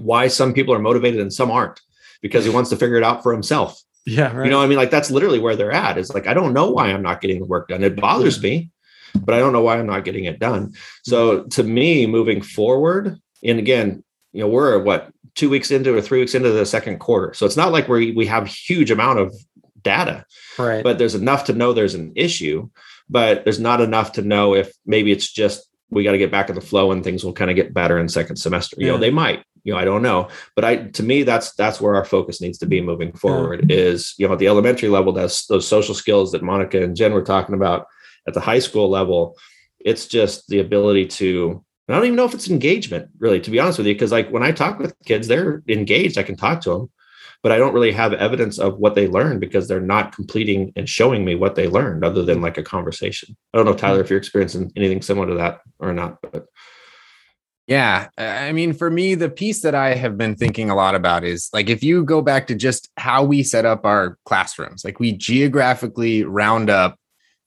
why 0.00 0.28
some 0.28 0.52
people 0.52 0.74
are 0.74 0.78
motivated 0.78 1.20
and 1.20 1.32
some 1.32 1.50
aren't 1.50 1.80
because 2.22 2.44
he 2.44 2.50
wants 2.50 2.70
to 2.70 2.76
figure 2.76 2.96
it 2.96 3.04
out 3.04 3.22
for 3.22 3.32
himself. 3.32 3.80
Yeah. 4.06 4.34
Right. 4.34 4.46
You 4.46 4.50
know, 4.50 4.60
I 4.60 4.66
mean, 4.66 4.78
like 4.78 4.90
that's 4.90 5.10
literally 5.10 5.38
where 5.38 5.56
they're 5.56 5.72
at. 5.72 5.98
It's 5.98 6.14
like, 6.14 6.26
I 6.26 6.34
don't 6.34 6.52
know 6.52 6.70
why 6.70 6.86
I'm 6.86 7.02
not 7.02 7.20
getting 7.20 7.40
the 7.40 7.46
work 7.46 7.68
done. 7.68 7.84
It 7.84 7.96
bothers 7.96 8.42
me, 8.42 8.70
but 9.14 9.34
I 9.34 9.38
don't 9.38 9.52
know 9.52 9.62
why 9.62 9.78
I'm 9.78 9.86
not 9.86 10.04
getting 10.04 10.24
it 10.24 10.38
done. 10.38 10.74
So 11.02 11.44
to 11.44 11.62
me, 11.62 12.06
moving 12.06 12.42
forward, 12.42 13.18
and 13.42 13.58
again, 13.58 14.02
you 14.32 14.40
know, 14.40 14.48
we're 14.48 14.78
what 14.82 15.12
two 15.34 15.50
weeks 15.50 15.70
into 15.70 15.96
or 15.96 16.00
three 16.00 16.20
weeks 16.20 16.34
into 16.34 16.50
the 16.50 16.66
second 16.66 16.98
quarter. 16.98 17.34
So 17.34 17.46
it's 17.46 17.56
not 17.56 17.72
like 17.72 17.88
we 17.88 18.12
we 18.12 18.26
have 18.26 18.46
huge 18.46 18.90
amount 18.90 19.18
of 19.18 19.34
data. 19.82 20.24
Right. 20.58 20.84
But 20.84 20.98
there's 20.98 21.14
enough 21.14 21.44
to 21.44 21.52
know 21.52 21.72
there's 21.72 21.94
an 21.94 22.12
issue, 22.16 22.70
but 23.08 23.44
there's 23.44 23.60
not 23.60 23.80
enough 23.80 24.12
to 24.12 24.22
know 24.22 24.54
if 24.54 24.72
maybe 24.86 25.12
it's 25.12 25.30
just 25.30 25.66
we 25.90 26.04
got 26.04 26.12
to 26.12 26.18
get 26.18 26.30
back 26.30 26.48
in 26.48 26.54
the 26.54 26.60
flow 26.60 26.92
and 26.92 27.02
things 27.02 27.24
will 27.24 27.32
kind 27.32 27.50
of 27.50 27.56
get 27.56 27.74
better 27.74 27.98
in 27.98 28.08
second 28.08 28.36
semester. 28.36 28.76
You 28.78 28.88
know, 28.88 28.98
they 28.98 29.10
might, 29.10 29.44
you 29.64 29.72
know, 29.72 29.78
I 29.78 29.84
don't 29.84 30.02
know. 30.02 30.28
But 30.54 30.64
I 30.64 30.76
to 30.76 31.02
me, 31.02 31.22
that's 31.22 31.52
that's 31.54 31.80
where 31.80 31.94
our 31.96 32.04
focus 32.04 32.40
needs 32.40 32.58
to 32.58 32.66
be 32.66 32.80
moving 32.80 33.12
forward 33.12 33.68
yeah. 33.68 33.76
is, 33.76 34.14
you 34.18 34.26
know, 34.26 34.34
at 34.34 34.38
the 34.38 34.48
elementary 34.48 34.88
level, 34.88 35.12
that's 35.12 35.46
those 35.46 35.66
social 35.66 35.94
skills 35.94 36.32
that 36.32 36.42
Monica 36.42 36.82
and 36.82 36.96
Jen 36.96 37.12
were 37.12 37.22
talking 37.22 37.54
about 37.54 37.86
at 38.26 38.34
the 38.34 38.40
high 38.40 38.58
school 38.58 38.88
level. 38.88 39.36
It's 39.78 40.06
just 40.06 40.48
the 40.48 40.60
ability 40.60 41.06
to 41.06 41.64
I 41.88 41.94
don't 41.94 42.04
even 42.04 42.16
know 42.16 42.24
if 42.24 42.34
it's 42.34 42.48
engagement, 42.48 43.10
really, 43.18 43.40
to 43.40 43.50
be 43.50 43.58
honest 43.58 43.78
with 43.78 43.88
you, 43.88 43.94
because 43.94 44.12
like 44.12 44.30
when 44.30 44.44
I 44.44 44.52
talk 44.52 44.78
with 44.78 44.94
kids, 45.04 45.26
they're 45.26 45.62
engaged. 45.68 46.18
I 46.18 46.22
can 46.22 46.36
talk 46.36 46.60
to 46.62 46.70
them 46.70 46.90
but 47.42 47.52
I 47.52 47.58
don't 47.58 47.72
really 47.72 47.92
have 47.92 48.12
evidence 48.12 48.58
of 48.58 48.78
what 48.78 48.94
they 48.94 49.08
learned 49.08 49.40
because 49.40 49.66
they're 49.66 49.80
not 49.80 50.14
completing 50.14 50.72
and 50.76 50.88
showing 50.88 51.24
me 51.24 51.34
what 51.34 51.54
they 51.54 51.68
learned 51.68 52.04
other 52.04 52.22
than 52.22 52.42
like 52.42 52.58
a 52.58 52.62
conversation. 52.62 53.36
I 53.54 53.58
don't 53.58 53.66
know, 53.66 53.74
Tyler, 53.74 53.96
mm-hmm. 53.96 54.04
if 54.04 54.10
you're 54.10 54.18
experiencing 54.18 54.72
anything 54.76 55.02
similar 55.02 55.28
to 55.28 55.34
that 55.34 55.60
or 55.78 55.92
not, 55.92 56.18
but. 56.20 56.46
Yeah. 57.66 58.08
I 58.18 58.50
mean, 58.52 58.72
for 58.72 58.90
me, 58.90 59.14
the 59.14 59.30
piece 59.30 59.62
that 59.62 59.76
I 59.76 59.94
have 59.94 60.18
been 60.18 60.34
thinking 60.34 60.70
a 60.70 60.74
lot 60.74 60.96
about 60.96 61.22
is 61.22 61.48
like 61.52 61.70
if 61.70 61.84
you 61.84 62.04
go 62.04 62.20
back 62.20 62.48
to 62.48 62.54
just 62.56 62.90
how 62.96 63.22
we 63.22 63.44
set 63.44 63.64
up 63.64 63.86
our 63.86 64.18
classrooms, 64.24 64.84
like 64.84 64.98
we 64.98 65.12
geographically 65.12 66.24
round 66.24 66.68
up 66.68 66.96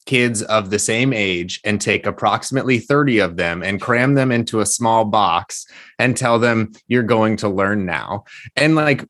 kids 0.06 0.41
of 0.43 0.69
the 0.69 0.80
same 0.80 1.13
age 1.13 1.60
and 1.63 1.80
take 1.80 2.06
approximately 2.06 2.80
30 2.80 3.19
of 3.19 3.38
them 3.38 3.63
and 3.63 3.82
cram 3.82 4.15
them 4.15 4.32
into 4.32 4.60
a 4.60 4.65
small 4.65 5.06
box 5.06 5.65
and 5.99 6.15
tell 6.15 6.39
them 6.39 6.71
you're 6.88 7.04
going 7.04 7.38
to 7.38 7.49
learn 7.49 7.86
now. 7.86 8.23
And 8.56 8.76
like 8.76 9.06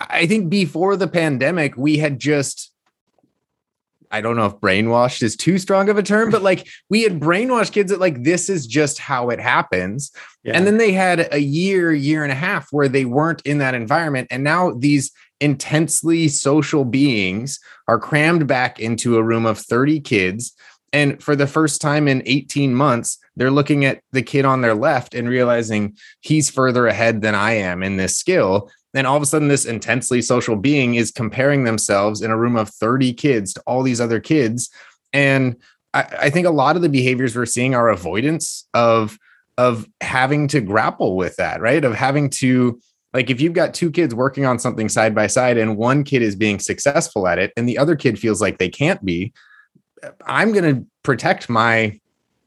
I 0.00 0.26
think 0.26 0.48
before 0.48 0.96
the 0.96 1.08
pandemic, 1.08 1.76
we 1.76 1.98
had 1.98 2.18
just 2.18 2.72
I 4.12 4.20
don't 4.20 4.36
know 4.36 4.46
if 4.46 4.56
brainwashed 4.56 5.22
is 5.22 5.36
too 5.36 5.58
strong 5.58 5.88
of 5.88 5.96
a 5.96 6.02
term, 6.02 6.30
but 6.30 6.42
like 6.42 6.68
we 6.90 7.02
had 7.02 7.18
brainwashed 7.18 7.72
kids 7.72 7.90
that 7.90 7.98
like 7.98 8.22
this 8.22 8.50
is 8.50 8.66
just 8.66 8.98
how 8.98 9.30
it 9.30 9.40
happens. 9.40 10.12
Yeah. 10.44 10.52
And 10.54 10.66
then 10.66 10.76
they 10.76 10.92
had 10.92 11.28
a 11.32 11.40
year, 11.40 11.92
year 11.92 12.22
and 12.22 12.30
a 12.30 12.36
half 12.36 12.68
where 12.70 12.88
they 12.88 13.06
weren't 13.06 13.42
in 13.42 13.58
that 13.58 13.74
environment. 13.74 14.28
And 14.30 14.44
now 14.44 14.72
these 14.72 15.10
intensely 15.40 16.28
social 16.28 16.84
beings 16.84 17.58
are 17.88 17.98
crammed 17.98 18.46
back 18.46 18.78
into 18.78 19.16
a 19.16 19.22
room 19.22 19.46
of 19.46 19.58
30 19.58 20.00
kids. 20.00 20.52
And 20.92 21.22
for 21.22 21.34
the 21.34 21.46
first 21.46 21.80
time 21.80 22.06
in 22.06 22.22
18 22.26 22.74
months, 22.74 23.18
they're 23.34 23.50
looking 23.50 23.86
at 23.86 24.02
the 24.12 24.22
kid 24.22 24.44
on 24.44 24.60
their 24.60 24.74
left 24.74 25.14
and 25.14 25.26
realizing 25.26 25.96
he's 26.20 26.50
further 26.50 26.86
ahead 26.86 27.22
than 27.22 27.34
I 27.34 27.52
am 27.52 27.82
in 27.82 27.96
this 27.96 28.16
skill 28.16 28.70
then 28.92 29.06
all 29.06 29.16
of 29.16 29.22
a 29.22 29.26
sudden 29.26 29.48
this 29.48 29.64
intensely 29.64 30.22
social 30.22 30.56
being 30.56 30.94
is 30.94 31.10
comparing 31.10 31.64
themselves 31.64 32.22
in 32.22 32.30
a 32.30 32.36
room 32.36 32.56
of 32.56 32.68
30 32.68 33.12
kids 33.14 33.54
to 33.54 33.62
all 33.66 33.82
these 33.82 34.00
other 34.00 34.20
kids. 34.20 34.70
And 35.12 35.56
I, 35.94 36.02
I, 36.20 36.30
think 36.30 36.46
a 36.46 36.50
lot 36.50 36.76
of 36.76 36.82
the 36.82 36.88
behaviors 36.88 37.34
we're 37.34 37.46
seeing 37.46 37.74
are 37.74 37.88
avoidance 37.88 38.68
of 38.74 39.18
of 39.58 39.86
having 40.00 40.48
to 40.48 40.60
grapple 40.60 41.16
with 41.16 41.36
that 41.36 41.60
right? 41.60 41.84
Of 41.84 41.94
having 41.94 42.30
to 42.30 42.80
like 43.12 43.30
if 43.30 43.40
you've 43.40 43.52
got 43.52 43.74
two 43.74 43.90
kids 43.90 44.14
working 44.14 44.46
on 44.46 44.58
something 44.58 44.88
side 44.88 45.14
by 45.14 45.26
side 45.26 45.58
and 45.58 45.76
one 45.76 46.04
kid 46.04 46.22
is 46.22 46.36
being 46.36 46.58
successful 46.58 47.26
at 47.26 47.38
it 47.38 47.52
and 47.56 47.68
the 47.68 47.78
other 47.78 47.96
kid 47.96 48.18
feels 48.18 48.40
like 48.40 48.58
they 48.58 48.68
can't 48.68 49.04
be 49.04 49.32
i'm 50.26 50.52
going 50.52 50.74
to 50.74 50.86
protect 51.02 51.48
my 51.48 51.98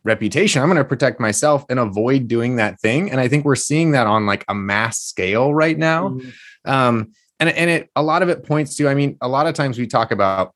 reputation. 0.06 0.62
I'm 0.62 0.70
going 0.70 0.78
to 0.78 0.86
protect 0.86 1.20
myself 1.20 1.66
and 1.70 1.80
avoid 1.80 2.28
doing 2.30 2.56
that 2.56 2.80
thing. 2.80 3.12
And 3.12 3.20
I 3.20 3.28
think 3.28 3.44
we're 3.44 3.56
seeing 3.56 3.92
that 3.92 4.08
on 4.08 4.26
like 4.26 4.46
a 4.48 4.56
mass 4.56 5.02
scale 5.02 5.54
right 5.54 5.78
now. 5.78 6.10
Mm-hmm. 6.10 6.72
Um, 6.72 7.12
and, 7.40 7.50
and 7.50 7.70
it, 7.70 7.90
a 7.96 8.04
lot 8.04 8.22
of 8.22 8.30
it 8.30 8.46
points 8.46 8.76
to, 8.78 8.88
I 8.88 8.94
mean, 8.94 9.18
a 9.20 9.28
lot 9.28 9.48
of 9.48 9.56
times 9.56 9.78
we 9.78 9.88
talk 9.88 10.12
about 10.12 10.54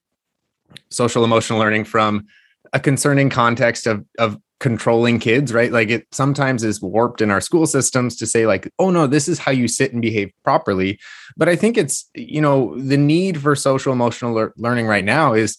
social 0.89 1.25
emotional 1.25 1.59
learning 1.59 1.83
from 1.83 2.27
a 2.71 2.79
concerning 2.79 3.29
context 3.29 3.87
of, 3.87 4.05
of 4.19 4.37
controlling 4.59 5.19
kids, 5.19 5.53
right? 5.53 5.71
Like 5.71 5.89
it 5.89 6.05
sometimes 6.11 6.63
is 6.63 6.81
warped 6.81 7.21
in 7.21 7.31
our 7.31 7.41
school 7.41 7.65
systems 7.65 8.15
to 8.17 8.27
say 8.27 8.45
like, 8.45 8.71
oh 8.77 8.91
no, 8.91 9.07
this 9.07 9.27
is 9.27 9.39
how 9.39 9.51
you 9.51 9.67
sit 9.67 9.93
and 9.93 10.01
behave 10.01 10.31
properly. 10.43 10.99
But 11.37 11.49
I 11.49 11.55
think 11.55 11.77
it's, 11.77 12.09
you 12.13 12.41
know, 12.41 12.77
the 12.77 12.97
need 12.97 13.41
for 13.41 13.55
social 13.55 13.93
emotional 13.93 14.33
le- 14.33 14.51
learning 14.57 14.85
right 14.85 15.05
now 15.05 15.33
is 15.33 15.57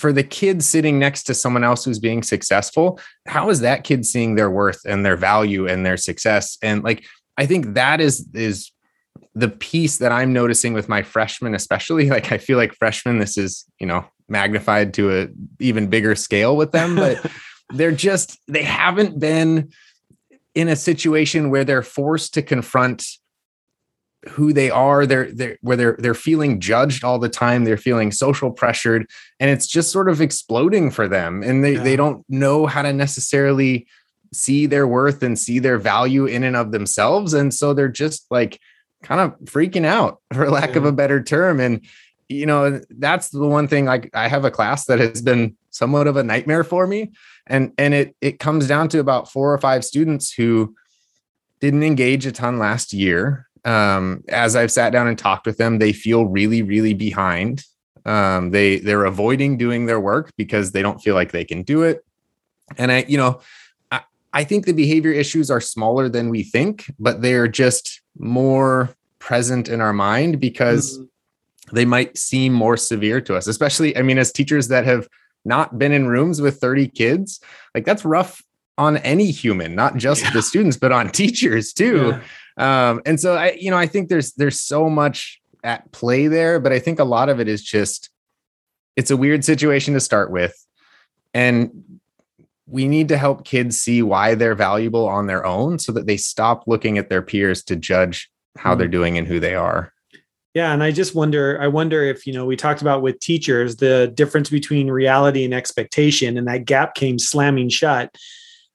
for 0.00 0.14
the 0.14 0.22
kid 0.22 0.64
sitting 0.64 0.98
next 0.98 1.24
to 1.24 1.34
someone 1.34 1.62
else 1.62 1.84
who's 1.84 1.98
being 1.98 2.22
successful, 2.22 2.98
how 3.26 3.50
is 3.50 3.60
that 3.60 3.84
kid 3.84 4.06
seeing 4.06 4.34
their 4.34 4.50
worth 4.50 4.80
and 4.86 5.04
their 5.04 5.16
value 5.16 5.68
and 5.68 5.84
their 5.84 5.98
success? 5.98 6.56
And 6.62 6.82
like, 6.82 7.04
I 7.36 7.44
think 7.44 7.74
that 7.74 8.00
is 8.00 8.26
is 8.32 8.72
the 9.34 9.48
piece 9.48 9.98
that 9.98 10.10
I'm 10.10 10.32
noticing 10.32 10.72
with 10.72 10.88
my 10.88 11.02
freshmen, 11.02 11.54
especially. 11.54 12.08
Like, 12.10 12.32
I 12.32 12.38
feel 12.38 12.56
like 12.56 12.74
freshmen, 12.74 13.18
this 13.18 13.36
is 13.36 13.66
you 13.78 13.86
know 13.86 14.04
magnified 14.28 14.94
to 14.94 15.20
a 15.20 15.28
even 15.58 15.88
bigger 15.88 16.14
scale 16.14 16.56
with 16.56 16.72
them, 16.72 16.96
but 16.96 17.30
they're 17.70 17.92
just 17.92 18.38
they 18.48 18.62
haven't 18.62 19.20
been 19.20 19.70
in 20.54 20.68
a 20.68 20.76
situation 20.76 21.50
where 21.50 21.64
they're 21.64 21.82
forced 21.82 22.34
to 22.34 22.42
confront 22.42 23.04
who 24.28 24.52
they 24.52 24.70
are 24.70 25.06
they're 25.06 25.32
they're 25.32 25.56
where 25.62 25.76
they're 25.76 25.96
they're 25.98 26.14
feeling 26.14 26.60
judged 26.60 27.04
all 27.04 27.18
the 27.18 27.28
time 27.28 27.64
they're 27.64 27.78
feeling 27.78 28.12
social 28.12 28.50
pressured 28.50 29.08
and 29.38 29.50
it's 29.50 29.66
just 29.66 29.90
sort 29.90 30.10
of 30.10 30.20
exploding 30.20 30.90
for 30.90 31.08
them 31.08 31.42
and 31.42 31.64
they, 31.64 31.74
yeah. 31.74 31.82
they 31.82 31.96
don't 31.96 32.24
know 32.28 32.66
how 32.66 32.82
to 32.82 32.92
necessarily 32.92 33.86
see 34.32 34.66
their 34.66 34.86
worth 34.86 35.22
and 35.22 35.38
see 35.38 35.58
their 35.58 35.78
value 35.78 36.26
in 36.26 36.44
and 36.44 36.54
of 36.54 36.70
themselves 36.70 37.32
and 37.32 37.54
so 37.54 37.72
they're 37.72 37.88
just 37.88 38.26
like 38.30 38.60
kind 39.02 39.20
of 39.20 39.38
freaking 39.40 39.86
out 39.86 40.20
for 40.32 40.50
lack 40.50 40.70
yeah. 40.70 40.78
of 40.78 40.84
a 40.84 40.92
better 40.92 41.22
term 41.22 41.58
and 41.58 41.86
you 42.28 42.44
know 42.44 42.80
that's 42.90 43.30
the 43.30 43.46
one 43.46 43.66
thing 43.66 43.86
like 43.86 44.10
i 44.14 44.28
have 44.28 44.44
a 44.44 44.50
class 44.50 44.84
that 44.84 44.98
has 44.98 45.22
been 45.22 45.56
somewhat 45.70 46.06
of 46.06 46.16
a 46.16 46.22
nightmare 46.22 46.62
for 46.62 46.86
me 46.86 47.10
and 47.46 47.72
and 47.78 47.94
it 47.94 48.14
it 48.20 48.38
comes 48.38 48.68
down 48.68 48.86
to 48.86 48.98
about 48.98 49.30
four 49.30 49.52
or 49.52 49.58
five 49.58 49.82
students 49.82 50.32
who 50.32 50.74
didn't 51.60 51.82
engage 51.82 52.26
a 52.26 52.32
ton 52.32 52.58
last 52.58 52.92
year 52.92 53.46
um, 53.64 54.24
as 54.28 54.56
I've 54.56 54.72
sat 54.72 54.90
down 54.90 55.08
and 55.08 55.18
talked 55.18 55.46
with 55.46 55.58
them, 55.58 55.78
they 55.78 55.92
feel 55.92 56.26
really, 56.26 56.62
really 56.62 56.94
behind. 56.94 57.64
Um, 58.04 58.50
they 58.50 58.78
they're 58.78 59.04
avoiding 59.04 59.58
doing 59.58 59.86
their 59.86 60.00
work 60.00 60.32
because 60.36 60.72
they 60.72 60.82
don't 60.82 61.00
feel 61.00 61.14
like 61.14 61.32
they 61.32 61.44
can 61.44 61.62
do 61.62 61.82
it. 61.82 62.04
And 62.78 62.90
I, 62.90 63.04
you 63.08 63.18
know, 63.18 63.40
I, 63.90 64.00
I 64.32 64.44
think 64.44 64.64
the 64.64 64.72
behavior 64.72 65.12
issues 65.12 65.50
are 65.50 65.60
smaller 65.60 66.08
than 66.08 66.30
we 66.30 66.42
think, 66.42 66.92
but 66.98 67.20
they're 67.20 67.48
just 67.48 68.00
more 68.18 68.94
present 69.18 69.68
in 69.68 69.80
our 69.80 69.92
mind 69.92 70.40
because 70.40 70.98
mm-hmm. 70.98 71.76
they 71.76 71.84
might 71.84 72.16
seem 72.16 72.52
more 72.52 72.76
severe 72.76 73.20
to 73.20 73.36
us, 73.36 73.46
especially, 73.46 73.96
I 73.96 74.02
mean, 74.02 74.18
as 74.18 74.32
teachers 74.32 74.68
that 74.68 74.84
have 74.84 75.08
not 75.44 75.78
been 75.78 75.92
in 75.92 76.08
rooms 76.08 76.40
with 76.40 76.58
30 76.58 76.88
kids, 76.88 77.40
like 77.74 77.84
that's 77.84 78.04
rough 78.04 78.42
on 78.76 78.96
any 78.98 79.30
human, 79.30 79.74
not 79.74 79.96
just 79.96 80.24
yeah. 80.24 80.32
the 80.32 80.42
students, 80.42 80.76
but 80.76 80.90
on 80.90 81.10
teachers 81.12 81.72
too. 81.72 82.08
Yeah. 82.08 82.22
Um, 82.60 83.00
and 83.06 83.18
so 83.18 83.34
I, 83.34 83.52
you 83.52 83.70
know, 83.70 83.78
I 83.78 83.86
think 83.86 84.10
there's 84.10 84.32
there's 84.34 84.60
so 84.60 84.90
much 84.90 85.40
at 85.64 85.90
play 85.92 86.26
there, 86.28 86.60
but 86.60 86.72
I 86.72 86.78
think 86.78 86.98
a 86.98 87.04
lot 87.04 87.30
of 87.30 87.40
it 87.40 87.48
is 87.48 87.62
just 87.62 88.10
it's 88.96 89.10
a 89.10 89.16
weird 89.16 89.44
situation 89.44 89.94
to 89.94 90.00
start 90.00 90.30
with. 90.30 90.54
And 91.32 92.00
we 92.66 92.86
need 92.86 93.08
to 93.08 93.16
help 93.16 93.44
kids 93.44 93.78
see 93.78 94.02
why 94.02 94.34
they're 94.34 94.54
valuable 94.54 95.08
on 95.08 95.26
their 95.26 95.44
own 95.46 95.78
so 95.78 95.90
that 95.92 96.06
they 96.06 96.16
stop 96.16 96.64
looking 96.66 96.98
at 96.98 97.08
their 97.08 97.22
peers 97.22 97.64
to 97.64 97.76
judge 97.76 98.30
how 98.56 98.74
mm. 98.74 98.78
they're 98.78 98.88
doing 98.88 99.16
and 99.16 99.26
who 99.26 99.40
they 99.40 99.54
are. 99.54 99.92
Yeah, 100.52 100.72
and 100.72 100.82
I 100.82 100.90
just 100.90 101.14
wonder 101.14 101.58
I 101.62 101.68
wonder 101.68 102.02
if, 102.04 102.26
you 102.26 102.32
know, 102.32 102.44
we 102.44 102.56
talked 102.56 102.82
about 102.82 103.00
with 103.00 103.20
teachers 103.20 103.76
the 103.76 104.12
difference 104.14 104.50
between 104.50 104.90
reality 104.90 105.44
and 105.44 105.54
expectation 105.54 106.36
and 106.36 106.46
that 106.46 106.66
gap 106.66 106.94
came 106.94 107.18
slamming 107.18 107.70
shut 107.70 108.14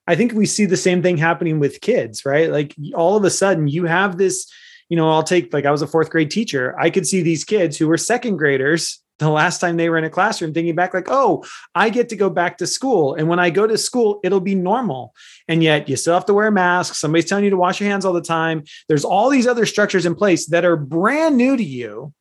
I 0.06 0.14
think 0.14 0.32
we 0.32 0.46
see 0.46 0.66
the 0.66 0.76
same 0.76 1.02
thing 1.02 1.16
happening 1.16 1.58
with 1.58 1.80
kids, 1.80 2.24
right? 2.24 2.50
Like 2.50 2.74
all 2.94 3.16
of 3.16 3.24
a 3.24 3.30
sudden 3.30 3.68
you 3.68 3.86
have 3.86 4.18
this, 4.18 4.50
you 4.88 4.96
know, 4.96 5.10
I'll 5.10 5.22
take 5.22 5.52
like 5.52 5.66
I 5.66 5.70
was 5.70 5.82
a 5.82 5.86
fourth 5.86 6.10
grade 6.10 6.30
teacher. 6.30 6.78
I 6.78 6.90
could 6.90 7.06
see 7.06 7.22
these 7.22 7.44
kids 7.44 7.76
who 7.76 7.88
were 7.88 7.98
second 7.98 8.36
graders 8.36 9.02
the 9.18 9.30
last 9.30 9.60
time 9.60 9.78
they 9.78 9.88
were 9.88 9.96
in 9.96 10.04
a 10.04 10.10
classroom 10.10 10.52
thinking 10.52 10.74
back 10.74 10.92
like, 10.92 11.08
"Oh, 11.08 11.42
I 11.74 11.88
get 11.88 12.10
to 12.10 12.16
go 12.16 12.28
back 12.28 12.58
to 12.58 12.66
school 12.66 13.14
and 13.14 13.28
when 13.28 13.38
I 13.38 13.48
go 13.48 13.66
to 13.66 13.78
school, 13.78 14.20
it'll 14.22 14.40
be 14.40 14.54
normal." 14.54 15.14
And 15.48 15.62
yet 15.62 15.88
you 15.88 15.96
still 15.96 16.12
have 16.12 16.26
to 16.26 16.34
wear 16.34 16.50
masks. 16.50 16.98
Somebody's 16.98 17.24
telling 17.24 17.44
you 17.44 17.50
to 17.50 17.56
wash 17.56 17.80
your 17.80 17.88
hands 17.88 18.04
all 18.04 18.12
the 18.12 18.20
time. 18.20 18.64
There's 18.88 19.06
all 19.06 19.30
these 19.30 19.46
other 19.46 19.64
structures 19.64 20.04
in 20.04 20.14
place 20.14 20.46
that 20.48 20.66
are 20.66 20.76
brand 20.76 21.38
new 21.38 21.56
to 21.56 21.64
you 21.64 22.12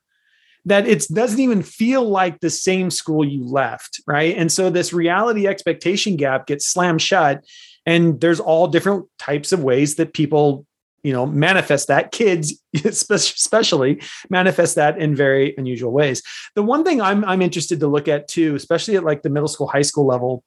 that 0.66 0.88
it 0.88 1.06
doesn't 1.14 1.40
even 1.40 1.62
feel 1.62 2.04
like 2.08 2.40
the 2.40 2.50
same 2.50 2.90
school 2.90 3.24
you 3.24 3.46
left, 3.46 4.02
right? 4.08 4.36
And 4.36 4.52
so 4.52 4.70
this 4.70 4.94
reality 4.94 5.48
expectation 5.48 6.16
gap 6.16 6.48
gets 6.48 6.66
slammed 6.66 7.02
shut 7.02 7.44
and 7.86 8.20
there's 8.22 8.40
all 8.40 8.68
different 8.68 9.06
types 9.20 9.52
of 9.52 9.64
ways 9.64 9.96
that 9.96 10.14
people 10.14 10.66
you 11.04 11.14
know 11.14 11.26
manifest 11.26 11.88
that. 11.88 12.12
Kids 12.12 12.56
especially 12.84 14.02
manifest 14.30 14.76
that 14.76 14.98
in 14.98 15.16
very 15.16 15.54
unusual 15.58 15.92
ways. 15.92 16.24
The 16.56 16.64
one 16.64 16.84
thing 16.84 17.02
i'm 17.02 17.24
i'm 17.26 17.42
interested 17.42 17.80
to 17.80 17.88
look 17.88 18.08
at 18.08 18.28
too 18.28 18.56
especially 18.56 18.96
at 18.96 19.04
like 19.04 19.22
the 19.22 19.30
middle 19.30 19.48
school 19.48 19.68
high 19.68 19.84
school 19.84 20.06
level 20.06 20.44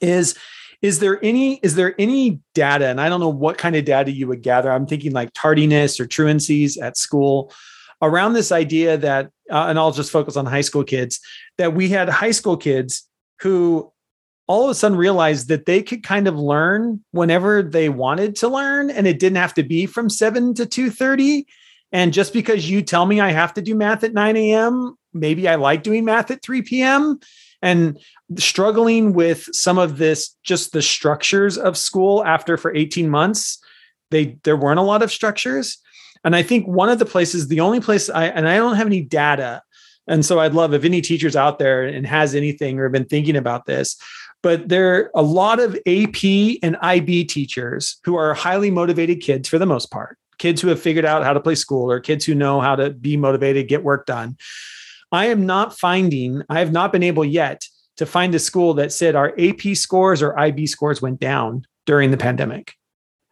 is 0.00 0.36
is 0.82 0.98
there 0.98 1.18
any 1.24 1.56
is 1.56 1.74
there 1.74 1.94
any 1.98 2.40
data 2.54 2.86
and 2.86 3.00
i 3.00 3.08
don't 3.08 3.20
know 3.20 3.28
what 3.28 3.56
kind 3.56 3.76
of 3.76 3.84
data 3.84 4.10
you 4.10 4.26
would 4.26 4.42
gather 4.42 4.70
i'm 4.70 4.86
thinking 4.86 5.12
like 5.12 5.30
tardiness 5.32 5.98
or 5.98 6.06
truancies 6.06 6.80
at 6.80 6.96
school 6.96 7.52
around 8.02 8.34
this 8.34 8.52
idea 8.52 8.96
that 8.96 9.30
uh, 9.50 9.66
and 9.68 9.78
i'll 9.78 9.92
just 9.92 10.10
focus 10.10 10.36
on 10.36 10.44
high 10.44 10.60
school 10.60 10.84
kids 10.84 11.20
that 11.58 11.74
we 11.74 11.88
had 11.88 12.08
high 12.08 12.30
school 12.30 12.56
kids 12.56 13.08
who 13.40 13.90
all 14.46 14.64
of 14.64 14.70
a 14.70 14.74
sudden 14.74 14.98
realized 14.98 15.48
that 15.48 15.66
they 15.66 15.82
could 15.82 16.02
kind 16.02 16.28
of 16.28 16.36
learn 16.36 17.02
whenever 17.12 17.62
they 17.62 17.88
wanted 17.88 18.36
to 18.36 18.48
learn 18.48 18.90
and 18.90 19.06
it 19.06 19.18
didn't 19.18 19.36
have 19.36 19.54
to 19.54 19.62
be 19.62 19.86
from 19.86 20.10
7 20.10 20.54
to 20.54 20.66
2.30 20.66 21.44
and 21.92 22.12
just 22.12 22.32
because 22.32 22.68
you 22.68 22.82
tell 22.82 23.06
me 23.06 23.20
i 23.20 23.30
have 23.30 23.54
to 23.54 23.62
do 23.62 23.74
math 23.74 24.04
at 24.04 24.12
9 24.12 24.36
a.m 24.36 24.96
maybe 25.12 25.48
i 25.48 25.54
like 25.54 25.82
doing 25.82 26.04
math 26.04 26.30
at 26.30 26.42
3 26.42 26.62
p.m 26.62 27.18
and 27.62 27.98
struggling 28.36 29.14
with 29.14 29.48
some 29.52 29.78
of 29.78 29.96
this 29.96 30.36
just 30.42 30.72
the 30.72 30.82
structures 30.82 31.56
of 31.56 31.78
school 31.78 32.24
after 32.24 32.56
for 32.56 32.74
18 32.74 33.08
months 33.08 33.58
they 34.10 34.36
there 34.44 34.56
weren't 34.56 34.78
a 34.78 34.82
lot 34.82 35.02
of 35.02 35.10
structures. 35.10 35.78
And 36.22 36.34
i 36.36 36.42
think 36.42 36.66
one 36.66 36.88
of 36.88 36.98
the 36.98 37.04
places 37.04 37.48
the 37.48 37.60
only 37.60 37.80
place 37.80 38.08
i 38.08 38.26
and 38.26 38.48
i 38.48 38.56
don't 38.56 38.76
have 38.76 38.86
any 38.86 39.02
data 39.02 39.62
and 40.06 40.24
so 40.24 40.40
i'd 40.40 40.54
love 40.54 40.74
if 40.74 40.84
any 40.84 41.00
teachers 41.00 41.36
out 41.36 41.58
there 41.58 41.84
and 41.84 42.06
has 42.06 42.34
anything 42.34 42.78
or 42.78 42.84
have 42.84 42.92
been 42.92 43.04
thinking 43.04 43.36
about 43.36 43.66
this 43.66 43.96
but 44.44 44.68
there 44.68 44.94
are 44.94 45.10
a 45.14 45.22
lot 45.22 45.58
of 45.58 45.74
AP 45.86 46.58
and 46.62 46.76
IB 46.82 47.24
teachers 47.24 47.96
who 48.04 48.14
are 48.16 48.34
highly 48.34 48.70
motivated 48.70 49.22
kids 49.22 49.48
for 49.48 49.58
the 49.58 49.64
most 49.64 49.90
part, 49.90 50.18
kids 50.36 50.60
who 50.60 50.68
have 50.68 50.78
figured 50.78 51.06
out 51.06 51.24
how 51.24 51.32
to 51.32 51.40
play 51.40 51.54
school 51.54 51.90
or 51.90 51.98
kids 51.98 52.26
who 52.26 52.34
know 52.34 52.60
how 52.60 52.76
to 52.76 52.90
be 52.90 53.16
motivated, 53.16 53.68
get 53.68 53.82
work 53.82 54.04
done. 54.04 54.36
I 55.10 55.28
am 55.28 55.46
not 55.46 55.78
finding, 55.78 56.42
I 56.50 56.58
have 56.58 56.72
not 56.72 56.92
been 56.92 57.02
able 57.02 57.24
yet 57.24 57.66
to 57.96 58.04
find 58.04 58.34
a 58.34 58.38
school 58.38 58.74
that 58.74 58.92
said 58.92 59.14
our 59.14 59.32
AP 59.38 59.76
scores 59.76 60.20
or 60.20 60.38
IB 60.38 60.66
scores 60.66 61.00
went 61.00 61.20
down 61.20 61.64
during 61.86 62.10
the 62.10 62.18
pandemic. 62.18 62.74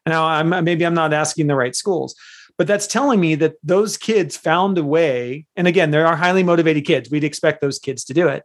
Now, 0.06 0.24
I'm, 0.24 0.64
maybe 0.64 0.86
I'm 0.86 0.94
not 0.94 1.12
asking 1.12 1.46
the 1.46 1.56
right 1.56 1.76
schools, 1.76 2.14
but 2.58 2.66
that's 2.66 2.86
telling 2.86 3.20
me 3.20 3.34
that 3.36 3.54
those 3.62 3.96
kids 3.96 4.36
found 4.36 4.78
a 4.78 4.84
way. 4.84 5.46
And 5.56 5.66
again, 5.66 5.90
there 5.90 6.06
are 6.06 6.16
highly 6.16 6.42
motivated 6.42 6.84
kids. 6.84 7.10
We'd 7.10 7.24
expect 7.24 7.60
those 7.60 7.78
kids 7.78 8.04
to 8.04 8.14
do 8.14 8.28
it 8.28 8.44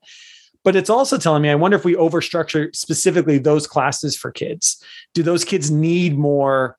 but 0.68 0.76
it's 0.76 0.89
also 0.89 1.18
telling 1.18 1.41
me 1.41 1.49
i 1.49 1.55
wonder 1.55 1.78
if 1.78 1.86
we 1.86 1.95
overstructure 1.95 2.76
specifically 2.76 3.38
those 3.38 3.66
classes 3.66 4.18
for 4.18 4.32
kids 4.32 4.84
do 5.14 5.24
those 5.24 5.45
kids 5.45 5.72
need 5.72 6.18
more 6.18 6.78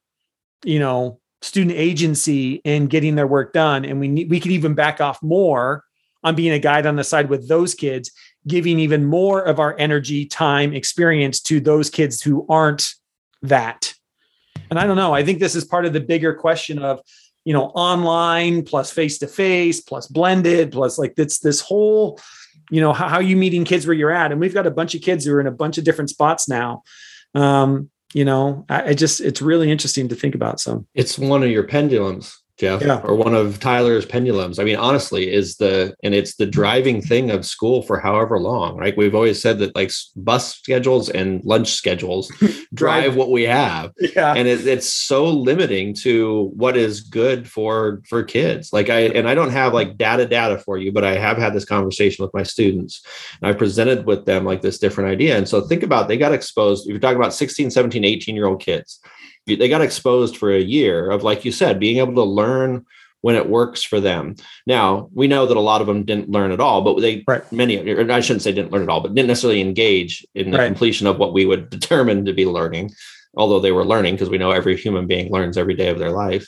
you 0.62 0.79
know 0.79 1.18
student 1.41 1.74
agency 1.74 2.61
in 2.64 2.87
getting 2.87 3.14
their 3.14 3.26
work 3.26 3.53
done 3.53 3.85
and 3.85 3.99
we 3.99 4.09
need, 4.09 4.31
we 4.31 4.41
could 4.41 4.51
even 4.51 4.74
back 4.74 5.01
off 5.01 5.22
more 5.22 5.85
on 6.24 6.35
being 6.35 6.53
a 6.53 6.59
guide 6.59 6.85
on 6.85 6.97
the 6.97 7.05
side 7.05 7.31
with 7.31 7.49
those 7.49 7.74
kids 7.74 8.11
giving 8.47 8.79
even 8.79 9.07
more 9.07 9.41
of 9.43 9.59
our 9.59 9.74
energy 9.79 10.26
time 10.26 10.74
experience 10.74 11.41
to 11.41 11.61
those 11.61 11.89
kids 11.89 12.20
who 12.20 12.45
aren't 12.49 12.95
that 13.41 13.95
and 14.71 14.79
i 14.79 14.87
don't 14.87 14.97
know 14.97 15.14
i 15.14 15.25
think 15.25 15.39
this 15.39 15.55
is 15.55 15.64
part 15.64 15.85
of 15.85 15.93
the 15.93 16.01
bigger 16.01 16.35
question 16.35 16.79
of 16.79 17.01
you 17.45 17.53
know 17.53 17.66
online 17.69 18.62
plus 18.62 18.91
face 18.91 19.19
to 19.19 19.27
face 19.27 19.81
plus 19.81 20.07
blended 20.07 20.73
plus 20.73 20.99
like 20.99 21.14
it's 21.16 21.39
this 21.39 21.61
whole 21.61 22.19
you 22.71 22.81
know 22.81 22.93
how, 22.93 23.09
how, 23.09 23.16
are 23.16 23.23
you 23.23 23.37
meeting 23.37 23.64
kids 23.64 23.87
where 23.87 23.97
you're 23.97 24.11
at. 24.11 24.31
And 24.31 24.41
we've 24.41 24.55
got 24.55 24.66
a 24.66 24.71
bunch 24.71 24.95
of 24.95 25.03
kids 25.03 25.25
who 25.25 25.35
are 25.35 25.41
in 25.41 25.47
a 25.47 25.53
bunch 25.53 25.79
of 25.79 25.85
different 25.85 26.11
spots 26.11 26.49
now. 26.49 26.83
Um, 27.35 27.91
you 28.14 28.25
know 28.25 28.64
I, 28.69 28.91
I, 28.91 28.95
just 28.95 29.21
it's 29.21 29.43
really 29.43 29.71
interesting 29.71 30.09
to 30.09 30.14
think 30.14 30.35
about 30.35 30.61
so. 30.61 30.87
It's 30.95 31.19
one 31.19 31.43
of 31.43 31.51
your 31.51 31.64
pendulums 31.64 32.39
Jeff, 32.59 32.83
yeah. 32.83 33.01
or 33.05 33.15
one 33.15 33.35
of 33.35 33.61
Tyler's 33.61 34.05
pendulums. 34.05 34.59
I 34.59 34.65
mean, 34.65 34.77
honestly, 34.77 35.33
is 35.33 35.57
the 35.57 35.95
and 36.03 36.13
it's 36.13 36.35
the 36.37 36.47
driving 36.47 37.01
thing 37.01 37.31
of 37.31 37.47
school 37.47 37.83
for 37.83 38.01
however 38.01 38.41
long, 38.41 38.77
right? 38.77 38.97
We've 38.97 39.15
always 39.15 39.41
said 39.41 39.61
that 39.61 39.77
like 39.77 39.93
bus 40.17 40.57
schedules 40.57 41.09
and 41.09 41.45
lunch 41.45 41.71
schedules 41.71 42.33
drive 42.75 43.15
what 43.15 43.31
we 43.31 43.45
have, 43.45 43.93
yeah. 44.01 44.35
and 44.35 44.49
it, 44.49 44.67
it's 44.67 44.93
so 44.93 45.27
limiting 45.27 45.95
to 46.03 46.51
what 46.55 46.77
is 46.77 47.01
good 47.01 47.49
for 47.49 48.03
for 48.09 48.25
kids. 48.25 48.73
Like 48.73 48.91
I 48.91 49.03
and 49.03 49.29
I 49.29 49.37
don't 49.37 49.51
have 49.51 49.73
like 49.73 49.97
data 49.97 50.27
data 50.27 50.59
for 50.59 50.79
you, 50.79 50.91
but 50.91 51.05
I 51.05 51.15
have 51.15 51.39
had 51.39 51.55
this 51.55 51.65
conversation 51.65 52.25
with 52.25 52.35
my 52.35 52.43
students, 52.43 53.07
and 53.41 53.49
I 53.49 53.53
presented 53.53 54.05
with 54.05 54.27
them 54.27 54.45
like 54.45 54.63
this 54.63 54.81
different 54.81 55.11
idea. 55.11 55.37
And 55.37 55.49
so 55.49 55.61
think 55.61 55.85
about 55.85 56.09
they 56.09 56.19
got 56.19 56.33
exposed. 56.33 56.89
You're 56.89 56.99
talking 56.99 57.19
about 57.19 57.35
16, 57.35 57.71
17, 57.71 58.05
18 58.05 58.35
year 58.35 58.47
old 58.47 58.61
kids 58.61 59.01
they 59.57 59.68
got 59.68 59.82
exposed 59.82 60.36
for 60.36 60.51
a 60.51 60.61
year 60.61 61.11
of 61.11 61.22
like 61.22 61.44
you 61.44 61.53
said 61.53 61.80
being 61.80 61.99
able 61.99 62.14
to 62.14 62.22
learn 62.22 62.84
when 63.20 63.34
it 63.34 63.49
works 63.49 63.82
for 63.82 64.01
them 64.01 64.36
now 64.66 65.09
we 65.12 65.26
know 65.26 65.46
that 65.46 65.57
a 65.57 65.61
lot 65.61 65.80
of 65.80 65.86
them 65.86 66.05
didn't 66.05 66.30
learn 66.30 66.53
at 66.53 66.61
all 66.61 66.82
but 66.82 67.01
they 67.01 67.24
right. 67.26 67.51
many 67.53 67.76
or 67.90 68.11
i 68.11 68.20
shouldn't 68.20 68.42
say 68.42 68.53
didn't 68.53 68.72
learn 68.72 68.82
at 68.82 68.88
all 68.88 69.01
but 69.01 69.14
didn't 69.14 69.28
necessarily 69.28 69.61
engage 69.61 70.26
in 70.34 70.51
the 70.51 70.59
right. 70.59 70.66
completion 70.66 71.07
of 71.07 71.18
what 71.18 71.32
we 71.32 71.44
would 71.44 71.70
determine 71.78 72.24
to 72.24 72.32
be 72.32 72.46
learning 72.46 72.90
although 73.36 73.61
they 73.61 73.72
were 73.72 73.84
learning 73.84 74.14
because 74.14 74.30
we 74.30 74.38
know 74.38 74.51
every 74.51 74.76
human 74.76 75.07
being 75.07 75.30
learns 75.32 75.59
every 75.59 75.74
day 75.74 75.88
of 75.88 75.99
their 75.99 76.11
life 76.11 76.46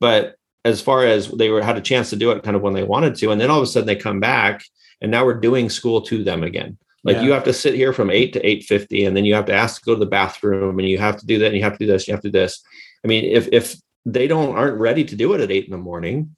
but 0.00 0.36
as 0.64 0.80
far 0.80 1.04
as 1.04 1.28
they 1.28 1.50
were 1.50 1.62
had 1.62 1.76
a 1.76 1.82
chance 1.82 2.10
to 2.10 2.16
do 2.16 2.30
it 2.30 2.42
kind 2.42 2.56
of 2.56 2.62
when 2.62 2.74
they 2.74 2.84
wanted 2.84 3.14
to 3.14 3.30
and 3.30 3.40
then 3.40 3.50
all 3.50 3.58
of 3.58 3.64
a 3.64 3.66
sudden 3.66 3.86
they 3.86 3.96
come 3.96 4.20
back 4.20 4.64
and 5.00 5.10
now 5.10 5.24
we're 5.24 5.34
doing 5.34 5.68
school 5.68 6.00
to 6.00 6.22
them 6.24 6.42
again 6.42 6.78
like 7.04 7.16
yeah. 7.16 7.22
you 7.22 7.32
have 7.32 7.44
to 7.44 7.52
sit 7.52 7.74
here 7.74 7.92
from 7.92 8.10
eight 8.10 8.32
to 8.32 8.46
eight 8.46 8.64
fifty, 8.64 9.04
and 9.04 9.16
then 9.16 9.24
you 9.24 9.34
have 9.34 9.46
to 9.46 9.54
ask 9.54 9.82
to 9.82 9.86
go 9.86 9.94
to 9.94 10.00
the 10.00 10.06
bathroom, 10.06 10.78
and 10.78 10.88
you 10.88 10.98
have 10.98 11.16
to 11.18 11.26
do 11.26 11.38
that, 11.38 11.48
and 11.48 11.56
you 11.56 11.62
have 11.62 11.78
to 11.78 11.78
do 11.78 11.86
this, 11.86 12.02
and 12.02 12.08
you 12.08 12.14
have 12.14 12.22
to 12.22 12.28
do 12.28 12.38
this. 12.38 12.62
I 13.04 13.08
mean, 13.08 13.24
if 13.24 13.48
if 13.52 13.76
they 14.06 14.26
don't 14.26 14.56
aren't 14.56 14.78
ready 14.78 15.04
to 15.04 15.16
do 15.16 15.32
it 15.34 15.40
at 15.40 15.50
eight 15.50 15.66
in 15.66 15.70
the 15.70 15.78
morning, 15.78 16.34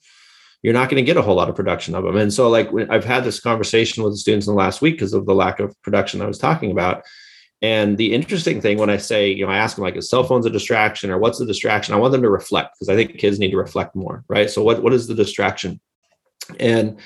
you're 0.63 0.73
not 0.73 0.89
going 0.89 1.03
to 1.03 1.05
get 1.05 1.17
a 1.17 1.21
whole 1.21 1.35
lot 1.35 1.49
of 1.49 1.55
production 1.55 1.95
of 1.95 2.03
them. 2.03 2.17
And 2.17 2.33
so, 2.33 2.49
like, 2.49 2.69
I've 2.89 3.05
had 3.05 3.23
this 3.23 3.39
conversation 3.39 4.03
with 4.03 4.13
the 4.13 4.17
students 4.17 4.47
in 4.47 4.53
the 4.53 4.57
last 4.57 4.81
week 4.81 4.95
because 4.95 5.13
of 5.13 5.25
the 5.25 5.35
lack 5.35 5.59
of 5.59 5.79
production 5.81 6.21
I 6.21 6.27
was 6.27 6.37
talking 6.37 6.71
about. 6.71 7.03
And 7.61 7.97
the 7.97 8.13
interesting 8.13 8.61
thing 8.61 8.77
when 8.77 8.89
I 8.89 8.97
say, 8.97 9.31
you 9.31 9.45
know, 9.45 9.51
I 9.51 9.57
ask 9.57 9.75
them 9.75 9.83
like, 9.83 9.95
is 9.95 10.09
cell 10.09 10.23
phones 10.23 10.45
a 10.45 10.49
distraction 10.49 11.09
or 11.09 11.17
what's 11.17 11.39
the 11.39 11.45
distraction? 11.45 11.93
I 11.93 11.97
want 11.97 12.11
them 12.11 12.21
to 12.21 12.29
reflect 12.29 12.75
because 12.75 12.89
I 12.89 12.95
think 12.95 13.17
kids 13.17 13.39
need 13.39 13.51
to 13.51 13.57
reflect 13.57 13.95
more, 13.95 14.23
right? 14.27 14.49
So, 14.49 14.61
what 14.63 14.83
what 14.83 14.93
is 14.93 15.07
the 15.07 15.15
distraction? 15.15 15.79
And 16.59 16.99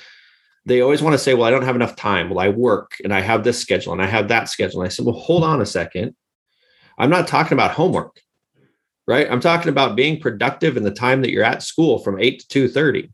they 0.65 0.81
always 0.81 1.01
want 1.01 1.13
to 1.13 1.19
say, 1.19 1.33
well, 1.33 1.45
I 1.45 1.51
don't 1.51 1.63
have 1.63 1.75
enough 1.75 1.95
time. 1.95 2.29
Well, 2.29 2.39
I 2.39 2.49
work 2.49 2.97
and 3.03 3.13
I 3.13 3.21
have 3.21 3.43
this 3.43 3.59
schedule 3.59 3.93
and 3.93 4.01
I 4.01 4.07
have 4.07 4.27
that 4.27 4.49
schedule. 4.49 4.81
And 4.81 4.87
I 4.87 4.89
said, 4.89 5.05
well, 5.05 5.15
hold 5.15 5.43
on 5.43 5.61
a 5.61 5.65
second. 5.65 6.15
I'm 6.97 7.09
not 7.09 7.27
talking 7.27 7.53
about 7.53 7.71
homework, 7.71 8.21
right? 9.07 9.29
I'm 9.29 9.39
talking 9.39 9.69
about 9.69 9.95
being 9.95 10.19
productive 10.19 10.77
in 10.77 10.83
the 10.83 10.91
time 10.91 11.21
that 11.21 11.31
you're 11.31 11.43
at 11.43 11.63
school 11.63 11.99
from 11.99 12.19
8 12.19 12.45
to 12.47 12.67
2:30. 12.69 13.11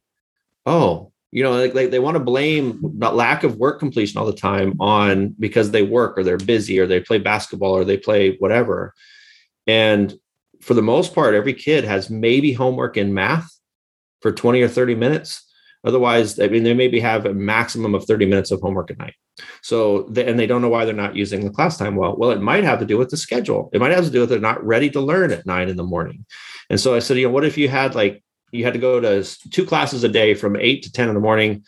Oh, 0.65 1.13
you 1.31 1.43
know, 1.43 1.51
like, 1.51 1.73
like 1.73 1.91
they 1.91 1.99
want 1.99 2.15
to 2.15 2.23
blame 2.23 2.79
lack 2.99 3.43
of 3.43 3.57
work 3.57 3.79
completion 3.79 4.17
all 4.17 4.25
the 4.25 4.33
time 4.33 4.73
on 4.79 5.35
because 5.39 5.71
they 5.71 5.83
work 5.83 6.17
or 6.17 6.23
they're 6.23 6.37
busy 6.37 6.79
or 6.79 6.87
they 6.87 6.99
play 6.99 7.17
basketball 7.17 7.71
or 7.71 7.85
they 7.85 7.97
play 7.97 8.35
whatever. 8.37 8.93
And 9.67 10.17
for 10.61 10.73
the 10.73 10.81
most 10.81 11.13
part, 11.13 11.35
every 11.35 11.53
kid 11.53 11.83
has 11.83 12.09
maybe 12.09 12.51
homework 12.51 12.97
in 12.97 13.13
math 13.13 13.49
for 14.21 14.31
20 14.31 14.61
or 14.61 14.67
30 14.67 14.95
minutes 14.95 15.46
Otherwise, 15.85 16.39
I 16.39 16.47
mean, 16.47 16.63
they 16.63 16.73
maybe 16.73 16.99
have 16.99 17.25
a 17.25 17.33
maximum 17.33 17.95
of 17.95 18.05
30 18.05 18.25
minutes 18.25 18.51
of 18.51 18.61
homework 18.61 18.91
at 18.91 18.97
night. 18.97 19.13
So, 19.61 20.03
they, 20.09 20.25
and 20.25 20.39
they 20.39 20.47
don't 20.47 20.61
know 20.61 20.69
why 20.69 20.85
they're 20.85 20.93
not 20.93 21.15
using 21.15 21.43
the 21.43 21.51
class 21.51 21.77
time 21.77 21.95
well. 21.95 22.15
Well, 22.17 22.31
it 22.31 22.41
might 22.41 22.63
have 22.63 22.79
to 22.79 22.85
do 22.85 22.97
with 22.97 23.09
the 23.09 23.17
schedule. 23.17 23.69
It 23.73 23.79
might 23.79 23.91
have 23.91 24.05
to 24.05 24.11
do 24.11 24.21
with 24.21 24.29
they're 24.29 24.39
not 24.39 24.65
ready 24.65 24.89
to 24.91 25.01
learn 25.01 25.31
at 25.31 25.45
nine 25.45 25.69
in 25.69 25.77
the 25.77 25.83
morning. 25.83 26.25
And 26.69 26.79
so 26.79 26.95
I 26.95 26.99
said, 26.99 27.17
you 27.17 27.27
know, 27.27 27.33
what 27.33 27.45
if 27.45 27.57
you 27.57 27.69
had 27.69 27.95
like, 27.95 28.23
you 28.51 28.63
had 28.63 28.73
to 28.73 28.79
go 28.79 28.99
to 28.99 29.23
two 29.51 29.65
classes 29.65 30.03
a 30.03 30.09
day 30.09 30.33
from 30.33 30.55
eight 30.55 30.83
to 30.83 30.91
10 30.91 31.09
in 31.09 31.13
the 31.13 31.21
morning, 31.21 31.63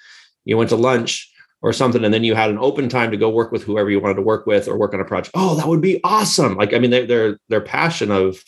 you 0.46 0.58
went 0.58 0.70
to 0.70 0.76
lunch 0.76 1.32
or 1.62 1.74
something, 1.74 2.04
and 2.04 2.14
then 2.14 2.24
you 2.24 2.36
had 2.36 2.50
an 2.50 2.58
open 2.58 2.88
time 2.88 3.12
to 3.12 3.18
go 3.18 3.30
work 3.30 3.52
with 3.52 3.64
whoever 3.64 3.90
you 3.90 4.00
wanted 4.00 4.16
to 4.16 4.22
work 4.22 4.46
with 4.46 4.68
or 4.68 4.78
work 4.78 4.94
on 4.94 5.02
a 5.02 5.06
project. 5.06 5.32
Oh, 5.36 5.56
that 5.56 5.68
would 5.68 5.82
be 5.82 6.00
awesome. 6.04 6.56
Like, 6.56 6.74
I 6.74 6.80
mean, 6.80 6.90
they, 6.90 7.06
their, 7.06 7.38
their 7.50 7.62
passion 7.62 8.12
of 8.12 8.42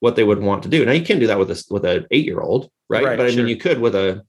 what 0.00 0.16
they 0.16 0.24
would 0.24 0.40
want 0.40 0.62
to 0.64 0.68
do. 0.68 0.84
Now 0.84 0.92
you 0.92 1.04
can't 1.04 1.20
do 1.20 1.26
that 1.28 1.38
with 1.38 1.50
a 1.50 1.64
with 1.70 1.84
an 1.84 2.06
eight 2.10 2.24
year 2.24 2.40
old, 2.40 2.70
right? 2.88 3.04
right? 3.04 3.16
But 3.16 3.26
I 3.26 3.30
sure. 3.30 3.38
mean, 3.38 3.48
you 3.48 3.56
could 3.56 3.80
with 3.80 3.94
a 3.94 4.22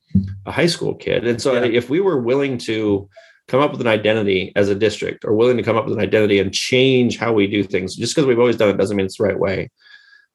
a 0.45 0.51
high 0.51 0.67
school 0.67 0.93
kid. 0.93 1.25
And 1.25 1.41
so 1.41 1.53
yeah. 1.53 1.65
if 1.65 1.89
we 1.89 1.99
were 1.99 2.21
willing 2.21 2.57
to 2.59 3.09
come 3.47 3.61
up 3.61 3.71
with 3.71 3.81
an 3.81 3.87
identity 3.87 4.53
as 4.55 4.69
a 4.69 4.75
district, 4.75 5.25
or 5.25 5.33
willing 5.33 5.57
to 5.57 5.63
come 5.63 5.77
up 5.77 5.85
with 5.85 5.95
an 5.95 5.99
identity 5.99 6.39
and 6.39 6.53
change 6.53 7.17
how 7.17 7.33
we 7.33 7.47
do 7.47 7.63
things, 7.63 7.95
just 7.95 8.13
because 8.13 8.27
we've 8.27 8.39
always 8.39 8.55
done 8.55 8.69
it 8.69 8.77
doesn't 8.77 8.95
mean 8.95 9.05
it's 9.05 9.17
the 9.17 9.23
right 9.23 9.39
way. 9.39 9.69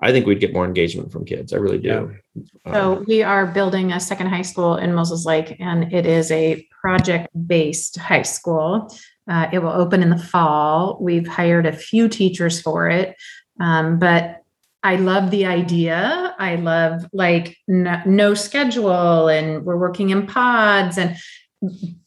I 0.02 0.12
think 0.12 0.26
we'd 0.26 0.40
get 0.40 0.52
more 0.52 0.66
engagement 0.66 1.10
from 1.10 1.24
kids. 1.24 1.54
I 1.54 1.56
really 1.56 1.78
do. 1.78 2.14
Yeah. 2.34 2.72
So 2.72 2.96
um, 2.96 3.04
we 3.08 3.22
are 3.22 3.46
building 3.46 3.92
a 3.92 4.00
second 4.00 4.26
high 4.26 4.42
school 4.42 4.76
in 4.76 4.94
Moses 4.94 5.24
Lake, 5.24 5.56
and 5.58 5.92
it 5.92 6.04
is 6.04 6.30
a 6.30 6.66
project-based 6.82 7.96
high 7.96 8.22
school. 8.22 8.94
Uh, 9.28 9.48
it 9.52 9.60
will 9.60 9.70
open 9.70 10.02
in 10.02 10.10
the 10.10 10.18
fall. 10.18 10.98
We've 11.00 11.26
hired 11.26 11.64
a 11.64 11.72
few 11.72 12.08
teachers 12.08 12.60
for 12.60 12.90
it, 12.90 13.16
um, 13.58 13.98
but 13.98 14.42
I 14.86 14.94
love 14.94 15.32
the 15.32 15.46
idea. 15.46 16.36
I 16.38 16.54
love 16.54 17.06
like 17.12 17.56
no, 17.66 18.00
no, 18.06 18.34
schedule 18.34 19.26
and 19.26 19.64
we're 19.64 19.76
working 19.76 20.10
in 20.10 20.28
pods 20.28 20.96
and 20.96 21.16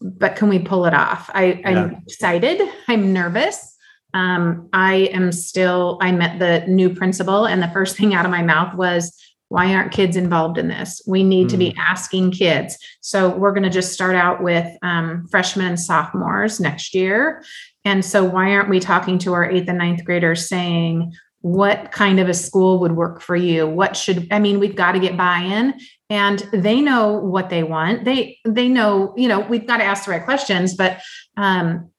but 0.01 0.38
can 0.38 0.47
we 0.47 0.59
pull 0.59 0.86
it 0.86 0.93
off? 0.93 1.30
I, 1.34 1.61
I'm 1.65 2.01
excited. 2.07 2.61
I'm 2.88 3.11
nervous. 3.11 3.75
Um, 4.13 4.69
I 4.71 5.09
am 5.11 5.34
still, 5.34 5.97
I 6.01 6.13
met 6.13 6.39
the 6.39 6.65
new 6.71 6.89
principal, 6.89 7.45
and 7.45 7.61
the 7.61 7.67
first 7.69 7.97
thing 7.97 8.13
out 8.13 8.25
of 8.25 8.32
my 8.32 8.43
mouth 8.43 8.75
was, 8.75 9.13
why 9.49 9.73
aren't 9.73 9.91
kids 9.91 10.15
involved 10.15 10.57
in 10.57 10.67
this? 10.67 11.01
We 11.05 11.23
need 11.23 11.47
mm. 11.47 11.51
to 11.51 11.57
be 11.57 11.71
mm. 11.71 11.77
asking 11.77 12.32
kids. 12.32 12.77
So 13.01 13.30
we're 13.30 13.51
going 13.51 13.63
to 13.63 13.69
just 13.69 13.91
start 13.91 14.15
out 14.15 14.41
with 14.41 14.67
um, 14.84 15.27
freshmen 15.30 15.65
and 15.65 15.80
sophomores 15.80 16.59
next 16.59 16.93
year. 16.93 17.43
And 17.84 18.05
so 18.05 18.23
why 18.23 18.53
aren't 18.53 18.69
we 18.69 18.80
talking 18.80 19.17
to 19.19 19.34
our 19.34 19.49
eighth 19.49 19.67
and 19.67 19.80
ninth 19.80 20.05
graders 20.05 20.47
saying, 20.47 21.11
what 21.42 21.92
kind 21.92 22.20
of 22.20 22.28
a 22.28 22.34
school 22.34 22.80
would 22.80 22.94
work 22.94 23.22
for 23.22 23.36
you? 23.36 23.68
What 23.68 23.96
should 23.96 24.28
i 24.32 24.40
mean 24.40 24.60
we've 24.60 24.76
got 24.76 24.94
to 24.94 25.00
get 25.00 25.18
buy-in 25.18 25.80
and 26.10 26.40
they 26.52 26.82
know 26.82 27.14
what 27.14 27.50
they 27.50 27.64
want. 27.64 28.06
They 28.06 28.38
they 28.46 28.68
know 28.68 29.14
you 29.16 29.28
know 29.28 29.40
we've 29.40 29.68
got 29.68 29.78
to 29.78 29.84
ask 29.84 30.06
the 30.06 30.12
right 30.12 30.24
questions 30.24 30.76
but 30.76 31.02
um 31.38 31.90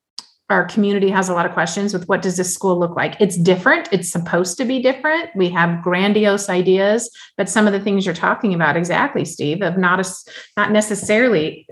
our 0.50 0.64
community 0.64 1.08
has 1.10 1.28
a 1.28 1.32
lot 1.32 1.46
of 1.46 1.52
questions 1.52 1.92
with 1.94 2.08
what 2.08 2.22
does 2.22 2.36
this 2.36 2.52
school 2.52 2.76
look 2.76 2.96
like? 2.96 3.14
It's 3.20 3.36
different. 3.36 3.88
It's 3.92 4.10
supposed 4.10 4.58
to 4.58 4.64
be 4.64 4.82
different. 4.82 5.30
We 5.36 5.48
have 5.50 5.80
grandiose 5.82 6.48
ideas 6.48 7.08
but 7.36 7.48
some 7.48 7.66
of 7.66 7.72
the 7.72 7.80
things 7.80 8.04
you're 8.04 8.14
talking 8.14 8.52
about 8.52 8.76
exactly 8.76 9.24
steve 9.24 9.62
of 9.62 9.78
not 9.78 10.04
a 10.04 10.10
not 10.56 10.70
necessarily 10.70 11.66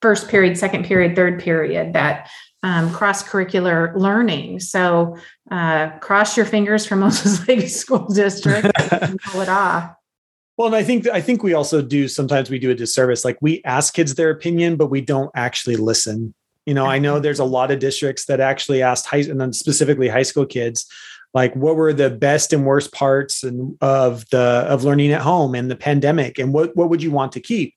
first 0.00 0.28
period 0.28 0.56
second 0.56 0.84
period 0.84 1.16
third 1.16 1.42
period 1.42 1.92
that 1.92 2.30
um, 2.62 2.92
cross 2.92 3.22
curricular 3.22 3.94
learning. 3.96 4.60
So 4.60 5.16
uh, 5.50 5.90
cross 5.98 6.36
your 6.36 6.46
fingers 6.46 6.86
for 6.86 6.96
Moses 7.04 7.46
Lake 7.48 7.68
School 7.68 8.06
District 8.06 8.70
and 8.92 9.18
pull 9.20 9.40
it 9.40 9.48
off. 9.48 9.94
Well, 10.56 10.66
and 10.66 10.76
I 10.76 10.82
think 10.82 11.08
I 11.08 11.22
think 11.22 11.42
we 11.42 11.54
also 11.54 11.80
do 11.80 12.06
sometimes 12.06 12.50
we 12.50 12.58
do 12.58 12.70
a 12.70 12.74
disservice. 12.74 13.24
Like 13.24 13.38
we 13.40 13.62
ask 13.64 13.94
kids 13.94 14.14
their 14.14 14.28
opinion, 14.28 14.76
but 14.76 14.88
we 14.88 15.00
don't 15.00 15.30
actually 15.34 15.76
listen. 15.76 16.34
You 16.66 16.74
know, 16.74 16.84
I 16.84 16.98
know 16.98 17.18
there's 17.18 17.38
a 17.38 17.44
lot 17.44 17.70
of 17.70 17.78
districts 17.78 18.26
that 18.26 18.40
actually 18.40 18.82
asked 18.82 19.06
high 19.06 19.20
and 19.20 19.40
then 19.40 19.54
specifically 19.54 20.08
high 20.08 20.22
school 20.22 20.44
kids, 20.44 20.84
like 21.32 21.56
what 21.56 21.76
were 21.76 21.94
the 21.94 22.10
best 22.10 22.52
and 22.52 22.66
worst 22.66 22.92
parts 22.92 23.42
and 23.42 23.78
of 23.80 24.28
the 24.28 24.66
of 24.68 24.84
learning 24.84 25.12
at 25.12 25.22
home 25.22 25.54
and 25.54 25.70
the 25.70 25.76
pandemic, 25.76 26.38
and 26.38 26.52
what 26.52 26.76
what 26.76 26.90
would 26.90 27.02
you 27.02 27.10
want 27.10 27.32
to 27.32 27.40
keep? 27.40 27.74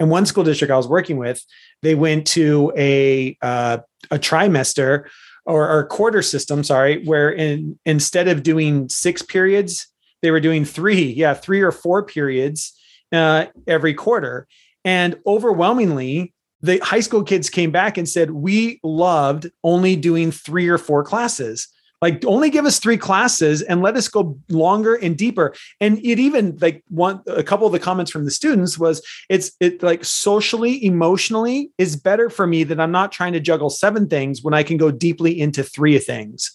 And 0.00 0.10
one 0.10 0.26
school 0.26 0.42
district 0.42 0.72
I 0.72 0.76
was 0.76 0.88
working 0.88 1.18
with, 1.18 1.40
they 1.82 1.94
went 1.94 2.26
to 2.28 2.72
a 2.76 3.36
uh, 3.42 3.78
a 4.10 4.18
trimester 4.18 5.04
or, 5.46 5.68
or 5.68 5.86
quarter 5.86 6.22
system, 6.22 6.64
sorry, 6.64 7.04
where 7.04 7.30
in 7.30 7.78
instead 7.84 8.28
of 8.28 8.42
doing 8.42 8.88
six 8.88 9.22
periods, 9.22 9.88
they 10.22 10.30
were 10.30 10.40
doing 10.40 10.64
three, 10.64 11.02
yeah, 11.02 11.34
three 11.34 11.60
or 11.60 11.72
four 11.72 12.04
periods 12.04 12.72
uh, 13.12 13.46
every 13.66 13.94
quarter. 13.94 14.46
And 14.84 15.18
overwhelmingly, 15.26 16.34
the 16.62 16.78
high 16.78 17.00
school 17.00 17.22
kids 17.22 17.50
came 17.50 17.70
back 17.70 17.98
and 17.98 18.08
said, 18.08 18.30
We 18.30 18.80
loved 18.82 19.50
only 19.62 19.96
doing 19.96 20.30
three 20.30 20.68
or 20.68 20.78
four 20.78 21.04
classes 21.04 21.68
like 22.04 22.22
only 22.26 22.50
give 22.50 22.66
us 22.66 22.78
three 22.78 22.98
classes 22.98 23.62
and 23.62 23.80
let 23.80 23.96
us 23.96 24.08
go 24.08 24.38
longer 24.50 24.94
and 24.94 25.16
deeper. 25.16 25.54
And 25.80 25.96
it 26.04 26.18
even 26.18 26.58
like 26.60 26.84
one 26.88 27.22
a 27.26 27.42
couple 27.42 27.66
of 27.66 27.72
the 27.72 27.78
comments 27.78 28.10
from 28.10 28.26
the 28.26 28.30
students 28.30 28.78
was 28.78 29.00
it's 29.30 29.52
it 29.58 29.82
like 29.82 30.04
socially 30.04 30.84
emotionally 30.84 31.70
is 31.78 31.96
better 31.96 32.28
for 32.28 32.46
me 32.46 32.62
that 32.64 32.78
i'm 32.78 32.90
not 32.92 33.10
trying 33.10 33.32
to 33.32 33.40
juggle 33.40 33.70
seven 33.70 34.06
things 34.06 34.42
when 34.42 34.52
i 34.52 34.62
can 34.62 34.76
go 34.76 34.90
deeply 34.90 35.40
into 35.40 35.62
three 35.62 35.98
things. 35.98 36.54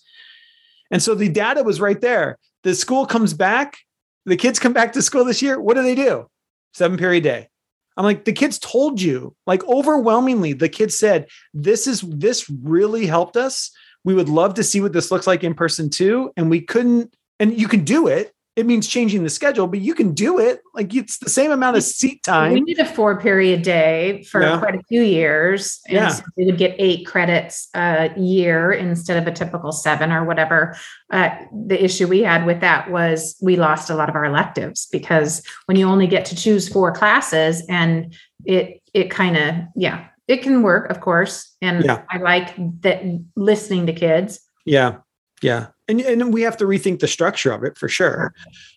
And 0.92 1.02
so 1.02 1.16
the 1.16 1.30
data 1.30 1.64
was 1.64 1.82
right 1.82 2.00
there. 2.00 2.38
The 2.62 2.76
school 2.76 3.08
comes 3.08 3.34
back 3.34 3.80
the 4.28 4.38
kids 4.38 4.60
come 4.60 4.74
back 4.74 4.94
to 4.94 5.02
school 5.02 5.26
this 5.26 5.42
year 5.42 5.60
what 5.60 5.76
do 5.78 5.82
they 5.82 5.96
do? 5.96 6.30
Seven 6.76 6.96
period 6.96 7.24
day. 7.24 7.50
I'm 7.98 8.06
like, 8.06 8.24
the 8.24 8.32
kids 8.34 8.60
told 8.60 9.02
you, 9.02 9.36
like 9.46 9.62
overwhelmingly, 9.68 10.54
the 10.54 10.70
kids 10.70 10.98
said, 10.98 11.28
this 11.56 11.88
is 11.88 12.02
this 12.02 12.50
really 12.50 13.08
helped 13.08 13.36
us 13.36 13.72
we 14.04 14.14
would 14.14 14.30
love 14.30 14.54
to 14.56 14.64
see 14.64 14.82
what 14.82 14.94
this 14.94 15.12
looks 15.12 15.28
like 15.28 15.44
in 15.44 15.54
person 15.54 15.90
too. 15.90 16.32
And 16.38 16.50
we 16.50 16.62
couldn't, 16.62 17.14
and 17.40 17.60
you 17.60 17.68
can 17.68 17.84
do 17.84 18.08
it. 18.08 18.34
It 18.56 18.66
means 18.66 18.90
changing 18.90 19.24
the 19.24 19.30
schedule, 19.30 19.68
but 19.68 19.80
you 19.80 19.94
can 19.94 20.14
do 20.14 20.38
it. 20.38 20.60
Like 20.74 20.94
it's 20.94 21.20
the 21.20 21.30
same 21.30 21.50
amount 21.50 21.78
of 21.78 21.84
seat 21.84 22.24
time. 22.24 22.52
We 22.52 22.74
did 22.74 22.80
a 22.80 22.86
four 22.86 23.18
period 23.18 23.62
day 23.62 24.24
for 24.24 24.42
yeah. 24.42 24.60
quite 24.60 24.76
a 24.76 24.84
few 24.90 25.02
years. 25.02 25.80
And 25.88 25.96
yeah. 25.96 26.10
So 26.10 26.24
we 26.36 26.46
would 26.46 26.58
get 26.58 26.76
eight 26.78 27.06
credits 27.06 27.70
a 27.74 28.12
year 28.18 28.74
instead 28.74 29.22
of 29.22 29.28
a 29.28 29.32
typical 29.32 29.72
seven 29.72 30.12
or 30.12 30.26
whatever. 30.26 30.76
Uh, 31.10 31.30
the 31.68 31.82
issue 31.82 32.08
we 32.08 32.22
had 32.22 32.46
with 32.46 32.60
that 32.60 32.92
was 32.92 33.38
we 33.42 33.56
lost 33.56 33.90
a 33.90 33.96
lot 33.96 34.10
of 34.10 34.16
our 34.16 34.26
electives 34.26 34.88
because 34.92 35.42
when 35.68 35.78
you 35.78 35.88
only 35.88 36.08
get 36.08 36.26
to 36.26 36.36
choose 36.36 36.68
four 36.68 36.92
classes 36.92 37.64
and 37.70 38.14
it, 38.44 38.82
it 38.94 39.10
kind 39.10 39.38
of, 39.38 39.56
yeah, 39.78 40.06
it 40.30 40.44
can 40.44 40.62
work, 40.62 40.90
of 40.92 41.02
course. 41.02 41.56
And 41.60 41.84
yeah. 41.84 42.04
I 42.10 42.18
like 42.18 42.54
that 42.82 43.04
listening 43.36 43.88
to 43.88 43.94
kids. 43.94 44.40
Yeah. 44.64 44.98
Yeah. 45.42 45.68
And, 45.88 46.00
and 46.02 46.32
we 46.32 46.44
have 46.44 46.56
to 46.58 46.66
rethink 46.66 47.00
the 47.00 47.08
structure 47.08 47.52
of 47.52 47.64
it 47.64 47.78
for 47.78 47.90
sure, 47.90 48.34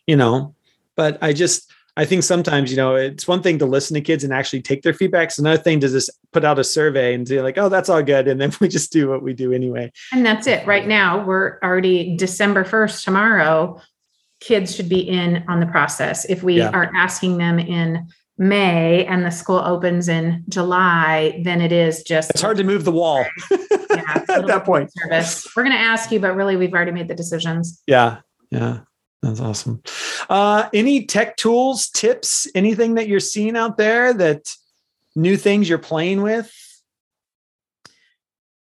you 0.06 0.16
know, 0.16 0.54
but 0.96 1.22
I 1.22 1.34
just, 1.34 1.70
I 1.94 2.06
think 2.06 2.22
sometimes, 2.22 2.70
you 2.70 2.78
know, 2.78 2.94
it's 2.94 3.28
one 3.28 3.42
thing 3.42 3.58
to 3.58 3.66
listen 3.66 3.94
to 3.94 4.00
kids 4.00 4.24
and 4.24 4.32
actually 4.32 4.62
take 4.62 4.80
their 4.80 4.94
feedback. 4.94 5.28
It's 5.28 5.38
another 5.38 5.62
thing 5.62 5.78
to 5.80 5.88
just 5.88 6.10
put 6.32 6.42
out 6.42 6.58
a 6.58 6.64
survey 6.64 7.12
and 7.12 7.28
say 7.28 7.42
like, 7.42 7.58
oh, 7.58 7.68
that's 7.68 7.90
all 7.90 8.02
good. 8.02 8.28
And 8.28 8.40
then 8.40 8.50
we 8.60 8.68
just 8.68 8.90
do 8.90 9.10
what 9.10 9.22
we 9.22 9.34
do 9.34 9.52
anyway. 9.52 9.92
And 10.10 10.24
that's 10.24 10.46
it. 10.46 10.66
Right 10.66 10.86
now, 10.86 11.22
we're 11.22 11.58
already 11.62 12.16
December 12.16 12.64
1st 12.64 13.04
tomorrow. 13.04 13.78
Kids 14.40 14.74
should 14.74 14.88
be 14.88 15.00
in 15.00 15.44
on 15.48 15.60
the 15.60 15.66
process. 15.66 16.24
If 16.24 16.42
we 16.42 16.58
yeah. 16.58 16.70
are 16.70 16.90
asking 16.96 17.36
them 17.36 17.58
in 17.58 18.08
May 18.42 19.06
and 19.06 19.24
the 19.24 19.30
school 19.30 19.58
opens 19.58 20.08
in 20.08 20.44
July, 20.48 21.40
then 21.44 21.60
it 21.60 21.70
is 21.70 22.02
just 22.02 22.30
it's 22.30 22.40
hard 22.40 22.56
to 22.56 22.64
move 22.64 22.84
the 22.84 22.92
wall 22.92 23.24
yeah, 23.50 24.24
at 24.28 24.46
that 24.46 24.64
point. 24.64 24.90
Service. 24.92 25.46
We're 25.54 25.62
going 25.62 25.76
to 25.76 25.80
ask 25.80 26.10
you, 26.10 26.18
but 26.18 26.34
really, 26.34 26.56
we've 26.56 26.72
already 26.72 26.90
made 26.90 27.08
the 27.08 27.14
decisions. 27.14 27.80
Yeah, 27.86 28.18
yeah. 28.50 28.80
That's 29.22 29.40
awesome. 29.40 29.80
Uh, 30.28 30.68
any 30.74 31.06
tech 31.06 31.36
tools, 31.36 31.88
tips, 31.88 32.48
anything 32.56 32.94
that 32.94 33.06
you're 33.06 33.20
seeing 33.20 33.56
out 33.56 33.76
there 33.76 34.12
that 34.12 34.50
new 35.14 35.36
things 35.36 35.68
you're 35.68 35.78
playing 35.78 36.22
with? 36.22 36.52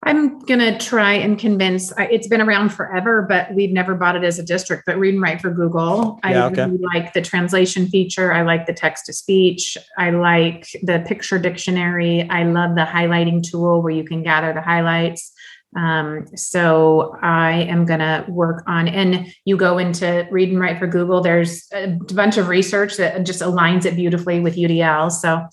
I'm 0.05 0.41
going 0.41 0.59
to 0.59 0.77
try 0.79 1.13
and 1.13 1.39
convince 1.39 1.93
it's 1.97 2.27
been 2.27 2.41
around 2.41 2.71
forever, 2.71 3.23
but 3.23 3.55
we've 3.55 3.71
never 3.71 3.95
bought 3.95 4.17
it 4.17 4.25
as 4.25 4.39
a 4.39 4.43
district. 4.43 4.83
But 4.85 4.99
read 4.99 5.15
and 5.15 5.23
write 5.23 5.41
for 5.41 5.51
Google. 5.51 6.19
Yeah, 6.25 6.47
I 6.47 6.51
okay. 6.51 6.65
really 6.65 6.85
like 6.93 7.13
the 7.13 7.23
translation 7.23 7.87
feature. 7.87 8.33
I 8.33 8.43
like 8.43 8.67
the 8.67 8.73
text 8.73 9.07
to 9.07 9.13
speech. 9.13 9.77
I 9.97 10.11
like 10.11 10.69
the 10.83 11.05
picture 11.07 11.39
dictionary. 11.39 12.29
I 12.29 12.43
love 12.43 12.75
the 12.75 12.85
highlighting 12.85 13.49
tool 13.49 13.81
where 13.81 13.93
you 13.93 14.03
can 14.03 14.25
gather 14.25 14.53
the 14.53 14.61
highlights. 14.61 15.33
Um, 15.77 16.27
so 16.37 17.17
I 17.23 17.63
am 17.63 17.87
going 17.87 18.01
to 18.01 18.27
work 18.29 18.65
on, 18.67 18.89
and 18.89 19.33
you 19.45 19.57
go 19.57 19.79
into 19.79 20.27
read 20.31 20.51
and 20.51 20.61
write 20.61 20.79
for 20.79 20.87
Google. 20.87 21.23
There's 21.23 21.69
a 21.73 21.97
bunch 22.13 22.37
of 22.37 22.49
research 22.49 22.97
that 22.97 23.25
just 23.25 23.41
aligns 23.41 23.87
it 23.87 23.97
beautifully 23.97 24.41
with 24.41 24.57
UDL. 24.57 25.11
So 25.11 25.47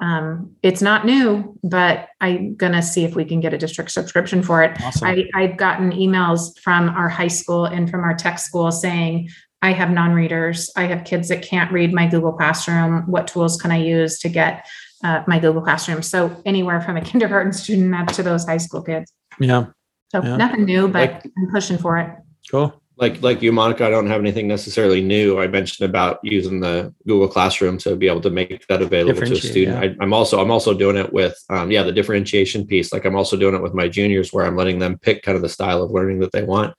um, 0.00 0.54
it's 0.62 0.82
not 0.82 1.06
new, 1.06 1.58
but 1.64 2.08
I'm 2.20 2.54
gonna 2.56 2.82
see 2.82 3.04
if 3.04 3.14
we 3.16 3.24
can 3.24 3.40
get 3.40 3.54
a 3.54 3.58
district 3.58 3.90
subscription 3.90 4.42
for 4.42 4.62
it. 4.62 4.80
Awesome. 4.82 5.08
I, 5.08 5.24
I've 5.34 5.56
gotten 5.56 5.90
emails 5.92 6.58
from 6.58 6.90
our 6.90 7.08
high 7.08 7.28
school 7.28 7.64
and 7.64 7.90
from 7.90 8.04
our 8.04 8.14
tech 8.14 8.38
school 8.38 8.70
saying, 8.70 9.30
I 9.62 9.72
have 9.72 9.90
non-readers. 9.90 10.70
I 10.76 10.82
have 10.84 11.04
kids 11.04 11.28
that 11.28 11.42
can't 11.42 11.72
read 11.72 11.92
my 11.94 12.06
Google 12.06 12.32
Classroom. 12.32 13.04
What 13.10 13.26
tools 13.26 13.60
can 13.60 13.70
I 13.70 13.78
use 13.78 14.18
to 14.18 14.28
get 14.28 14.66
uh, 15.02 15.22
my 15.26 15.38
Google 15.38 15.62
Classroom? 15.62 16.02
So 16.02 16.40
anywhere 16.44 16.80
from 16.82 16.96
a 16.98 17.00
kindergarten 17.10 17.52
student 17.54 17.94
up 17.94 18.08
to 18.08 18.22
those 18.22 18.44
high 18.44 18.58
school 18.58 18.82
kids. 18.82 19.10
yeah. 19.40 19.66
So 20.12 20.22
Yeah. 20.22 20.36
nothing 20.36 20.66
new, 20.66 20.86
but 20.88 21.10
Like- 21.10 21.24
I'm 21.38 21.50
pushing 21.50 21.78
for 21.78 21.96
it. 21.98 22.10
Cool. 22.50 22.80
Like 22.98 23.22
like 23.22 23.42
you 23.42 23.52
monica 23.52 23.86
i 23.86 23.90
don't 23.90 24.06
have 24.06 24.20
anything 24.20 24.48
necessarily 24.48 25.02
new. 25.02 25.38
I 25.38 25.46
mentioned 25.46 25.88
about 25.88 26.18
using 26.22 26.60
the 26.60 26.94
google 27.06 27.28
classroom 27.28 27.78
to 27.78 27.96
be 27.96 28.08
able 28.08 28.22
to 28.22 28.30
make 28.30 28.66
that 28.66 28.82
available 28.82 29.20
to 29.20 29.32
a 29.32 29.36
student. 29.36 29.82
yeah. 29.82 29.90
I, 29.90 29.96
i'm 30.00 30.12
also 30.12 30.40
i'm 30.40 30.50
also 30.50 30.74
doing 30.74 30.96
it 30.96 31.12
with 31.12 31.36
um, 31.50 31.70
yeah 31.70 31.82
the 31.82 31.92
differentiation 31.92 32.66
piece. 32.66 32.92
Like 32.92 33.04
i'm 33.04 33.16
also 33.16 33.36
doing 33.36 33.54
it 33.54 33.62
with 33.62 33.74
my 33.74 33.88
juniors 33.88 34.32
where 34.32 34.46
i'm 34.46 34.56
letting 34.56 34.78
them 34.78 34.98
pick 34.98 35.22
kind 35.22 35.36
of 35.36 35.42
the 35.42 35.48
style 35.48 35.82
of 35.82 35.90
learning 35.90 36.20
that 36.20 36.32
they 36.32 36.42
want. 36.42 36.74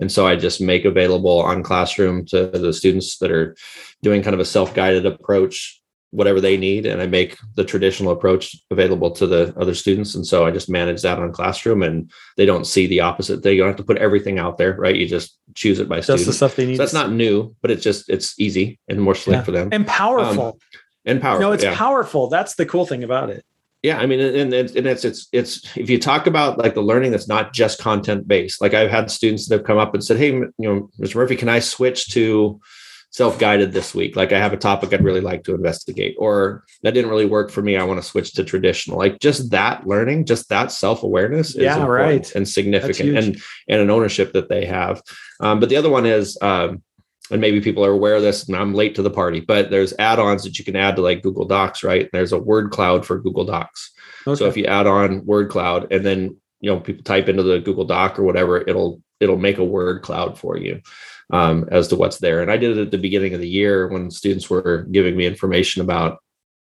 And 0.00 0.10
so 0.10 0.26
i 0.26 0.36
just 0.36 0.60
make 0.60 0.84
available 0.84 1.40
on 1.40 1.62
classroom 1.62 2.26
to 2.26 2.46
the 2.46 2.72
students 2.72 3.18
that 3.18 3.30
are 3.30 3.56
doing 4.02 4.22
kind 4.22 4.34
of 4.34 4.40
a 4.40 4.44
self-guided 4.44 5.06
approach 5.06 5.81
whatever 6.12 6.40
they 6.40 6.56
need 6.56 6.86
and 6.86 7.02
i 7.02 7.06
make 7.06 7.36
the 7.56 7.64
traditional 7.64 8.12
approach 8.12 8.54
available 8.70 9.10
to 9.10 9.26
the 9.26 9.52
other 9.58 9.74
students 9.74 10.14
and 10.14 10.26
so 10.26 10.46
i 10.46 10.50
just 10.50 10.68
manage 10.70 11.02
that 11.02 11.18
on 11.18 11.32
classroom 11.32 11.82
and 11.82 12.10
they 12.36 12.46
don't 12.46 12.66
see 12.66 12.86
the 12.86 13.00
opposite 13.00 13.42
they 13.42 13.56
don't 13.56 13.66
have 13.68 13.76
to 13.76 13.82
put 13.82 13.96
everything 13.98 14.38
out 14.38 14.58
there 14.58 14.74
right 14.74 14.96
you 14.96 15.06
just 15.06 15.36
choose 15.54 15.78
it 15.80 15.88
by 15.88 16.00
Just 16.00 16.26
the 16.26 16.32
stuff 16.32 16.54
they 16.56 16.66
need. 16.66 16.76
so 16.76 16.82
that's 16.82 16.92
not 16.92 17.10
new 17.10 17.54
but 17.62 17.70
it's 17.70 17.82
just 17.82 18.08
it's 18.08 18.38
easy 18.38 18.78
and 18.88 19.00
more 19.00 19.14
slick 19.14 19.36
Yeah. 19.36 19.42
for 19.42 19.50
them 19.52 19.68
and 19.72 19.86
powerful. 19.86 20.46
Um, 20.46 20.52
and 21.04 21.20
powerful 21.20 21.40
no, 21.48 21.52
it's 21.52 21.64
yeah. 21.64 21.74
powerful. 21.74 22.28
That's 22.28 22.54
the 22.54 22.64
cool 22.66 22.86
thing 22.86 23.02
about 23.02 23.28
it. 23.30 23.44
yeah 23.82 23.98
i 23.98 24.06
mean 24.06 24.20
and, 24.20 24.52
and, 24.54 24.70
and 24.76 24.86
it's 24.86 25.04
it's 25.04 25.28
it's 25.32 25.76
if 25.76 25.90
you 25.90 25.98
talk 25.98 26.26
about 26.26 26.58
like 26.58 26.74
the 26.74 26.82
learning 26.82 27.10
that's 27.10 27.26
not 27.26 27.52
just 27.52 27.80
content 27.80 28.28
based 28.28 28.60
like 28.60 28.74
i've 28.74 28.90
had 28.90 29.10
students 29.10 29.48
that 29.48 29.56
have 29.58 29.66
come 29.66 29.78
up 29.78 29.94
and 29.94 30.04
said 30.04 30.16
hey 30.18 30.30
you 30.32 30.52
know 30.58 30.90
mr 31.00 31.16
murphy 31.16 31.36
can 31.36 31.48
i 31.48 31.58
switch 31.58 32.06
to 32.12 32.60
self-guided 33.12 33.72
this 33.72 33.94
week. 33.94 34.16
Like 34.16 34.32
i 34.32 34.38
have 34.38 34.52
a 34.52 34.56
topic 34.56 34.92
i'd 34.92 35.04
really 35.04 35.20
like 35.20 35.44
to 35.44 35.54
investigate 35.54 36.16
or 36.18 36.64
that 36.82 36.94
didn't 36.94 37.10
really 37.10 37.26
work 37.26 37.50
for 37.50 37.62
me 37.62 37.76
i 37.76 37.84
want 37.84 38.02
to 38.02 38.06
switch 38.08 38.32
to 38.34 38.44
traditional. 38.44 38.98
Like 38.98 39.20
just 39.20 39.50
that 39.50 39.86
learning 39.86 40.24
just 40.26 40.48
that 40.48 40.72
self-awareness 40.72 41.50
is 41.50 41.62
Yeah, 41.62 41.84
right. 41.84 42.34
and 42.34 42.48
significant 42.48 43.16
and 43.16 43.42
and 43.68 43.80
an 43.80 43.90
ownership 43.90 44.32
that 44.32 44.48
they 44.48 44.64
have. 44.66 45.02
Um, 45.40 45.60
but 45.60 45.68
the 45.68 45.76
other 45.76 45.90
one 45.90 46.06
is 46.06 46.36
um, 46.42 46.82
and 47.30 47.40
maybe 47.40 47.60
people 47.60 47.84
are 47.84 47.92
aware 47.92 48.16
of 48.16 48.22
this 48.22 48.48
and 48.48 48.56
i'm 48.56 48.74
late 48.74 48.94
to 48.96 49.02
the 49.02 49.10
party 49.10 49.40
but 49.40 49.70
there's 49.70 49.94
add-ons 49.98 50.42
that 50.42 50.58
you 50.58 50.64
can 50.64 50.76
add 50.76 50.96
to 50.96 51.02
like 51.02 51.22
google 51.22 51.46
docs 51.46 51.84
right? 51.84 52.08
There's 52.12 52.32
a 52.32 52.38
word 52.38 52.70
cloud 52.70 53.06
for 53.06 53.20
google 53.20 53.44
docs. 53.44 53.90
So 54.24 54.46
if 54.46 54.56
you 54.56 54.66
add 54.66 54.86
on 54.86 55.24
word 55.26 55.50
cloud 55.50 55.92
and 55.92 56.04
then 56.04 56.36
you 56.60 56.70
know 56.70 56.80
people 56.80 57.02
type 57.04 57.28
into 57.28 57.42
the 57.42 57.60
google 57.60 57.84
doc 57.84 58.18
or 58.18 58.22
whatever 58.22 58.60
it'll 58.60 59.02
it'll 59.20 59.36
make 59.38 59.58
a 59.58 59.64
word 59.64 60.02
cloud 60.02 60.38
for 60.38 60.56
you 60.56 60.80
um, 61.32 61.66
as 61.70 61.88
to 61.88 61.96
what's 61.96 62.18
there 62.18 62.42
and 62.42 62.50
i 62.50 62.56
did 62.56 62.76
it 62.76 62.80
at 62.80 62.90
the 62.90 62.98
beginning 62.98 63.34
of 63.34 63.40
the 63.40 63.48
year 63.48 63.88
when 63.88 64.10
students 64.10 64.48
were 64.48 64.86
giving 64.92 65.16
me 65.16 65.26
information 65.26 65.82
about 65.82 66.18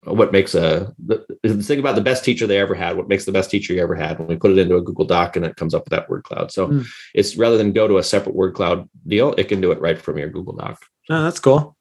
what 0.04 0.32
makes 0.32 0.54
a 0.54 0.92
the, 1.06 1.24
the 1.42 1.62
thing 1.62 1.78
about 1.78 1.94
the 1.94 2.00
best 2.00 2.24
teacher 2.24 2.46
they 2.46 2.58
ever 2.58 2.74
had 2.74 2.96
what 2.96 3.08
makes 3.08 3.24
the 3.24 3.32
best 3.32 3.50
teacher 3.50 3.72
you 3.72 3.82
ever 3.82 3.94
had 3.94 4.18
when 4.18 4.28
we 4.28 4.36
put 4.36 4.50
it 4.50 4.58
into 4.58 4.76
a 4.76 4.82
google 4.82 5.06
doc 5.06 5.36
and 5.36 5.46
it 5.46 5.56
comes 5.56 5.72
up 5.74 5.84
with 5.84 5.90
that 5.92 6.08
word 6.10 6.22
cloud 6.24 6.50
so 6.52 6.68
Mm. 6.68 6.84
it's 7.14 7.36
rather 7.36 7.56
than 7.56 7.72
go 7.72 7.88
to 7.88 7.96
a 7.98 8.02
separate 8.02 8.34
word 8.34 8.54
cloud 8.54 8.88
deal 9.06 9.34
it 9.38 9.48
can 9.48 9.60
do 9.62 9.70
it 9.72 9.80
right 9.80 9.98
from 10.00 10.18
your 10.18 10.28
google 10.28 10.54
doc 10.54 10.84
oh, 11.10 11.22
that's 11.22 11.40
cool. 11.40 11.76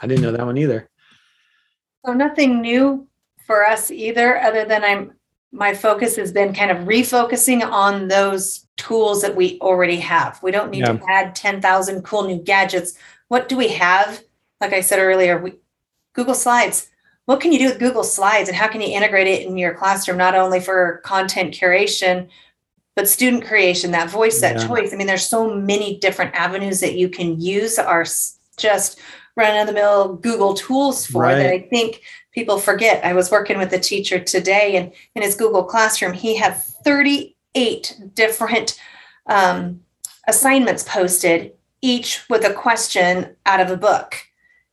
I 0.00 0.06
didn't 0.06 0.22
know 0.22 0.32
that 0.32 0.44
one 0.44 0.58
either. 0.58 0.88
So 2.04 2.12
nothing 2.12 2.60
new 2.60 3.06
for 3.46 3.64
us 3.64 3.90
either, 3.90 4.40
other 4.40 4.64
than 4.64 4.82
I'm 4.82 5.12
my 5.52 5.74
focus 5.74 6.16
has 6.16 6.32
been 6.32 6.54
kind 6.54 6.70
of 6.70 6.78
refocusing 6.86 7.62
on 7.62 8.08
those 8.08 8.66
tools 8.78 9.20
that 9.20 9.36
we 9.36 9.58
already 9.60 9.96
have. 9.96 10.42
We 10.42 10.50
don't 10.50 10.70
need 10.70 10.84
to 10.86 10.98
add 11.08 11.34
10,000 11.34 12.02
cool 12.02 12.24
new 12.24 12.42
gadgets. 12.42 12.94
What 13.28 13.48
do 13.48 13.56
we 13.56 13.68
have? 13.68 14.22
Like 14.60 14.72
I 14.72 14.80
said 14.80 14.98
earlier, 14.98 15.38
we, 15.38 15.54
Google 16.14 16.34
Slides. 16.34 16.88
What 17.26 17.40
can 17.40 17.52
you 17.52 17.58
do 17.58 17.66
with 17.66 17.78
Google 17.78 18.02
Slides 18.02 18.48
and 18.48 18.56
how 18.56 18.66
can 18.66 18.80
you 18.80 18.88
integrate 18.88 19.26
it 19.26 19.46
in 19.46 19.58
your 19.58 19.74
classroom, 19.74 20.16
not 20.16 20.34
only 20.34 20.58
for 20.58 21.02
content 21.04 21.54
curation, 21.54 22.28
but 22.96 23.08
student 23.08 23.44
creation, 23.44 23.90
that 23.90 24.10
voice, 24.10 24.40
that 24.40 24.58
Yeah. 24.58 24.66
choice? 24.66 24.92
I 24.92 24.96
mean, 24.96 25.06
there's 25.06 25.26
so 25.26 25.54
many 25.54 25.98
different 25.98 26.34
avenues 26.34 26.80
that 26.80 26.94
you 26.94 27.08
can 27.08 27.40
use 27.40 27.78
are 27.78 28.06
just 28.56 28.98
run 29.36 29.56
of 29.56 29.66
the 29.66 29.72
mill 29.72 30.14
Google 30.14 30.54
tools 30.54 31.06
for 31.06 31.26
that 31.26 31.46
I 31.46 31.60
think 31.70 32.02
people 32.32 32.58
forget. 32.58 33.04
I 33.04 33.12
was 33.12 33.30
working 33.30 33.58
with 33.58 33.72
a 33.72 33.78
teacher 33.78 34.18
today, 34.18 34.76
and 34.76 34.92
in 35.14 35.22
his 35.22 35.34
Google 35.34 35.64
Classroom, 35.64 36.12
he 36.12 36.36
had 36.36 36.54
38 36.54 38.00
different 38.14 38.80
um, 39.26 39.80
assignments 40.26 40.82
posted, 40.82 41.52
each 41.80 42.28
with 42.28 42.44
a 42.44 42.54
question 42.54 43.36
out 43.46 43.60
of 43.60 43.70
a 43.70 43.76
book, 43.76 44.16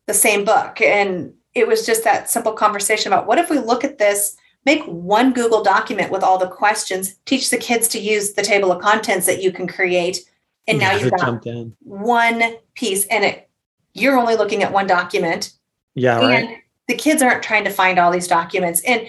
the 0.08 0.14
same 0.14 0.46
book. 0.46 0.82
And 0.82 1.34
it 1.54 1.68
was 1.68 1.86
just 1.86 2.04
that 2.04 2.30
simple 2.30 2.54
conversation 2.54 3.12
about 3.12 3.28
what 3.28 3.38
if 3.38 3.50
we 3.50 3.60
look 3.60 3.84
at 3.84 3.98
this, 3.98 4.38
make 4.66 4.84
one 4.86 5.34
Google 5.34 5.64
document 5.64 6.12
with 6.12 6.24
all 6.24 6.38
the 6.38 6.48
questions, 6.48 7.16
teach 7.26 7.50
the 7.50 7.58
kids 7.58 7.88
to 7.90 8.00
use 8.00 8.34
the 8.34 8.42
table 8.42 8.72
of 8.72 8.82
contents 8.82 9.26
that 9.26 9.42
you 9.42 9.52
can 9.52 9.68
create. 9.68 10.20
And 10.68 10.78
now 10.80 10.92
you've 10.92 11.12
got 11.12 11.44
one 11.80 12.44
piece, 12.76 13.08
and 13.08 13.26
it, 13.26 13.50
you're 13.96 14.18
only 14.18 14.36
looking 14.36 14.62
at 14.62 14.72
one 14.72 14.86
document 14.86 15.54
Yeah, 15.96 16.20
right. 16.20 16.62
The 16.90 16.96
kids 16.96 17.22
aren't 17.22 17.44
trying 17.44 17.64
to 17.64 17.70
find 17.70 17.98
all 17.98 18.12
these 18.12 18.28
documents. 18.28 18.82
And 18.82 19.08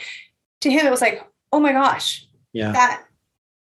to 0.61 0.71
him 0.71 0.87
it 0.87 0.91
was 0.91 1.01
like 1.01 1.27
oh 1.53 1.59
my 1.59 1.73
gosh 1.73 2.27
Yeah. 2.53 2.71
that 2.73 3.05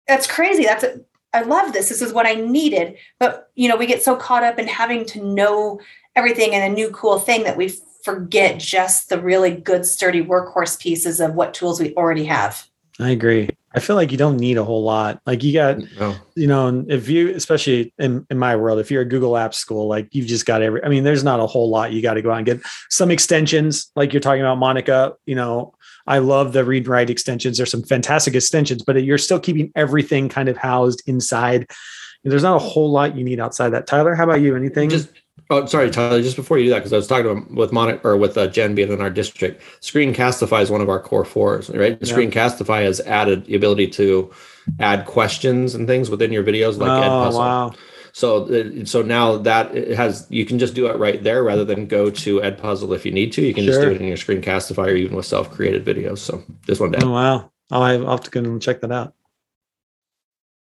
that's 0.08 0.26
crazy. 0.26 0.64
That's 0.64 0.82
a, 0.82 1.00
i 1.34 1.42
love 1.42 1.72
this. 1.74 1.88
This 1.90 2.02
is 2.02 2.12
what 2.12 2.26
i 2.26 2.34
needed. 2.34 2.96
But 3.20 3.50
you 3.54 3.68
know 3.68 3.76
we 3.76 3.86
get 3.86 4.02
so 4.02 4.16
caught 4.16 4.42
up 4.42 4.58
in 4.58 4.66
having 4.66 5.04
to 5.06 5.22
know 5.24 5.78
everything 6.16 6.54
and 6.54 6.72
a 6.72 6.74
new 6.74 6.90
cool 6.90 7.20
thing 7.20 7.44
that 7.44 7.56
we 7.56 7.72
forget 8.02 8.58
just 8.58 9.10
the 9.10 9.20
really 9.20 9.50
good 9.50 9.84
sturdy 9.84 10.24
workhorse 10.24 10.80
pieces 10.80 11.20
of 11.20 11.34
what 11.34 11.52
tools 11.54 11.80
we 11.80 11.94
already 11.94 12.24
have. 12.24 12.66
I 12.98 13.10
agree. 13.10 13.50
I 13.78 13.80
feel 13.80 13.94
like 13.94 14.10
you 14.10 14.18
don't 14.18 14.38
need 14.38 14.56
a 14.56 14.64
whole 14.64 14.82
lot. 14.82 15.20
Like 15.24 15.44
you 15.44 15.52
got, 15.52 15.78
no. 16.00 16.16
you 16.34 16.48
know, 16.48 16.84
if 16.88 17.08
you, 17.08 17.30
especially 17.30 17.94
in, 17.96 18.26
in 18.28 18.36
my 18.36 18.56
world, 18.56 18.80
if 18.80 18.90
you're 18.90 19.02
a 19.02 19.08
Google 19.08 19.34
Apps 19.34 19.54
school, 19.54 19.86
like 19.86 20.08
you've 20.10 20.26
just 20.26 20.46
got 20.46 20.62
every, 20.62 20.82
I 20.82 20.88
mean, 20.88 21.04
there's 21.04 21.22
not 21.22 21.38
a 21.38 21.46
whole 21.46 21.70
lot 21.70 21.92
you 21.92 22.02
got 22.02 22.14
to 22.14 22.22
go 22.22 22.32
out 22.32 22.38
and 22.38 22.46
get 22.46 22.60
some 22.90 23.12
extensions, 23.12 23.88
like 23.94 24.12
you're 24.12 24.18
talking 24.18 24.40
about, 24.40 24.58
Monica. 24.58 25.14
You 25.26 25.36
know, 25.36 25.74
I 26.08 26.18
love 26.18 26.54
the 26.54 26.64
read 26.64 26.78
and 26.78 26.88
write 26.88 27.08
extensions. 27.08 27.56
There's 27.56 27.70
some 27.70 27.84
fantastic 27.84 28.34
extensions, 28.34 28.82
but 28.82 29.00
you're 29.04 29.16
still 29.16 29.38
keeping 29.38 29.70
everything 29.76 30.28
kind 30.28 30.48
of 30.48 30.56
housed 30.56 31.00
inside. 31.06 31.70
There's 32.24 32.42
not 32.42 32.56
a 32.56 32.58
whole 32.58 32.90
lot 32.90 33.16
you 33.16 33.22
need 33.22 33.38
outside 33.38 33.68
that. 33.68 33.86
Tyler, 33.86 34.16
how 34.16 34.24
about 34.24 34.40
you? 34.40 34.56
Anything? 34.56 34.90
Just 34.90 35.08
oh, 35.50 35.66
sorry, 35.66 35.90
Tyler. 35.90 36.22
Just 36.22 36.36
before 36.36 36.58
you 36.58 36.64
do 36.64 36.70
that, 36.70 36.78
because 36.78 36.92
I 36.92 36.96
was 36.96 37.06
talking 37.06 37.54
with 37.54 37.72
Monica 37.72 38.06
or 38.06 38.16
with 38.16 38.36
uh, 38.36 38.46
Jen 38.48 38.74
being 38.74 38.92
in 38.92 39.00
our 39.00 39.10
district, 39.10 39.62
Screencastify 39.80 40.62
is 40.62 40.70
one 40.70 40.80
of 40.80 40.88
our 40.88 41.00
core 41.00 41.24
fours, 41.24 41.70
right? 41.70 41.98
Yeah. 42.00 42.14
Screencastify 42.14 42.82
has 42.82 43.00
added 43.00 43.46
the 43.46 43.54
ability 43.54 43.88
to 43.88 44.32
add 44.80 45.06
questions 45.06 45.74
and 45.74 45.86
things 45.86 46.10
within 46.10 46.32
your 46.32 46.44
videos, 46.44 46.78
like 46.78 46.90
Ed 46.90 47.08
oh, 47.08 47.24
Puzzle. 47.24 47.40
wow. 47.40 47.74
So, 48.12 48.46
uh, 48.46 48.84
so 48.84 49.02
now 49.02 49.36
that 49.36 49.74
it 49.76 49.96
has, 49.96 50.26
you 50.28 50.44
can 50.44 50.58
just 50.58 50.74
do 50.74 50.86
it 50.88 50.96
right 50.96 51.22
there 51.22 51.44
rather 51.44 51.64
than 51.64 51.86
go 51.86 52.10
to 52.10 52.42
Ed 52.42 52.58
Puzzle 52.58 52.92
if 52.92 53.06
you 53.06 53.12
need 53.12 53.32
to. 53.34 53.42
You 53.42 53.54
can 53.54 53.64
just 53.64 53.80
do 53.80 53.90
it 53.90 54.00
in 54.00 54.08
your 54.08 54.16
Screencastify 54.16 54.86
or 54.86 54.96
even 54.96 55.16
with 55.16 55.26
self-created 55.26 55.84
videos. 55.84 56.18
So, 56.18 56.42
just 56.66 56.80
one 56.80 56.90
day. 56.90 56.98
Oh, 57.02 57.10
wow. 57.10 57.50
I'll 57.70 57.82
I'll 57.82 58.10
have 58.10 58.22
to 58.22 58.30
go 58.30 58.40
and 58.40 58.62
check 58.62 58.80
that 58.80 58.90
out. 58.90 59.14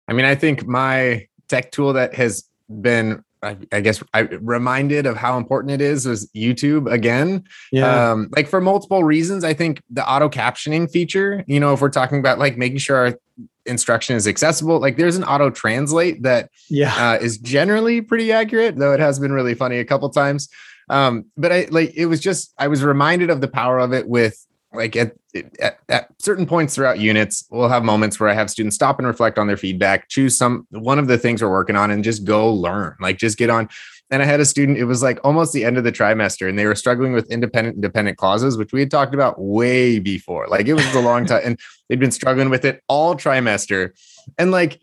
I 0.09 0.13
mean, 0.13 0.27
I 0.27 0.35
think 0.35 0.67
my 0.67 1.27
tech 1.49 1.73
tool 1.73 1.95
that 1.95 2.15
has 2.15 2.45
been, 2.81 3.25
I, 3.43 3.57
I 3.73 3.81
guess, 3.81 4.03
I 4.15 4.21
reminded 4.21 5.07
of 5.07 5.17
how 5.17 5.37
important 5.37 5.73
it 5.73 5.81
is 5.81 6.07
is 6.07 6.31
YouTube 6.31 6.91
again. 6.91 7.45
Yeah. 7.73 8.13
Um, 8.13 8.29
like 8.37 8.49
for 8.49 8.61
multiple 8.61 9.03
reasons. 9.05 9.45
I 9.45 9.55
think 9.55 9.83
the 9.91 10.09
auto 10.09 10.29
captioning 10.29 10.91
feature, 10.91 11.45
you 11.47 11.59
know, 11.59 11.73
if 11.73 11.81
we're 11.81 11.91
talking 11.91 12.19
about 12.19 12.39
like 12.39 12.57
making 12.57 12.79
sure 12.79 12.97
our 12.97 13.19
instruction 13.67 14.17
is 14.17 14.27
accessible. 14.27 14.81
Like 14.81 14.97
there's 14.97 15.17
an 15.17 15.25
auto 15.25 15.51
translate 15.51 16.23
that 16.23 16.51
yeah 16.69 17.13
uh, 17.13 17.19
is 17.19 17.39
generally 17.39 18.01
pretty 18.01 18.33
accurate, 18.33 18.77
though 18.77 18.93
it 18.93 19.01
has 19.01 19.19
been 19.19 19.33
really 19.33 19.55
funny 19.55 19.79
a 19.79 19.85
couple 19.85 20.09
times. 20.11 20.49
Um, 20.89 21.27
but 21.37 21.53
I 21.53 21.67
like 21.71 21.93
it 21.95 22.07
was 22.07 22.21
just 22.21 22.53
I 22.59 22.69
was 22.69 22.83
reminded 22.83 23.31
of 23.31 23.41
the 23.41 23.49
power 23.49 23.79
of 23.79 23.93
it 23.93 24.09
with 24.09 24.47
like 24.75 24.97
at, 24.97 25.13
at, 25.61 25.79
at 25.89 26.09
certain 26.19 26.47
points 26.47 26.75
throughout 26.75 26.99
units, 26.99 27.47
we'll 27.51 27.69
have 27.69 27.85
moments 27.85 28.19
where 28.19 28.29
I 28.29 28.35
have 28.35 28.51
students 28.51 28.77
stop 28.77 28.99
and 28.99 29.07
reflect 29.07 29.39
on 29.39 29.47
their 29.47 29.57
feedback, 29.57 30.09
choose 30.09 30.37
some 30.37 30.67
one 30.71 30.99
of 30.99 31.07
the 31.09 31.19
things 31.19 31.43
we're 31.43 31.51
working 31.51 31.77
on, 31.77 31.91
and 31.91 32.03
just 32.05 32.25
go 32.25 32.53
learn. 32.53 32.97
Like 33.01 33.19
just 33.19 33.39
get 33.39 33.51
on. 33.51 33.69
And 34.11 34.23
I 34.23 34.27
had 34.27 34.41
a 34.41 34.45
student, 34.45 34.77
it 34.77 34.85
was 34.85 35.03
like 35.03 35.19
almost 35.25 35.55
the 35.55 35.65
end 35.65 35.79
of 35.79 35.85
the 35.85 35.93
trimester, 35.93 36.49
and 36.49 36.59
they 36.59 36.67
were 36.67 36.75
struggling 36.75 37.13
with 37.13 37.31
independent 37.31 37.77
and 37.77 37.83
dependent 37.83 38.19
clauses, 38.19 38.59
which 38.59 38.73
we 38.73 38.81
had 38.81 38.91
talked 38.91 39.15
about 39.15 39.41
way 39.41 39.99
before. 39.99 40.49
Like 40.49 40.67
it 40.67 40.75
was 40.75 40.95
a 40.95 41.01
long 41.01 41.25
time, 41.27 41.43
and 41.45 41.61
they'd 41.89 42.01
been 42.01 42.11
struggling 42.11 42.51
with 42.51 42.65
it 42.65 42.83
all 42.89 43.15
trimester. 43.15 43.93
And 44.39 44.51
like 44.51 44.81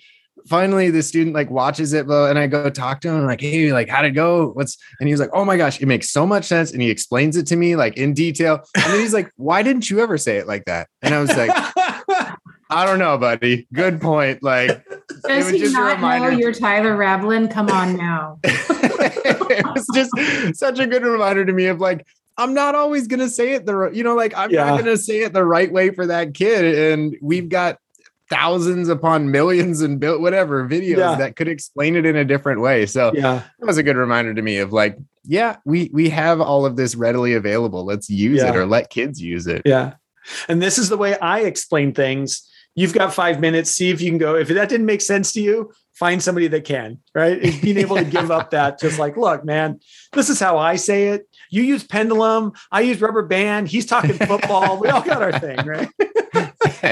finally 0.48 0.90
the 0.90 1.04
student 1.04 1.36
like 1.36 1.50
watches 1.50 1.94
it 1.94 2.08
and 2.08 2.40
I 2.40 2.48
go 2.48 2.70
talk 2.70 3.02
to 3.02 3.10
him 3.10 3.26
like 3.26 3.42
hey 3.42 3.72
like 3.74 3.90
how'd 3.90 4.06
it 4.06 4.12
go? 4.12 4.50
What's 4.50 4.78
and 5.00 5.10
he's 5.10 5.20
like 5.20 5.30
oh 5.34 5.46
my 5.46 5.58
gosh 5.58 5.82
it 5.82 5.86
makes 5.86 6.10
so 6.10 6.26
much 6.26 6.46
sense 6.46 6.72
and 6.72 6.82
he 6.82 6.90
explains 6.90 7.36
it 7.38 7.46
to 7.48 7.56
me 7.56 7.76
like 7.76 7.98
in 7.98 8.14
detail. 8.14 8.64
And 8.76 8.94
then 8.94 9.00
he's 9.00 9.14
like 9.14 9.32
why 9.36 9.64
didn't 9.64 9.90
you 9.90 10.00
ever 10.00 10.18
say 10.18 10.38
it 10.38 10.48
like 10.48 10.66
that? 10.66 10.88
And 11.02 11.14
I 11.14 11.20
was 11.20 11.36
like 11.36 11.52
I 12.72 12.86
don't 12.86 13.00
know 13.00 13.18
buddy. 13.18 13.68
Good 13.74 14.00
point. 14.02 14.44
Like 14.44 14.86
does 15.24 15.50
he 15.50 15.72
not 15.72 16.00
know 16.00 16.30
you're 16.30 16.54
Tyler 16.54 16.96
Rablin 16.96 17.52
come 17.52 17.70
on 17.70 17.98
now. 17.98 18.40
It 19.52 19.66
was 19.66 19.88
just 19.94 20.58
such 20.58 20.80
a 20.80 20.88
good 20.88 21.04
reminder 21.04 21.44
to 21.46 21.52
me 21.52 21.66
of 21.66 21.80
like 21.80 22.06
I'm 22.38 22.54
not 22.54 22.74
always 22.74 23.08
going 23.08 23.20
to 23.20 23.30
say 23.30 23.54
it 23.54 23.66
the 23.66 23.90
you 23.94 24.04
know 24.04 24.16
like 24.16 24.34
I'm 24.36 24.50
yeah. 24.50 24.66
not 24.66 24.84
going 24.84 24.86
to 24.86 24.98
say 24.98 25.22
it 25.22 25.34
the 25.34 25.44
right 25.44 25.72
way 25.72 25.90
for 25.90 26.08
that 26.08 26.34
kid 26.34 26.94
and 26.94 27.18
we've 27.22 27.50
got 27.50 27.80
thousands 28.30 28.90
upon 28.90 29.32
millions 29.32 29.82
and 29.82 30.00
built 30.00 30.22
whatever 30.22 30.68
videos 30.68 30.98
yeah. 30.98 31.16
that 31.16 31.36
could 31.36 31.48
explain 31.48 31.96
it 31.96 32.06
in 32.06 32.16
a 32.16 32.26
different 32.26 32.62
way. 32.62 32.86
So 32.86 33.12
yeah, 33.14 33.44
that 33.60 33.66
was 33.66 33.78
a 33.78 33.84
good 33.84 33.98
reminder 33.98 34.34
to 34.34 34.42
me 34.42 34.58
of 34.58 34.72
like, 34.72 34.98
yeah, 35.26 35.58
we 35.66 35.90
we 35.94 36.10
have 36.10 36.40
all 36.40 36.66
of 36.66 36.76
this 36.76 36.96
readily 36.96 37.34
available. 37.34 37.86
Let's 37.86 38.10
use 38.10 38.42
yeah. 38.42 38.50
it 38.50 38.56
or 38.56 38.66
let 38.66 38.90
kids 38.90 39.22
use 39.22 39.48
it. 39.48 39.64
Yeah. 39.66 39.94
And 40.48 40.62
this 40.62 40.78
is 40.78 40.90
the 40.90 40.98
way 40.98 41.18
I 41.20 41.42
explain 41.42 41.94
things. 41.94 42.46
You've 42.76 42.94
got 42.94 43.14
five 43.14 43.40
minutes. 43.40 43.72
See 43.72 43.90
if 43.90 44.00
you 44.00 44.10
can 44.10 44.20
go. 44.20 44.36
If 44.36 44.48
that 44.50 44.70
didn't 44.70 44.86
make 44.86 45.02
sense 45.02 45.34
to 45.34 45.42
you, 45.42 45.72
find 46.00 46.24
somebody 46.24 46.48
that 46.48 46.64
can, 46.64 47.00
right? 47.14 47.42
being 47.62 47.78
able 47.78 47.98
to 47.98 48.06
give 48.06 48.32
up 48.32 48.52
that, 48.52 48.80
just 48.80 48.98
like, 49.00 49.18
look, 49.18 49.44
man, 49.44 49.80
this 50.14 50.30
is 50.30 50.40
how 50.40 50.58
I 50.58 50.78
say 50.78 51.10
it. 51.10 51.28
You 51.50 51.64
use 51.64 51.84
pendulum. 51.84 52.54
I 52.72 52.82
use 52.82 53.02
rubber 53.02 53.24
band. 53.24 53.68
He's 53.68 53.86
talking 53.86 54.14
football. 54.14 54.80
we 54.80 54.88
all 54.88 55.02
got 55.02 55.22
our 55.22 55.38
thing, 55.38 55.58
right? 55.66 55.90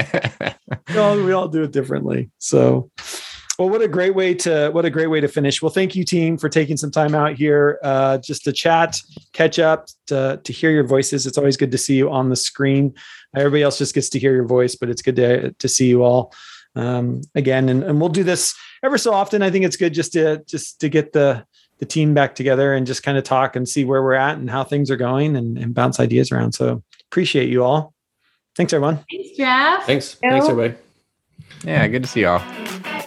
we, 0.90 0.98
all, 0.98 1.16
we 1.18 1.32
all 1.32 1.48
do 1.48 1.64
it 1.64 1.72
differently. 1.72 2.30
So, 2.38 2.90
well, 3.60 3.70
what 3.70 3.82
a 3.82 3.88
great 3.88 4.14
way 4.14 4.36
to 4.36 4.70
what 4.70 4.86
a 4.86 4.90
great 4.90 5.08
way 5.08 5.20
to 5.20 5.28
finish. 5.28 5.62
Well, 5.62 5.72
thank 5.72 5.96
you, 5.96 6.04
team, 6.04 6.38
for 6.38 6.48
taking 6.48 6.78
some 6.78 6.92
time 6.92 7.16
out 7.16 7.34
here 7.34 7.80
uh, 7.84 8.20
just 8.20 8.44
to 8.44 8.54
chat, 8.54 9.00
catch 9.34 9.58
up, 9.58 9.88
to 10.08 10.40
to 10.44 10.54
hear 10.54 10.70
your 10.70 10.86
voices. 10.86 11.26
It's 11.26 11.40
always 11.40 11.58
good 11.58 11.72
to 11.72 11.78
see 11.78 11.96
you 11.96 12.10
on 12.12 12.30
the 12.30 12.36
screen. 12.36 12.94
Everybody 13.36 13.64
else 13.64 13.80
just 13.80 13.96
gets 13.96 14.10
to 14.10 14.20
hear 14.20 14.34
your 14.34 14.46
voice, 14.46 14.76
but 14.76 14.90
it's 14.90 15.02
good 15.02 15.16
to 15.16 15.52
to 15.54 15.68
see 15.68 15.88
you 15.88 16.04
all 16.04 16.34
um, 16.76 17.22
again. 17.34 17.68
And, 17.68 17.84
and 17.84 18.00
we'll 18.00 18.10
do 18.10 18.24
this 18.24 18.56
ever 18.84 18.98
so 18.98 19.12
often. 19.12 19.42
I 19.42 19.50
think 19.50 19.66
it's 19.66 19.78
good 19.78 19.94
just 19.94 20.14
to 20.14 20.44
just 20.46 20.80
to 20.82 20.90
get 20.90 21.14
the 21.14 21.44
the 21.80 21.86
team 21.86 22.14
back 22.14 22.36
together 22.36 22.74
and 22.74 22.86
just 22.88 23.04
kind 23.04 23.18
of 23.18 23.24
talk 23.24 23.56
and 23.56 23.68
see 23.68 23.86
where 23.86 24.04
we're 24.04 24.14
at 24.14 24.38
and 24.38 24.50
how 24.50 24.64
things 24.64 24.90
are 24.90 24.98
going 24.98 25.36
and, 25.36 25.58
and 25.58 25.74
bounce 25.74 26.00
ideas 26.00 26.32
around. 26.32 26.54
So 26.54 26.84
appreciate 27.10 27.50
you 27.50 27.64
all. 27.64 27.94
Thanks, 28.58 28.74
everyone. 28.74 29.06
Thanks, 29.10 29.38
Jeff. 29.38 29.86
Thanks. 29.86 30.16
Thanks, 30.16 30.50
everybody. 30.50 30.74
Yeah, 31.64 31.88
good 31.88 32.04
to 32.04 32.10
see 32.10 32.22
y'all. 32.22 32.42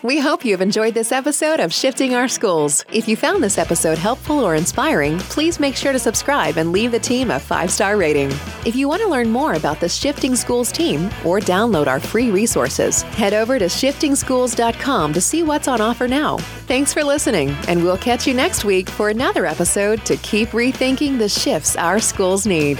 We 0.02 0.18
hope 0.18 0.46
you've 0.46 0.62
enjoyed 0.62 0.94
this 0.94 1.12
episode 1.12 1.60
of 1.60 1.74
Shifting 1.74 2.14
Our 2.14 2.26
Schools. 2.26 2.86
If 2.90 3.06
you 3.06 3.16
found 3.16 3.42
this 3.42 3.58
episode 3.58 3.98
helpful 3.98 4.38
or 4.38 4.54
inspiring, 4.54 5.18
please 5.18 5.60
make 5.60 5.76
sure 5.76 5.92
to 5.92 5.98
subscribe 5.98 6.56
and 6.56 6.72
leave 6.72 6.92
the 6.92 6.98
team 6.98 7.30
a 7.30 7.38
five 7.38 7.70
star 7.70 7.98
rating. 7.98 8.30
If 8.64 8.74
you 8.76 8.88
want 8.88 9.02
to 9.02 9.08
learn 9.08 9.28
more 9.28 9.54
about 9.54 9.78
the 9.78 9.90
Shifting 9.90 10.36
Schools 10.36 10.72
team 10.72 11.06
or 11.22 11.38
download 11.38 11.86
our 11.86 12.00
free 12.00 12.30
resources, 12.30 13.02
head 13.02 13.34
over 13.34 13.58
to 13.58 13.66
shiftingschools.com 13.66 15.12
to 15.12 15.20
see 15.20 15.42
what's 15.42 15.68
on 15.68 15.82
offer 15.82 16.08
now. 16.08 16.38
Thanks 16.66 16.94
for 16.94 17.04
listening, 17.04 17.50
and 17.68 17.82
we'll 17.82 17.98
catch 17.98 18.26
you 18.26 18.32
next 18.32 18.64
week 18.64 18.88
for 18.88 19.10
another 19.10 19.44
episode 19.44 20.06
to 20.06 20.16
keep 20.18 20.50
rethinking 20.50 21.18
the 21.18 21.28
shifts 21.28 21.76
our 21.76 21.98
schools 21.98 22.46
need. 22.46 22.78